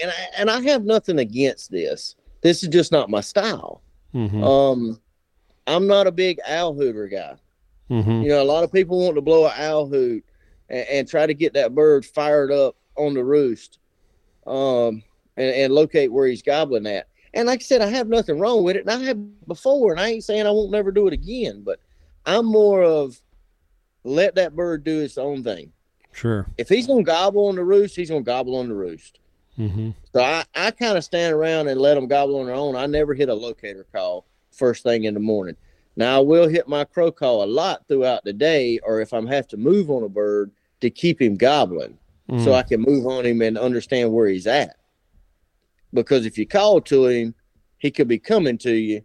and 0.02 0.10
I, 0.10 0.14
and 0.36 0.50
I 0.50 0.60
have 0.62 0.84
nothing 0.84 1.20
against 1.20 1.70
this. 1.70 2.16
This 2.42 2.62
is 2.62 2.68
just 2.68 2.92
not 2.92 3.10
my 3.10 3.20
style. 3.20 3.82
hmm 4.12 4.42
Um, 4.42 5.00
I'm 5.66 5.86
not 5.86 6.06
a 6.06 6.12
big 6.12 6.40
owl 6.46 6.74
hooter 6.74 7.06
guy. 7.08 7.36
Mm-hmm. 7.90 8.22
You 8.22 8.28
know, 8.28 8.42
a 8.42 8.44
lot 8.44 8.64
of 8.64 8.72
people 8.72 8.98
want 8.98 9.14
to 9.14 9.22
blow 9.22 9.46
an 9.46 9.52
owl 9.56 9.86
hoot 9.86 10.24
and, 10.68 10.86
and 10.88 11.08
try 11.08 11.26
to 11.26 11.34
get 11.34 11.54
that 11.54 11.74
bird 11.74 12.04
fired 12.04 12.52
up 12.52 12.76
on 12.96 13.14
the 13.14 13.24
roost, 13.24 13.78
um, 14.46 15.02
and, 15.36 15.54
and 15.54 15.72
locate 15.72 16.12
where 16.12 16.26
he's 16.26 16.42
gobbling 16.42 16.86
at. 16.86 17.08
And 17.34 17.46
like 17.46 17.60
I 17.60 17.64
said, 17.64 17.82
I 17.82 17.88
have 17.88 18.08
nothing 18.08 18.38
wrong 18.38 18.64
with 18.64 18.76
it, 18.76 18.86
and 18.86 18.90
I 18.90 19.04
have 19.04 19.46
before, 19.46 19.92
and 19.92 20.00
I 20.00 20.08
ain't 20.08 20.24
saying 20.24 20.46
I 20.46 20.50
won't 20.50 20.72
never 20.72 20.90
do 20.90 21.06
it 21.06 21.12
again. 21.12 21.62
But 21.64 21.80
I'm 22.26 22.46
more 22.46 22.82
of 22.82 23.20
let 24.04 24.34
that 24.36 24.56
bird 24.56 24.84
do 24.84 25.00
its 25.00 25.18
own 25.18 25.44
thing. 25.44 25.72
Sure. 26.12 26.46
If 26.56 26.68
he's 26.68 26.86
gonna 26.86 27.02
gobble 27.02 27.46
on 27.46 27.56
the 27.56 27.64
roost, 27.64 27.96
he's 27.96 28.10
gonna 28.10 28.22
gobble 28.22 28.56
on 28.56 28.68
the 28.68 28.74
roost. 28.74 29.18
Mm-hmm. 29.58 29.90
So 30.12 30.22
I, 30.22 30.44
I 30.54 30.70
kind 30.70 30.96
of 30.96 31.04
stand 31.04 31.34
around 31.34 31.68
and 31.68 31.80
let 31.80 31.94
them 31.94 32.06
gobble 32.06 32.40
on 32.40 32.46
their 32.46 32.54
own. 32.54 32.76
I 32.76 32.86
never 32.86 33.14
hit 33.14 33.28
a 33.28 33.34
locator 33.34 33.86
call 33.92 34.24
first 34.52 34.82
thing 34.82 35.04
in 35.04 35.14
the 35.14 35.20
morning. 35.20 35.56
Now 35.96 36.18
I 36.18 36.20
will 36.20 36.48
hit 36.48 36.68
my 36.68 36.84
crow 36.84 37.10
call 37.10 37.42
a 37.42 37.46
lot 37.46 37.86
throughout 37.88 38.24
the 38.24 38.32
day, 38.32 38.78
or 38.82 39.00
if 39.00 39.12
I'm 39.12 39.26
have 39.26 39.48
to 39.48 39.56
move 39.56 39.90
on 39.90 40.04
a 40.04 40.08
bird 40.08 40.52
to 40.80 40.90
keep 40.90 41.20
him 41.20 41.36
gobbling, 41.36 41.98
Mm. 42.30 42.44
so 42.44 42.52
I 42.52 42.62
can 42.62 42.82
move 42.82 43.06
on 43.06 43.24
him 43.24 43.40
and 43.40 43.56
understand 43.56 44.12
where 44.12 44.28
he's 44.28 44.46
at. 44.46 44.76
Because 45.94 46.26
if 46.26 46.36
you 46.36 46.46
call 46.46 46.80
to 46.82 47.06
him, 47.06 47.34
he 47.78 47.90
could 47.90 48.08
be 48.08 48.18
coming 48.18 48.58
to 48.58 48.72
you, 48.72 49.02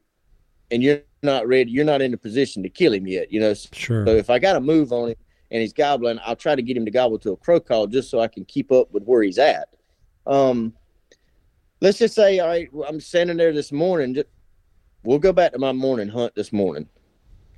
and 0.72 0.84
you're 0.84 1.02
not 1.22 1.48
ready. 1.48 1.72
You're 1.72 1.86
not 1.86 2.02
in 2.02 2.14
a 2.14 2.18
position 2.18 2.64
to 2.64 2.70
kill 2.70 2.92
him 2.94 3.08
yet. 3.08 3.32
You 3.32 3.40
know, 3.40 3.54
sure. 3.54 4.06
so 4.06 4.14
if 4.16 4.30
I 4.30 4.40
got 4.40 4.54
to 4.54 4.60
move 4.60 4.92
on 4.92 5.10
him 5.12 5.16
and 5.52 5.62
he's 5.62 5.72
gobbling, 5.72 6.20
I'll 6.26 6.36
try 6.36 6.56
to 6.56 6.62
get 6.62 6.76
him 6.76 6.84
to 6.84 6.92
gobble 6.92 7.18
to 7.20 7.32
a 7.32 7.38
crow 7.38 7.60
call 7.62 7.88
just 7.88 8.10
so 8.10 8.20
I 8.20 8.28
can 8.28 8.44
keep 8.44 8.72
up 8.72 8.92
with 8.92 9.04
where 9.06 9.24
he's 9.24 9.38
at. 9.40 9.70
Um, 10.28 10.74
let's 11.80 12.00
just 12.00 12.16
say, 12.16 12.40
all 12.40 12.48
right, 12.50 12.70
I'm 12.88 13.00
standing 13.00 13.38
there 13.38 13.54
this 13.54 13.72
morning. 13.72 14.16
Just, 14.16 14.28
we'll 15.04 15.20
go 15.20 15.32
back 15.32 15.54
to 15.54 15.60
my 15.60 15.72
morning 15.72 16.10
hunt 16.10 16.36
this 16.36 16.52
morning. 16.52 16.90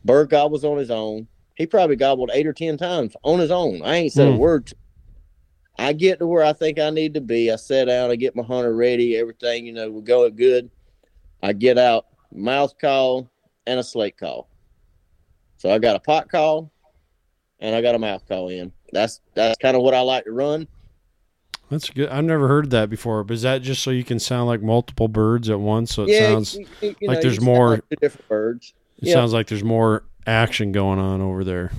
Bird 0.03 0.29
gobbles 0.29 0.63
on 0.63 0.77
his 0.77 0.91
own. 0.91 1.27
He 1.55 1.65
probably 1.65 1.95
gobbled 1.95 2.31
eight 2.33 2.47
or 2.47 2.53
ten 2.53 2.77
times 2.77 3.15
on 3.23 3.39
his 3.39 3.51
own. 3.51 3.81
I 3.81 3.95
ain't 3.97 4.13
said 4.13 4.27
a 4.27 4.31
Hmm. 4.33 4.37
word. 4.37 4.67
To 4.67 4.75
I 5.77 5.91
get 5.93 6.19
to 6.19 6.27
where 6.27 6.43
I 6.43 6.53
think 6.53 6.79
I 6.79 6.89
need 6.89 7.13
to 7.15 7.21
be. 7.21 7.51
I 7.51 7.57
set 7.57 7.89
out. 7.89 8.09
I 8.11 8.15
get 8.15 8.35
my 8.35 8.43
hunter 8.43 8.73
ready. 8.73 9.17
Everything, 9.17 9.65
you 9.65 9.73
know, 9.73 9.89
we're 9.91 10.01
going 10.01 10.35
good. 10.35 10.69
I 11.43 11.51
get 11.53 11.77
out, 11.77 12.05
mouth 12.33 12.73
call 12.79 13.29
and 13.67 13.79
a 13.79 13.83
slate 13.83 14.17
call. 14.17 14.47
So 15.57 15.71
I 15.71 15.79
got 15.79 15.95
a 15.95 15.99
pot 15.99 16.29
call 16.29 16.71
and 17.59 17.75
I 17.75 17.81
got 17.81 17.95
a 17.95 17.99
mouth 17.99 18.25
call 18.27 18.49
in. 18.49 18.71
That's 18.93 19.19
that's 19.33 19.57
kind 19.57 19.75
of 19.75 19.83
what 19.83 19.93
I 19.93 20.01
like 20.01 20.25
to 20.25 20.31
run. 20.31 20.67
That's 21.69 21.89
good. 21.89 22.09
I've 22.09 22.23
never 22.23 22.47
heard 22.47 22.69
that 22.71 22.89
before. 22.89 23.23
But 23.23 23.33
is 23.35 23.41
that 23.41 23.61
just 23.61 23.81
so 23.81 23.89
you 23.91 24.03
can 24.03 24.19
sound 24.19 24.47
like 24.47 24.61
multiple 24.61 25.07
birds 25.07 25.49
at 25.49 25.59
once? 25.59 25.93
So 25.95 26.03
it 26.03 26.09
yeah, 26.09 26.29
sounds 26.29 26.55
you- 26.55 26.67
you- 26.81 26.95
you 27.01 27.07
like 27.07 27.21
there's 27.21 27.41
more- 27.41 27.71
like 27.71 27.99
different 28.01 28.27
birds. 28.29 28.73
it 29.01 29.07
Yeah. 29.09 29.13
sounds 29.15 29.33
like 29.33 29.47
there's 29.47 29.63
more 29.63 30.03
action 30.25 30.71
going 30.71 30.99
on 30.99 31.21
over 31.21 31.43
there. 31.43 31.71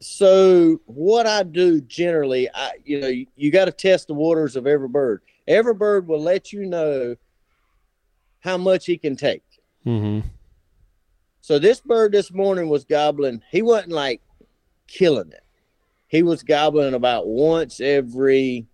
So 0.00 0.80
what 0.86 1.26
I 1.26 1.44
do 1.44 1.80
generally, 1.80 2.48
I 2.52 2.72
you 2.84 3.00
know, 3.00 3.08
you, 3.08 3.26
you 3.36 3.50
got 3.50 3.66
to 3.66 3.72
test 3.72 4.08
the 4.08 4.14
waters 4.14 4.56
of 4.56 4.66
every 4.66 4.88
bird. 4.88 5.22
Every 5.46 5.74
bird 5.74 6.08
will 6.08 6.20
let 6.20 6.52
you 6.52 6.66
know 6.66 7.16
how 8.40 8.56
much 8.56 8.86
he 8.86 8.98
can 8.98 9.14
take. 9.14 9.44
Mm-hmm. 9.86 10.26
So 11.40 11.58
this 11.58 11.80
bird 11.80 12.12
this 12.12 12.32
morning 12.32 12.68
was 12.68 12.84
gobbling. 12.84 13.42
He 13.50 13.62
wasn't 13.62 13.92
like 13.92 14.20
killing 14.86 15.30
it. 15.30 15.44
He 16.08 16.22
was 16.22 16.42
gobbling 16.42 16.94
about 16.94 17.26
once 17.26 17.80
every 17.80 18.66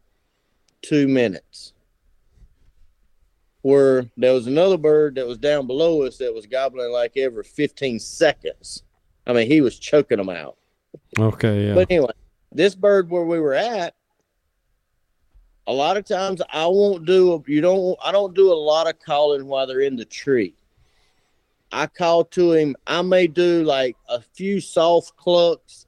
two 0.82 1.09
minutes. 1.09 1.72
Where 3.62 4.07
there 4.16 4.32
was 4.32 4.46
another 4.46 4.78
bird 4.78 5.16
that 5.16 5.26
was 5.26 5.38
down 5.38 5.66
below 5.66 6.03
us 6.03 6.18
that 6.18 6.34
was 6.34 6.46
gobbling 6.46 6.90
like 6.90 7.16
every 7.16 7.44
15 7.44 7.99
seconds. 7.99 8.82
I 9.28 9.34
mean, 9.34 9.46
he 9.46 9.60
was 9.60 9.78
choking 9.78 10.16
them 10.16 10.30
out. 10.30 10.56
Okay. 11.18 11.68
Yeah. 11.68 11.74
But 11.74 11.90
anyway, 11.90 12.12
this 12.50 12.74
bird 12.74 13.10
where 13.10 13.24
we 13.24 13.38
were 13.38 13.54
at, 13.54 13.94
a 15.66 15.72
lot 15.72 15.98
of 15.98 16.06
times 16.06 16.40
I 16.50 16.66
won't 16.66 17.04
do 17.04 17.44
you 17.46 17.60
don't 17.60 17.96
I 18.02 18.10
don't 18.10 18.34
do 18.34 18.50
a 18.50 18.54
lot 18.54 18.88
of 18.88 18.98
calling 18.98 19.46
while 19.46 19.66
they're 19.66 19.82
in 19.82 19.96
the 19.96 20.06
tree. 20.06 20.54
I 21.70 21.86
call 21.86 22.24
to 22.24 22.52
him. 22.52 22.74
I 22.86 23.02
may 23.02 23.26
do 23.26 23.62
like 23.64 23.94
a 24.08 24.22
few 24.22 24.62
soft 24.62 25.14
clucks 25.18 25.86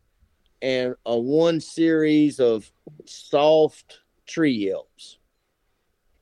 and 0.61 0.95
a 1.07 1.19
one 1.19 1.61
series 1.61 2.39
of 2.39 2.71
soft 3.07 4.01
tree 4.27 4.53
yelps. 4.53 5.17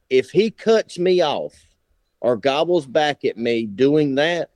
If 0.08 0.30
he 0.30 0.52
cuts 0.52 0.96
me 0.96 1.20
off 1.20 1.54
or 2.20 2.36
gobbles 2.36 2.86
back 2.86 3.24
at 3.24 3.36
me 3.36 3.66
doing 3.66 4.14
that, 4.14 4.50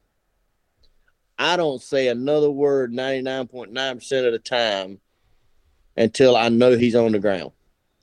I 1.38 1.56
don't 1.56 1.82
say 1.82 2.08
another 2.08 2.50
word 2.50 2.92
99.9% 2.92 4.26
of 4.26 4.32
the 4.32 4.38
time 4.38 5.00
until 5.96 6.36
I 6.36 6.48
know 6.48 6.76
he's 6.76 6.94
on 6.94 7.12
the 7.12 7.18
ground. 7.18 7.52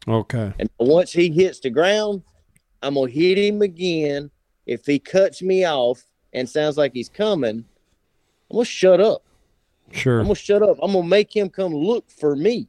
okay. 0.07 0.53
And 0.59 0.69
once 0.79 1.11
he 1.11 1.29
hits 1.31 1.59
the 1.59 1.69
ground, 1.69 2.23
I'm 2.81 2.93
going 2.95 3.11
to 3.11 3.19
hit 3.19 3.37
him 3.37 3.61
again. 3.61 4.31
If 4.65 4.85
he 4.85 4.99
cuts 4.99 5.41
me 5.41 5.65
off 5.65 6.03
and 6.33 6.47
sounds 6.47 6.77
like 6.77 6.93
he's 6.93 7.09
coming, 7.09 7.65
I'm 8.49 8.53
going 8.55 8.65
to 8.65 8.69
shut 8.71 9.01
up. 9.01 9.23
Sure. 9.91 10.19
I'm 10.19 10.25
going 10.25 10.35
to 10.35 10.41
shut 10.41 10.61
up. 10.61 10.77
I'm 10.81 10.91
going 10.93 11.03
to 11.05 11.09
make 11.09 11.35
him 11.35 11.49
come 11.49 11.73
look 11.73 12.09
for 12.11 12.35
me. 12.35 12.67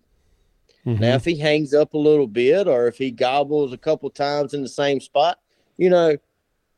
Mhm. 0.87 1.01
Now, 1.01 1.15
if 1.17 1.27
he 1.27 1.37
hangs 1.37 1.75
up 1.75 1.93
a 1.93 1.99
little 1.99 2.27
bit 2.27 2.67
or 2.67 2.87
if 2.87 2.97
he 2.97 3.11
gobbles 3.11 3.73
a 3.75 3.79
couple 3.79 4.09
times 4.09 4.55
in 4.55 4.63
the 4.63 4.69
same 4.69 4.99
spot, 5.01 5.39
you 5.77 5.91
know, 5.91 6.17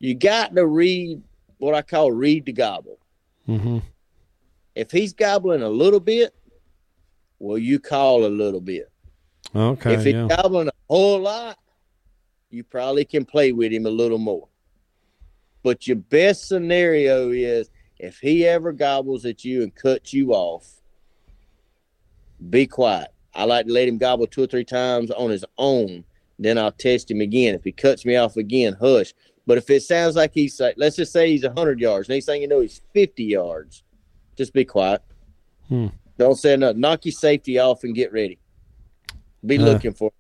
you 0.01 0.15
got 0.17 0.55
to 0.57 0.67
read 0.67 1.23
what 1.59 1.75
I 1.75 1.83
call 1.83 2.11
read 2.11 2.47
the 2.47 2.53
gobble. 2.53 2.99
Mhm. 3.49 3.83
If 4.75 4.91
he's 4.91 5.13
gobbling 5.13 5.63
a 5.63 5.69
little 5.69 6.01
bit, 6.01 6.35
well, 7.39 7.59
you 7.59 7.79
call 7.79 8.25
a 8.25 8.29
little 8.29 8.61
bit. 8.61 8.89
Okay. 9.55 9.95
if 9.95 10.05
he's 10.05 10.15
yeah. 10.15 10.29
gobbling 10.29 10.69
a 10.69 10.73
whole 10.89 11.21
lot, 11.21 11.59
you 12.51 12.65
probably 12.65 13.05
can 13.05 13.25
play 13.25 13.53
with 13.53 13.73
him 13.73 13.87
a 13.87 13.91
little 13.91 14.19
more. 14.19 14.49
But 15.63 15.87
your 15.87 15.97
best 15.97 16.49
scenario 16.49 17.31
is 17.31 17.71
if 17.99 18.19
he 18.19 18.47
ever 18.47 18.73
gobbles 18.73 19.25
at 19.25 19.45
you 19.45 19.63
and 19.63 19.75
cuts 19.75 20.13
you 20.13 20.33
off, 20.33 20.81
be 22.51 22.67
quiet. 22.67 23.09
I 23.35 23.45
like 23.45 23.67
to 23.67 23.73
let 23.73 23.89
him 23.89 23.99
gobble 23.99 24.27
two 24.27 24.43
or 24.43 24.47
three 24.47 24.65
times 24.65 25.11
on 25.11 25.31
his 25.31 25.45
own. 25.59 26.05
Then 26.39 26.59
I'll 26.59 26.73
test 26.73 27.11
him 27.11 27.21
again. 27.21 27.55
If 27.55 27.65
he 27.65 27.73
cuts 27.73 28.05
me 28.05 28.17
off 28.17 28.37
again, 28.37 28.77
hush. 28.81 29.15
But 29.47 29.59
if 29.59 29.69
it 29.71 29.83
sounds 29.83 30.15
like 30.17 30.33
he's 30.33 30.59
like, 30.61 30.75
let's 30.77 30.97
just 30.97 31.13
say 31.13 31.31
he's 31.31 31.45
100 31.45 31.81
yards, 31.81 32.09
next 32.09 32.27
thing 32.27 32.43
you 32.43 32.49
know, 32.49 32.61
he's 32.61 32.81
50 32.95 33.25
yards, 33.25 33.83
just 34.37 34.53
be 34.53 34.65
quiet. 34.65 35.03
Hmm. 35.69 35.89
Don't 36.19 36.37
say 36.37 36.57
nothing. 36.57 36.81
Knock 36.81 37.05
your 37.05 37.13
safety 37.13 37.59
off 37.59 37.83
and 37.85 37.95
get 37.95 38.13
ready. 38.13 38.39
Be 39.45 39.59
Uh. 39.59 39.63
looking 39.65 39.93
for 39.93 40.13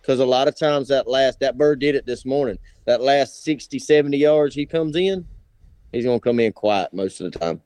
because 0.00 0.20
a 0.20 0.26
lot 0.26 0.46
of 0.46 0.56
times 0.56 0.88
that 0.88 1.08
last 1.08 1.40
that 1.40 1.56
bird 1.58 1.80
did 1.80 1.94
it 1.94 2.06
this 2.06 2.24
morning. 2.24 2.58
That 2.84 3.00
last 3.00 3.42
60, 3.42 3.78
70 3.80 4.16
yards 4.18 4.54
he 4.54 4.64
comes 4.66 4.94
in, 4.94 5.26
he's 5.92 6.04
gonna 6.04 6.20
come 6.20 6.38
in 6.38 6.52
quiet 6.52 6.92
most 6.92 7.20
of 7.20 7.32
the 7.32 7.38
time. 7.38 7.60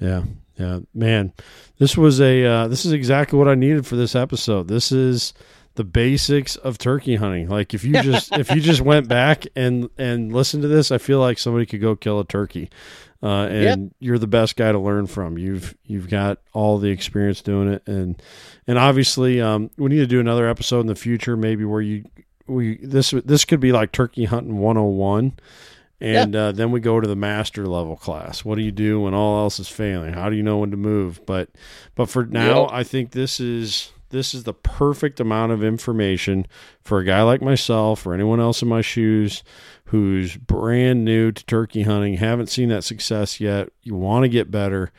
Yeah, 0.00 0.24
yeah, 0.58 0.80
man. 0.94 1.32
This 1.78 1.96
was 1.96 2.20
a 2.20 2.44
uh, 2.44 2.68
this 2.68 2.84
is 2.84 2.92
exactly 2.92 3.38
what 3.38 3.48
I 3.48 3.54
needed 3.54 3.86
for 3.86 3.96
this 3.96 4.14
episode. 4.16 4.68
This 4.68 4.90
is 4.92 5.32
the 5.76 5.84
basics 5.84 6.56
of 6.56 6.78
turkey 6.78 7.16
hunting. 7.16 7.48
Like 7.48 7.72
if 7.74 7.84
you 7.84 7.92
just 8.02 8.36
if 8.36 8.50
you 8.50 8.60
just 8.60 8.80
went 8.80 9.08
back 9.08 9.46
and 9.54 9.88
and 9.96 10.32
listened 10.32 10.62
to 10.62 10.68
this, 10.68 10.90
I 10.90 10.98
feel 10.98 11.20
like 11.20 11.38
somebody 11.38 11.66
could 11.66 11.80
go 11.80 11.94
kill 11.96 12.20
a 12.20 12.24
turkey. 12.24 12.70
Uh, 13.22 13.46
and 13.46 13.94
you're 13.98 14.18
the 14.18 14.26
best 14.26 14.56
guy 14.56 14.70
to 14.70 14.78
learn 14.78 15.06
from. 15.06 15.38
You've 15.38 15.74
you've 15.84 16.08
got 16.08 16.38
all 16.52 16.78
the 16.78 16.90
experience 16.90 17.40
doing 17.40 17.72
it, 17.72 17.82
and 17.86 18.20
and 18.66 18.78
obviously 18.78 19.40
um, 19.40 19.70
we 19.78 19.88
need 19.88 19.96
to 19.96 20.06
do 20.06 20.20
another 20.20 20.48
episode 20.48 20.80
in 20.80 20.86
the 20.86 20.94
future, 20.94 21.36
maybe 21.36 21.64
where 21.64 21.80
you 21.80 22.04
we 22.46 22.76
this 22.84 23.12
this 23.24 23.44
could 23.44 23.58
be 23.58 23.72
like 23.72 23.90
turkey 23.90 24.26
hunting 24.26 24.58
101 24.58 25.32
and 26.00 26.36
uh, 26.36 26.52
then 26.52 26.70
we 26.70 26.78
go 26.78 27.00
to 27.00 27.08
the 27.08 27.16
master 27.16 27.66
level 27.66 27.96
class 27.96 28.44
what 28.44 28.54
do 28.56 28.62
you 28.62 28.70
do 28.70 29.00
when 29.00 29.14
all 29.14 29.42
else 29.42 29.58
is 29.58 29.66
failing 29.66 30.12
how 30.12 30.28
do 30.30 30.36
you 30.36 30.42
know 30.44 30.58
when 30.58 30.70
to 30.70 30.76
move 30.76 31.20
but 31.26 31.48
but 31.96 32.08
for 32.08 32.24
now 32.26 32.64
Yep. 32.64 32.70
i 32.72 32.84
think 32.84 33.10
this 33.10 33.40
is 33.40 33.90
this 34.10 34.34
is 34.34 34.44
the 34.44 34.54
perfect 34.54 35.20
amount 35.20 35.52
of 35.52 35.64
information 35.64 36.46
for 36.80 36.98
a 36.98 37.04
guy 37.04 37.22
like 37.22 37.42
myself 37.42 38.06
or 38.06 38.14
anyone 38.14 38.40
else 38.40 38.62
in 38.62 38.68
my 38.68 38.80
shoes 38.80 39.42
who's 39.86 40.36
brand 40.36 41.04
new 41.04 41.32
to 41.32 41.44
turkey 41.46 41.82
hunting 41.82 42.14
haven't 42.14 42.48
seen 42.48 42.68
that 42.68 42.84
success 42.84 43.40
yet. 43.40 43.68
You 43.82 43.94
want 43.94 44.24
to 44.24 44.28
get 44.28 44.50
better. 44.50 44.92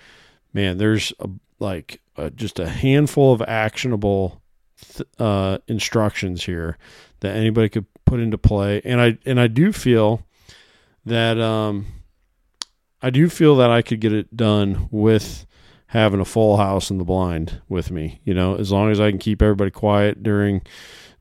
Man 0.54 0.78
there's 0.78 1.14
a, 1.20 1.30
like 1.60 2.02
uh 2.16 2.30
just 2.32 2.60
a 2.60 2.70
handful 2.70 3.34
of 3.34 3.42
actionable 3.42 4.42
uh, 5.18 5.58
instructions 5.68 6.44
here 6.44 6.78
that 7.22 7.36
anybody 7.36 7.68
could 7.70 7.86
put 8.06 8.20
into 8.20 8.38
play. 8.38 8.82
And 8.86 9.02
i 9.02 9.18
and 9.26 9.40
i 9.40 9.48
do 9.48 9.72
feel 9.72 10.24
that 11.06 11.40
um 11.40 11.88
I 13.02 13.10
do 13.10 13.30
feel 13.30 13.56
that 13.58 13.70
I 13.70 13.82
could 13.82 14.00
get 14.00 14.14
it 14.14 14.36
done 14.36 14.88
with 14.92 15.46
having 15.88 16.20
a 16.20 16.26
full 16.26 16.58
house 16.58 16.90
in 16.90 16.98
the 16.98 17.06
blind 17.06 17.62
with 17.70 17.92
me, 17.92 18.20
you 18.24 18.34
know, 18.34 18.56
as 18.56 18.72
long 18.72 18.92
as 18.92 19.00
I 19.00 19.10
can 19.10 19.20
keep 19.20 19.42
everybody 19.42 19.72
quiet 19.72 20.22
during 20.22 20.62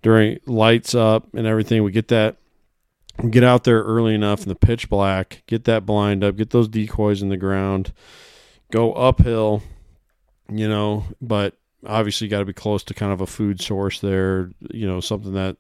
during 0.03 0.39
lights 0.47 0.95
up 0.95 1.33
and 1.35 1.47
everything. 1.47 1.83
We 1.83 1.93
get 1.93 2.09
that 2.09 2.37
we 3.23 3.31
get 3.31 3.45
out 3.45 3.65
there 3.65 3.83
early 3.83 4.15
enough 4.15 4.43
in 4.43 4.49
the 4.49 4.55
pitch 4.55 4.89
black, 4.89 5.43
get 5.47 5.65
that 5.65 5.87
blind 5.87 6.23
up, 6.23 6.37
get 6.37 6.51
those 6.51 6.69
decoys 6.69 7.23
in 7.23 7.29
the 7.29 7.37
ground, 7.37 7.93
go 8.71 8.93
uphill, 8.93 9.63
you 10.51 10.69
know, 10.69 11.05
but 11.21 11.55
obviously 11.87 12.29
got 12.29 12.41
to 12.41 12.45
be 12.45 12.53
close 12.53 12.83
to 12.85 12.95
kind 12.95 13.13
of 13.13 13.21
a 13.21 13.27
food 13.27 13.61
source 13.61 14.01
there, 14.01 14.51
you 14.71 14.87
know, 14.87 15.01
something 15.01 15.33
that 15.33 15.57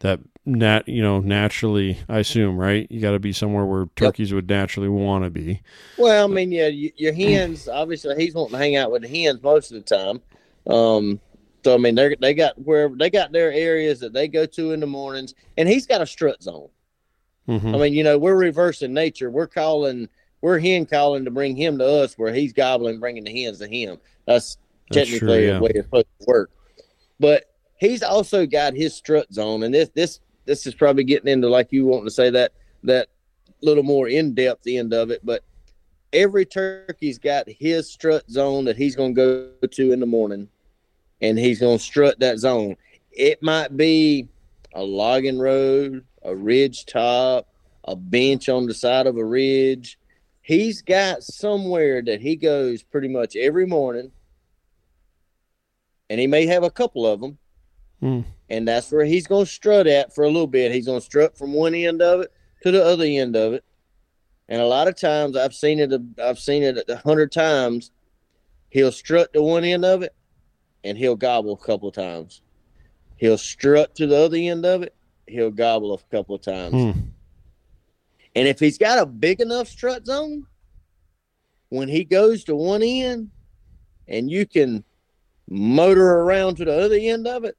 that 0.00 0.20
nat 0.46 0.86
you 0.86 1.02
know 1.02 1.20
naturally 1.20 1.98
I 2.06 2.18
assume 2.18 2.58
right 2.58 2.86
you 2.90 3.00
got 3.00 3.12
to 3.12 3.18
be 3.18 3.32
somewhere 3.32 3.64
where 3.64 3.86
turkeys 3.96 4.30
yep. 4.30 4.36
would 4.36 4.48
naturally 4.48 4.88
want 4.88 5.24
to 5.24 5.30
be. 5.30 5.62
Well, 5.96 6.24
I 6.24 6.26
mean, 6.28 6.52
yeah, 6.52 6.68
your 6.68 7.12
hens 7.12 7.68
obviously 7.72 8.14
he's 8.16 8.34
wanting 8.34 8.52
to 8.52 8.58
hang 8.58 8.76
out 8.76 8.90
with 8.90 9.02
the 9.02 9.08
hens 9.08 9.42
most 9.42 9.72
of 9.72 9.84
the 9.84 9.96
time. 9.96 10.20
Um, 10.66 11.20
so 11.64 11.74
I 11.74 11.78
mean, 11.78 11.94
they 11.94 12.14
they 12.20 12.34
got 12.34 12.58
wherever 12.62 12.94
they 12.94 13.08
got 13.08 13.32
their 13.32 13.50
areas 13.50 14.00
that 14.00 14.12
they 14.12 14.28
go 14.28 14.44
to 14.44 14.72
in 14.72 14.80
the 14.80 14.86
mornings, 14.86 15.34
and 15.56 15.68
he's 15.68 15.86
got 15.86 16.02
a 16.02 16.06
strut 16.06 16.42
zone. 16.42 16.68
Mm-hmm. 17.48 17.74
I 17.74 17.78
mean, 17.78 17.94
you 17.94 18.04
know, 18.04 18.18
we're 18.18 18.36
reversing 18.36 18.94
nature. 18.94 19.30
We're 19.30 19.46
calling, 19.46 20.08
we're 20.40 20.58
hen 20.58 20.86
calling 20.86 21.24
to 21.24 21.30
bring 21.30 21.56
him 21.56 21.78
to 21.78 21.86
us, 21.86 22.14
where 22.14 22.32
he's 22.32 22.52
gobbling, 22.52 23.00
bringing 23.00 23.24
the 23.24 23.42
hens 23.42 23.58
to 23.58 23.66
him. 23.66 23.98
That's, 24.26 24.56
That's 24.90 25.10
technically 25.10 25.38
true, 25.38 25.46
yeah. 25.46 25.54
the 25.54 25.60
way 25.60 25.70
it's 25.74 25.86
supposed 25.86 26.06
to 26.20 26.24
work. 26.26 26.50
But 27.20 27.44
he's 27.76 28.02
also 28.02 28.46
got 28.46 28.74
his 28.74 28.94
strut 28.94 29.32
zone, 29.32 29.62
and 29.62 29.74
this 29.74 29.90
this 29.94 30.20
this 30.44 30.66
is 30.66 30.74
probably 30.74 31.04
getting 31.04 31.28
into 31.28 31.48
like 31.48 31.72
you 31.72 31.86
wanting 31.86 32.06
to 32.06 32.10
say 32.10 32.30
that 32.30 32.52
that 32.82 33.08
little 33.62 33.82
more 33.82 34.08
in 34.08 34.34
depth 34.34 34.66
end 34.66 34.92
of 34.92 35.10
it, 35.10 35.24
but 35.24 35.42
every 36.12 36.44
turkey's 36.44 37.18
got 37.18 37.48
his 37.48 37.90
strut 37.90 38.28
zone 38.30 38.64
that 38.66 38.76
he's 38.76 38.96
going 38.96 39.14
to 39.14 39.50
go 39.60 39.66
to 39.66 39.92
in 39.92 40.00
the 40.00 40.06
morning, 40.06 40.48
and 41.20 41.38
he's 41.38 41.60
going 41.60 41.78
to 41.78 41.84
strut 41.84 42.20
that 42.20 42.38
zone. 42.38 42.76
It 43.10 43.42
might 43.42 43.76
be 43.76 44.28
a 44.74 44.82
logging 44.82 45.38
road, 45.38 46.04
a 46.22 46.34
ridge 46.34 46.86
top, 46.86 47.48
a 47.84 47.96
bench 47.96 48.48
on 48.48 48.66
the 48.66 48.74
side 48.74 49.06
of 49.06 49.16
a 49.16 49.24
ridge. 49.24 49.98
He's 50.42 50.82
got 50.82 51.22
somewhere 51.22 52.02
that 52.02 52.20
he 52.20 52.36
goes 52.36 52.82
pretty 52.82 53.08
much 53.08 53.34
every 53.34 53.66
morning, 53.66 54.12
and 56.10 56.20
he 56.20 56.26
may 56.26 56.46
have 56.46 56.62
a 56.62 56.70
couple 56.70 57.06
of 57.06 57.20
them. 57.20 57.38
Mm. 58.02 58.24
And 58.54 58.68
that's 58.68 58.92
where 58.92 59.04
he's 59.04 59.26
going 59.26 59.46
to 59.46 59.50
strut 59.50 59.88
at 59.88 60.14
for 60.14 60.22
a 60.22 60.28
little 60.28 60.46
bit. 60.46 60.70
He's 60.70 60.86
going 60.86 61.00
to 61.00 61.04
strut 61.04 61.36
from 61.36 61.52
one 61.52 61.74
end 61.74 62.00
of 62.00 62.20
it 62.20 62.32
to 62.62 62.70
the 62.70 62.84
other 62.84 63.04
end 63.04 63.34
of 63.34 63.52
it. 63.52 63.64
And 64.48 64.62
a 64.62 64.66
lot 64.66 64.86
of 64.86 64.96
times 64.96 65.36
I've 65.36 65.54
seen 65.54 65.80
it, 65.80 65.92
I've 66.22 66.38
seen 66.38 66.62
it 66.62 66.84
a 66.88 66.96
hundred 66.98 67.32
times. 67.32 67.90
He'll 68.70 68.92
strut 68.92 69.32
to 69.32 69.42
one 69.42 69.64
end 69.64 69.84
of 69.84 70.02
it 70.02 70.14
and 70.84 70.96
he'll 70.96 71.16
gobble 71.16 71.54
a 71.54 71.66
couple 71.66 71.88
of 71.88 71.96
times. 71.96 72.42
He'll 73.16 73.38
strut 73.38 73.96
to 73.96 74.06
the 74.06 74.16
other 74.16 74.36
end 74.36 74.64
of 74.64 74.82
it. 74.82 74.94
He'll 75.26 75.50
gobble 75.50 75.92
a 75.92 75.98
couple 76.14 76.36
of 76.36 76.42
times. 76.42 76.74
Hmm. 76.74 77.00
And 78.36 78.46
if 78.46 78.60
he's 78.60 78.78
got 78.78 79.00
a 79.00 79.06
big 79.06 79.40
enough 79.40 79.66
strut 79.66 80.06
zone, 80.06 80.46
when 81.70 81.88
he 81.88 82.04
goes 82.04 82.44
to 82.44 82.54
one 82.54 82.84
end 82.84 83.32
and 84.06 84.30
you 84.30 84.46
can 84.46 84.84
motor 85.48 86.20
around 86.20 86.58
to 86.58 86.64
the 86.64 86.84
other 86.84 86.98
end 87.00 87.26
of 87.26 87.42
it, 87.42 87.56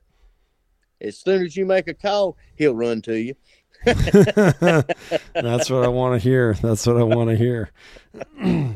as 1.02 1.18
soon 1.18 1.44
as 1.44 1.56
you 1.56 1.66
make 1.66 1.88
a 1.88 1.94
call, 1.94 2.38
he'll 2.56 2.76
run 2.76 3.02
to 3.04 3.20
you. 3.20 3.36
That's 3.86 5.70
what 5.70 5.84
I 5.84 5.88
want 5.88 6.20
to 6.20 6.24
hear. 6.24 6.54
That's 6.56 6.88
what 6.88 6.98
I 6.98 7.04
want 7.04 7.30
to 7.30 7.36
hear. 7.36 7.72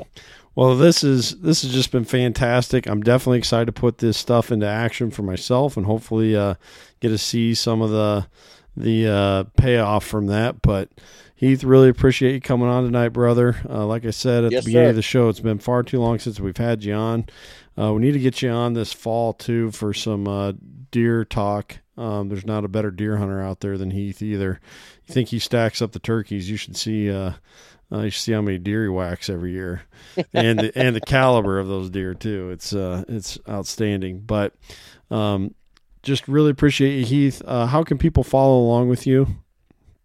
well, 0.55 0.75
this 0.75 1.03
is 1.03 1.39
this 1.39 1.63
has 1.63 1.73
just 1.73 1.91
been 1.91 2.05
fantastic. 2.05 2.85
I'm 2.87 3.01
definitely 3.01 3.39
excited 3.39 3.65
to 3.65 3.71
put 3.71 3.97
this 3.97 4.17
stuff 4.17 4.51
into 4.51 4.67
action 4.67 5.09
for 5.09 5.23
myself 5.23 5.77
and 5.77 5.85
hopefully 5.85 6.35
uh, 6.35 6.55
get 6.99 7.09
to 7.09 7.17
see 7.17 7.55
some 7.55 7.81
of 7.81 7.89
the 7.89 8.27
the 8.77 9.07
uh, 9.07 9.43
payoff 9.57 10.05
from 10.05 10.27
that. 10.27 10.61
But 10.61 10.89
Heath, 11.35 11.63
really 11.63 11.89
appreciate 11.89 12.33
you 12.33 12.41
coming 12.41 12.67
on 12.67 12.83
tonight, 12.83 13.09
brother. 13.09 13.55
Uh, 13.67 13.85
like 13.85 14.05
I 14.05 14.11
said 14.11 14.43
at 14.43 14.51
yes, 14.51 14.63
the 14.63 14.69
beginning 14.69 14.87
sir. 14.87 14.89
of 14.91 14.95
the 14.97 15.01
show, 15.01 15.29
it's 15.29 15.39
been 15.39 15.59
far 15.59 15.83
too 15.83 15.99
long 15.99 16.19
since 16.19 16.39
we've 16.39 16.57
had 16.57 16.83
you 16.83 16.93
on. 16.93 17.25
Uh, 17.79 17.93
we 17.93 18.01
need 18.01 18.11
to 18.11 18.19
get 18.19 18.41
you 18.41 18.49
on 18.49 18.73
this 18.73 18.91
fall 18.91 19.33
too 19.33 19.71
for 19.71 19.93
some 19.93 20.27
uh, 20.27 20.51
deer 20.91 21.23
talk. 21.23 21.79
Um, 21.99 22.29
there's 22.29 22.45
not 22.45 22.63
a 22.63 22.69
better 22.69 22.91
deer 22.91 23.17
hunter 23.17 23.41
out 23.41 23.59
there 23.59 23.77
than 23.77 23.91
Heath 23.91 24.21
either. 24.21 24.61
You 25.05 25.13
think 25.13 25.29
he 25.29 25.39
stacks 25.39 25.81
up 25.81 25.91
the 25.91 25.99
turkeys? 25.99 26.49
You 26.49 26.55
should 26.55 26.77
see. 26.77 27.11
Uh, 27.11 27.33
uh, 27.91 28.01
you 28.03 28.09
should 28.09 28.21
see 28.21 28.31
how 28.31 28.41
many 28.41 28.57
deer 28.57 28.83
he 28.83 28.89
whacks 28.89 29.29
every 29.29 29.51
year, 29.51 29.81
and 30.33 30.59
the, 30.59 30.77
and 30.77 30.95
the 30.95 31.01
caliber 31.01 31.59
of 31.59 31.67
those 31.67 31.89
deer 31.89 32.13
too. 32.13 32.51
It's 32.51 32.71
uh, 32.73 33.03
it's 33.09 33.37
outstanding. 33.49 34.21
But 34.21 34.53
um, 35.11 35.53
just 36.01 36.27
really 36.29 36.51
appreciate 36.51 36.99
you, 36.99 37.05
Heath. 37.05 37.41
Uh, 37.43 37.65
how 37.65 37.83
can 37.83 37.97
people 37.97 38.23
follow 38.23 38.59
along 38.59 38.87
with 38.87 39.05
you? 39.05 39.27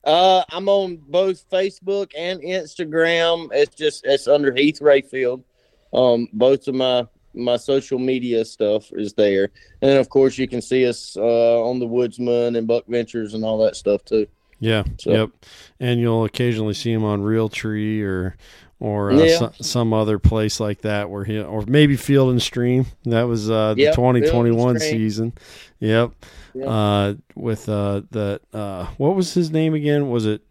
Uh, 0.02 0.42
I'm 0.50 0.68
on 0.68 0.96
both 0.96 1.48
Facebook 1.48 2.10
and 2.18 2.40
Instagram. 2.40 3.50
It's 3.52 3.74
just 3.76 4.04
it's 4.04 4.26
under 4.26 4.52
Heath 4.52 4.80
Rayfield. 4.80 5.44
Um, 5.92 6.28
both 6.32 6.66
of 6.66 6.74
my 6.74 7.06
my 7.34 7.56
social 7.56 7.98
media 7.98 8.44
stuff 8.44 8.90
is 8.92 9.12
there, 9.14 9.50
and 9.82 9.98
of 9.98 10.08
course 10.08 10.38
you 10.38 10.48
can 10.48 10.62
see 10.62 10.86
us 10.86 11.16
uh, 11.16 11.62
on 11.62 11.78
the 11.78 11.86
Woodsman 11.86 12.56
and 12.56 12.66
Buck 12.66 12.84
Ventures 12.86 13.34
and 13.34 13.44
all 13.44 13.58
that 13.58 13.76
stuff 13.76 14.04
too. 14.04 14.26
Yeah. 14.60 14.84
So. 14.98 15.10
Yep. 15.12 15.30
And 15.80 16.00
you'll 16.00 16.24
occasionally 16.24 16.74
see 16.74 16.92
him 16.92 17.04
on 17.04 17.22
Realtree 17.22 18.02
or 18.02 18.36
or 18.80 19.12
uh, 19.12 19.16
yeah. 19.16 19.38
so, 19.38 19.52
some 19.60 19.92
other 19.92 20.18
place 20.18 20.60
like 20.60 20.82
that 20.82 21.08
where 21.10 21.24
he 21.24 21.38
or 21.38 21.64
maybe 21.66 21.96
Field 21.96 22.30
and 22.30 22.42
Stream. 22.42 22.86
That 23.04 23.24
was 23.24 23.50
uh, 23.50 23.74
the 23.74 23.82
yep, 23.82 23.94
2021 23.94 24.78
season. 24.78 25.32
Yep. 25.80 26.12
yep. 26.54 26.68
Uh, 26.68 27.14
with 27.34 27.68
uh, 27.68 28.02
the 28.10 28.40
uh, 28.52 28.86
what 28.96 29.16
was 29.16 29.34
his 29.34 29.50
name 29.50 29.74
again? 29.74 30.10
Was 30.10 30.26
it? 30.26 30.42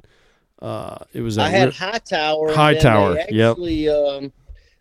Uh, 0.59 0.99
it 1.11 1.21
was. 1.21 1.37
I 1.37 1.49
had 1.49 1.73
Hightower. 1.73 2.53
Hightower. 2.53 3.19
Actually, 3.19 3.75
yep. 3.75 3.97
Um, 3.97 4.31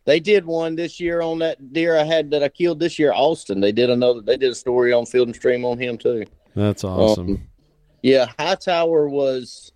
they 0.05 0.21
did 0.21 0.45
one 0.45 0.75
this 0.75 0.99
year 0.99 1.23
on 1.23 1.39
that 1.41 1.73
deer 1.73 1.97
I 1.97 2.05
had 2.05 2.31
that 2.33 2.43
I 2.43 2.49
killed 2.49 2.81
this 2.81 2.99
year, 2.99 3.13
Austin. 3.13 3.61
They 3.61 3.73
did 3.73 3.91
another. 3.91 4.21
They 4.21 4.37
did 4.37 4.51
a 4.51 4.55
story 4.55 4.93
on 4.93 5.07
Field 5.07 5.29
and 5.29 5.37
Stream 5.37 5.65
on 5.65 5.79
him 5.79 5.97
too. 5.99 6.25
That's 6.55 6.85
awesome. 6.85 7.31
Um, 7.31 7.49
yeah, 8.03 8.27
Hightower 8.39 9.09
was. 9.09 9.73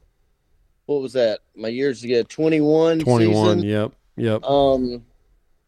What 0.87 1.03
was 1.03 1.13
that? 1.15 1.41
My 1.55 1.69
years 1.69 2.05
ago, 2.05 2.23
twenty 2.25 2.61
one. 2.61 3.01
Twenty 3.01 3.29
one. 3.29 3.63
Yep. 3.63 3.93
Yep. 4.17 4.45
Um, 4.45 5.05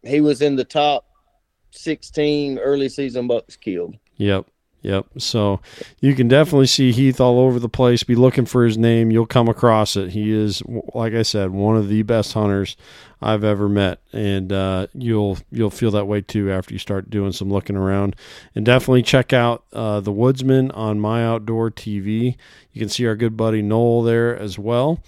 he 0.03 0.21
was 0.21 0.43
in 0.43 0.57
the 0.57 0.65
top 0.65 1.07
sixteen 1.71 2.59
early 2.59 2.89
season 2.89 3.27
bucks 3.27 3.57
killed. 3.57 3.97
Yep. 4.17 4.47
Yep. 4.89 5.07
So 5.19 5.61
you 6.01 6.15
can 6.15 6.29
definitely 6.29 6.67
see 6.67 6.93
Heath 6.93 7.21
all 7.21 7.41
over 7.41 7.59
the 7.59 7.69
place. 7.69 8.03
Be 8.05 8.15
looking 8.15 8.47
for 8.47 8.65
his 8.65 8.79
name. 8.79 9.11
You'll 9.11 9.27
come 9.27 9.47
across 9.47 9.97
it. 9.97 10.13
He 10.13 10.33
is, 10.33 10.63
like 10.95 11.13
I 11.13 11.21
said, 11.21 11.51
one 11.51 11.77
of 11.77 11.91
the 11.91 12.01
best 12.05 12.33
hunters 12.33 12.75
I've 13.21 13.45
ever 13.45 13.69
met, 13.69 14.01
and 14.15 14.51
uh, 14.51 14.87
you'll 14.95 15.37
you'll 15.51 15.69
feel 15.69 15.91
that 15.91 16.07
way 16.07 16.23
too 16.23 16.51
after 16.51 16.73
you 16.73 16.79
start 16.79 17.11
doing 17.11 17.33
some 17.33 17.53
looking 17.53 17.77
around. 17.77 18.17
And 18.55 18.65
definitely 18.65 19.03
check 19.03 19.35
out 19.35 19.65
uh, 19.75 20.01
the 20.01 20.13
Woodsman 20.13 20.71
on 20.71 21.01
My 21.01 21.23
Outdoor 21.23 21.71
TV. 21.71 22.37
You 22.73 22.81
can 22.81 22.89
see 22.89 23.07
our 23.07 23.15
good 23.15 23.37
buddy 23.37 23.61
Noel 23.61 24.03
there 24.03 24.35
as 24.39 24.59
well 24.59 25.03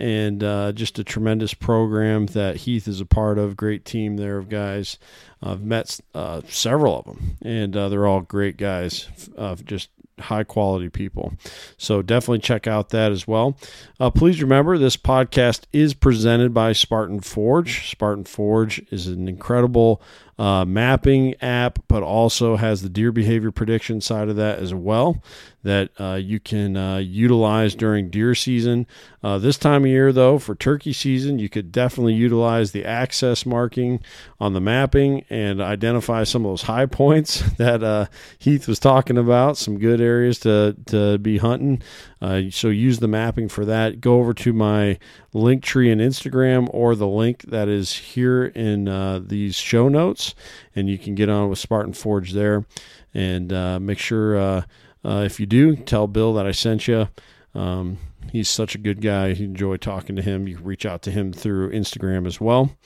and 0.00 0.42
uh, 0.42 0.72
just 0.72 0.98
a 0.98 1.04
tremendous 1.04 1.52
program 1.52 2.26
that 2.26 2.56
Heath 2.56 2.88
is 2.88 3.00
a 3.00 3.06
part 3.06 3.38
of. 3.38 3.56
Great 3.56 3.84
team 3.84 4.16
there 4.16 4.38
of 4.38 4.48
guys. 4.48 4.98
I've 5.42 5.62
met 5.62 6.00
uh, 6.14 6.40
several 6.48 6.98
of 6.98 7.04
them, 7.04 7.36
and 7.42 7.76
uh, 7.76 7.88
they're 7.88 8.06
all 8.06 8.22
great 8.22 8.56
guys, 8.56 9.08
uh, 9.36 9.56
just 9.56 9.90
high 10.18 10.44
quality 10.44 10.88
people. 10.88 11.34
So 11.76 12.02
definitely 12.02 12.40
check 12.40 12.66
out 12.66 12.90
that 12.90 13.12
as 13.12 13.26
well. 13.26 13.58
Uh, 13.98 14.10
please 14.10 14.42
remember 14.42 14.78
this 14.78 14.96
podcast 14.96 15.64
is 15.72 15.94
presented 15.94 16.52
by 16.54 16.72
Spartan 16.72 17.20
Forge. 17.20 17.90
Spartan 17.90 18.24
Forge 18.24 18.82
is 18.90 19.06
an 19.06 19.28
incredible 19.28 20.02
uh, 20.38 20.64
mapping 20.64 21.34
app, 21.42 21.78
but 21.88 22.02
also 22.02 22.56
has 22.56 22.82
the 22.82 22.88
deer 22.88 23.12
behavior 23.12 23.50
prediction 23.50 24.00
side 24.00 24.28
of 24.28 24.36
that 24.36 24.58
as 24.58 24.74
well 24.74 25.22
that 25.62 25.90
uh, 26.00 26.14
you 26.14 26.40
can 26.40 26.76
uh, 26.76 26.96
utilize 26.96 27.74
during 27.74 28.08
deer 28.08 28.34
season. 28.34 28.86
Uh, 29.22 29.36
this 29.38 29.58
time 29.58 29.84
of 29.84 29.90
year, 29.90 30.12
though, 30.12 30.38
for 30.38 30.54
turkey 30.54 30.92
season, 30.92 31.38
you 31.38 31.48
could 31.48 31.70
definitely 31.70 32.14
utilize 32.14 32.72
the 32.72 32.84
access 32.84 33.44
marking 33.44 34.00
on 34.38 34.54
the 34.54 34.60
mapping 34.60 35.24
and 35.28 35.60
identify 35.60 36.24
some 36.24 36.46
of 36.46 36.52
those 36.52 36.62
high 36.62 36.86
points 36.86 37.40
that 37.58 37.82
uh, 37.82 38.06
Heath 38.38 38.66
was 38.66 38.78
talking 38.78 39.18
about, 39.18 39.58
some 39.58 39.78
good 39.78 40.00
areas 40.00 40.38
to, 40.40 40.76
to 40.86 41.18
be 41.18 41.38
hunting. 41.38 41.82
Uh, 42.22 42.42
so 42.50 42.68
use 42.68 42.98
the 42.98 43.08
mapping 43.08 43.48
for 43.48 43.66
that. 43.66 44.00
Go 44.00 44.18
over 44.18 44.32
to 44.34 44.52
my 44.54 44.98
Linktree 45.34 45.90
in 45.90 45.98
Instagram 45.98 46.68
or 46.72 46.94
the 46.94 47.06
link 47.06 47.42
that 47.42 47.68
is 47.68 47.92
here 47.92 48.46
in 48.46 48.88
uh, 48.88 49.20
these 49.22 49.56
show 49.56 49.88
notes, 49.88 50.34
and 50.74 50.88
you 50.88 50.96
can 50.98 51.14
get 51.14 51.28
on 51.28 51.50
with 51.50 51.58
Spartan 51.58 51.92
Forge 51.92 52.32
there. 52.32 52.64
And 53.12 53.50
make 53.84 53.98
sure 53.98 54.64
uh, 55.04 55.08
uh, 55.08 55.22
if 55.22 55.40
you 55.40 55.46
do, 55.46 55.76
tell 55.76 56.06
Bill 56.06 56.34
that 56.34 56.46
I 56.46 56.52
sent 56.52 56.88
you. 56.88 57.08
Um, 57.54 57.98
he's 58.32 58.48
such 58.48 58.74
a 58.74 58.78
good 58.78 59.00
guy. 59.00 59.28
You 59.28 59.44
enjoy 59.44 59.76
talking 59.76 60.16
to 60.16 60.22
him. 60.22 60.46
You 60.46 60.56
can 60.56 60.64
reach 60.64 60.86
out 60.86 61.02
to 61.02 61.10
him 61.10 61.32
through 61.32 61.72
Instagram 61.72 62.26
as 62.26 62.40
well. 62.40 62.76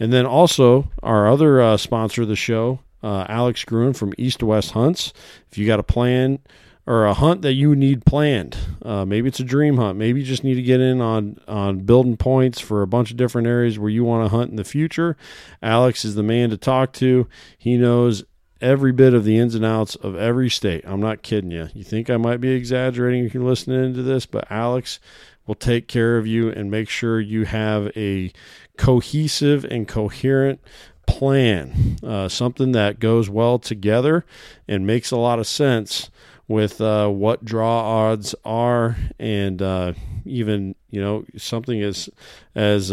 And 0.00 0.12
then 0.12 0.26
also 0.26 0.90
our 1.02 1.28
other 1.28 1.60
uh, 1.60 1.76
sponsor 1.76 2.22
of 2.22 2.28
the 2.28 2.36
show, 2.36 2.80
Alex 3.02 3.64
Gruen 3.64 3.94
from 3.94 4.12
East 4.18 4.42
West 4.42 4.72
Hunts. 4.72 5.12
If 5.50 5.58
you 5.58 5.66
got 5.66 5.80
a 5.80 5.84
plan 5.84 6.40
or 6.88 7.04
a 7.04 7.12
hunt 7.12 7.42
that 7.42 7.52
you 7.52 7.76
need 7.76 8.06
planned. 8.06 8.56
Uh, 8.82 9.04
maybe 9.04 9.28
it's 9.28 9.38
a 9.38 9.44
dream 9.44 9.76
hunt. 9.76 9.98
Maybe 9.98 10.20
you 10.20 10.26
just 10.26 10.42
need 10.42 10.54
to 10.54 10.62
get 10.62 10.80
in 10.80 11.02
on 11.02 11.38
on 11.46 11.80
building 11.80 12.16
points 12.16 12.62
for 12.62 12.80
a 12.80 12.86
bunch 12.86 13.10
of 13.10 13.18
different 13.18 13.46
areas 13.46 13.78
where 13.78 13.90
you 13.90 14.04
want 14.04 14.24
to 14.24 14.34
hunt 14.34 14.50
in 14.50 14.56
the 14.56 14.64
future. 14.64 15.14
Alex 15.62 16.02
is 16.06 16.14
the 16.14 16.22
man 16.22 16.48
to 16.48 16.56
talk 16.56 16.94
to. 16.94 17.28
He 17.58 17.76
knows 17.76 18.24
every 18.60 18.92
bit 18.92 19.14
of 19.14 19.24
the 19.24 19.38
ins 19.38 19.54
and 19.54 19.64
outs 19.64 19.94
of 19.96 20.16
every 20.16 20.50
state. 20.50 20.84
I'm 20.86 21.00
not 21.00 21.22
kidding 21.22 21.50
you. 21.50 21.68
You 21.74 21.84
think 21.84 22.10
I 22.10 22.16
might 22.16 22.40
be 22.40 22.50
exaggerating 22.50 23.24
if 23.24 23.34
you're 23.34 23.42
listening 23.42 23.94
to 23.94 24.02
this, 24.02 24.26
but 24.26 24.50
Alex 24.50 24.98
will 25.46 25.54
take 25.54 25.88
care 25.88 26.18
of 26.18 26.26
you 26.26 26.50
and 26.50 26.70
make 26.70 26.88
sure 26.88 27.20
you 27.20 27.44
have 27.44 27.90
a 27.96 28.32
cohesive 28.76 29.64
and 29.64 29.88
coherent 29.88 30.60
plan, 31.06 31.96
uh, 32.02 32.28
something 32.28 32.72
that 32.72 33.00
goes 33.00 33.30
well 33.30 33.58
together 33.58 34.24
and 34.68 34.86
makes 34.86 35.10
a 35.10 35.16
lot 35.16 35.38
of 35.38 35.46
sense 35.46 36.10
with 36.46 36.80
uh, 36.80 37.08
what 37.08 37.44
draw 37.44 38.08
odds 38.10 38.34
are, 38.44 38.96
and 39.18 39.60
uh, 39.60 39.92
even 40.24 40.74
you 40.90 41.00
know 41.00 41.24
something 41.36 41.82
as 41.82 42.08
as 42.54 42.92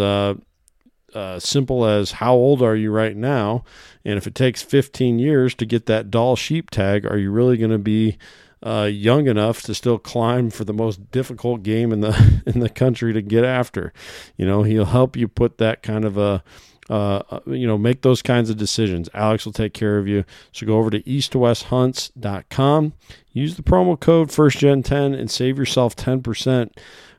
uh, 1.15 1.39
simple 1.39 1.85
as 1.85 2.13
how 2.13 2.33
old 2.33 2.61
are 2.61 2.75
you 2.75 2.91
right 2.91 3.15
now, 3.15 3.63
and 4.03 4.17
if 4.17 4.27
it 4.27 4.35
takes 4.35 4.61
15 4.61 5.17
years 5.17 5.55
to 5.55 5.65
get 5.65 5.85
that 5.85 6.11
Dall 6.11 6.35
sheep 6.35 6.69
tag, 6.69 7.05
are 7.05 7.17
you 7.17 7.31
really 7.31 7.57
going 7.57 7.71
to 7.71 7.77
be 7.77 8.17
uh, 8.61 8.89
young 8.91 9.27
enough 9.27 9.61
to 9.63 9.73
still 9.73 9.97
climb 9.97 10.49
for 10.49 10.63
the 10.65 10.73
most 10.73 11.11
difficult 11.11 11.63
game 11.63 11.91
in 11.91 12.01
the 12.01 12.41
in 12.45 12.59
the 12.59 12.69
country 12.69 13.13
to 13.13 13.21
get 13.21 13.43
after? 13.43 13.93
You 14.37 14.45
know, 14.45 14.63
he'll 14.63 14.85
help 14.85 15.15
you 15.15 15.27
put 15.27 15.57
that 15.57 15.81
kind 15.81 16.05
of 16.05 16.17
a 16.17 16.43
uh, 16.87 17.23
uh, 17.31 17.39
you 17.47 17.65
know, 17.65 17.79
make 17.79 18.03
those 18.03 18.21
kinds 18.21 18.51
of 18.51 18.57
decisions. 18.57 19.09
Alex 19.15 19.43
will 19.43 19.53
take 19.53 19.73
care 19.73 19.97
of 19.97 20.07
you. 20.07 20.23
So 20.51 20.67
go 20.67 20.77
over 20.77 20.91
to 20.91 21.01
eastwesthunts.com, 21.01 22.93
use 23.31 23.55
the 23.55 23.63
promo 23.63 23.99
code 23.99 24.29
FirstGen10 24.29 25.19
and 25.19 25.31
save 25.31 25.57
yourself 25.57 25.95
10% 25.95 26.69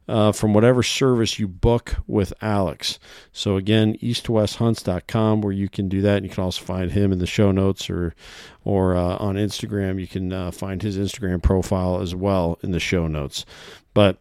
uh, 0.09 0.33
from 0.33 0.55
whatever 0.55 0.83
service 0.83 1.39
you 1.39 1.49
book 1.49 1.97
with 2.07 2.33
Alex. 2.41 2.99
So 3.33 3.57
again, 3.57 3.97
eastwesthunts.com 3.99 5.41
where 5.41 5.53
you 5.53 5.69
can 5.69 5.89
do 5.89 6.01
that. 6.03 6.19
And 6.19 6.27
You 6.27 6.31
can 6.31 6.45
also 6.45 6.65
find 6.65 6.93
him 6.93 7.13
in 7.13 7.19
the 7.19 7.27
show 7.27 7.51
notes 7.51 7.91
or 7.91 8.15
or 8.65 8.97
uh, 8.97 9.17
on 9.17 9.37
Instagram. 9.37 10.01
You 10.01 10.09
can 10.09 10.33
uh, 10.33 10.51
find 10.51 10.83
his 10.83 10.99
Instagram 10.99 11.43
profile 11.43 12.01
as 12.01 12.15
well 12.15 12.59
in 12.63 12.73
the 12.73 12.81
show 12.81 13.07
notes. 13.07 13.45
But 13.95 14.19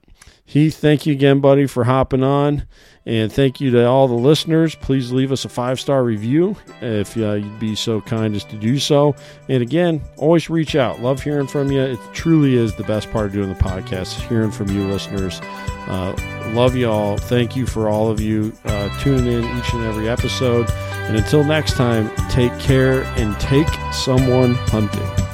Heath, 0.48 0.78
thank 0.78 1.08
you 1.08 1.14
again, 1.14 1.39
buddy, 1.39 1.66
for 1.66 1.84
hopping 1.84 2.24
on. 2.24 2.68
And 3.08 3.32
thank 3.32 3.60
you 3.60 3.72
to 3.72 3.86
all 3.86 4.08
the 4.08 4.14
listeners. 4.14 4.76
Please 4.76 5.12
leave 5.12 5.32
us 5.32 5.43
a 5.43 5.50
five 5.50 5.80
star 5.80 6.04
review 6.04 6.56
if 6.82 7.18
uh, 7.18 7.34
you'd 7.34 7.60
be 7.60 7.76
so 7.76 8.02
kind 8.02 8.36
as 8.36 8.43
to 8.46 8.56
do 8.56 8.80
so. 8.80 9.16
And 9.50 9.62
again, 9.62 10.02
always 10.18 10.50
reach 10.50 10.76
out. 10.76 11.02
Love 11.02 11.22
hearing 11.22 11.48
from 11.48 11.72
you. 11.72 11.82
It 11.82 12.00
truly 12.14 12.56
is 12.56 12.76
the 12.76 12.84
best 12.84 13.12
part 13.12 13.28
of 13.28 13.34
doing 13.34 13.50
the 13.50 13.56
podcast, 13.56 14.14
hearing 14.28 14.52
from 14.52 14.70
you, 14.70 14.88
listeners. 14.88 15.39
Uh, 15.88 16.16
love 16.54 16.76
you 16.76 16.89
all. 16.89 17.18
Thank 17.18 17.56
you 17.56 17.66
for 17.66 17.89
all 17.89 18.10
of 18.10 18.20
you 18.20 18.54
uh, 18.66 19.00
tuning 19.00 19.32
in 19.32 19.58
each 19.58 19.74
and 19.74 19.84
every 19.84 20.10
episode. 20.10 20.70
And 20.70 21.18
until 21.18 21.43
next 21.43 21.74
time, 21.74 22.10
take 22.30 22.58
care 22.60 23.04
and 23.18 23.39
take 23.39 23.70
someone 23.91 24.56
hunting. 24.56 25.24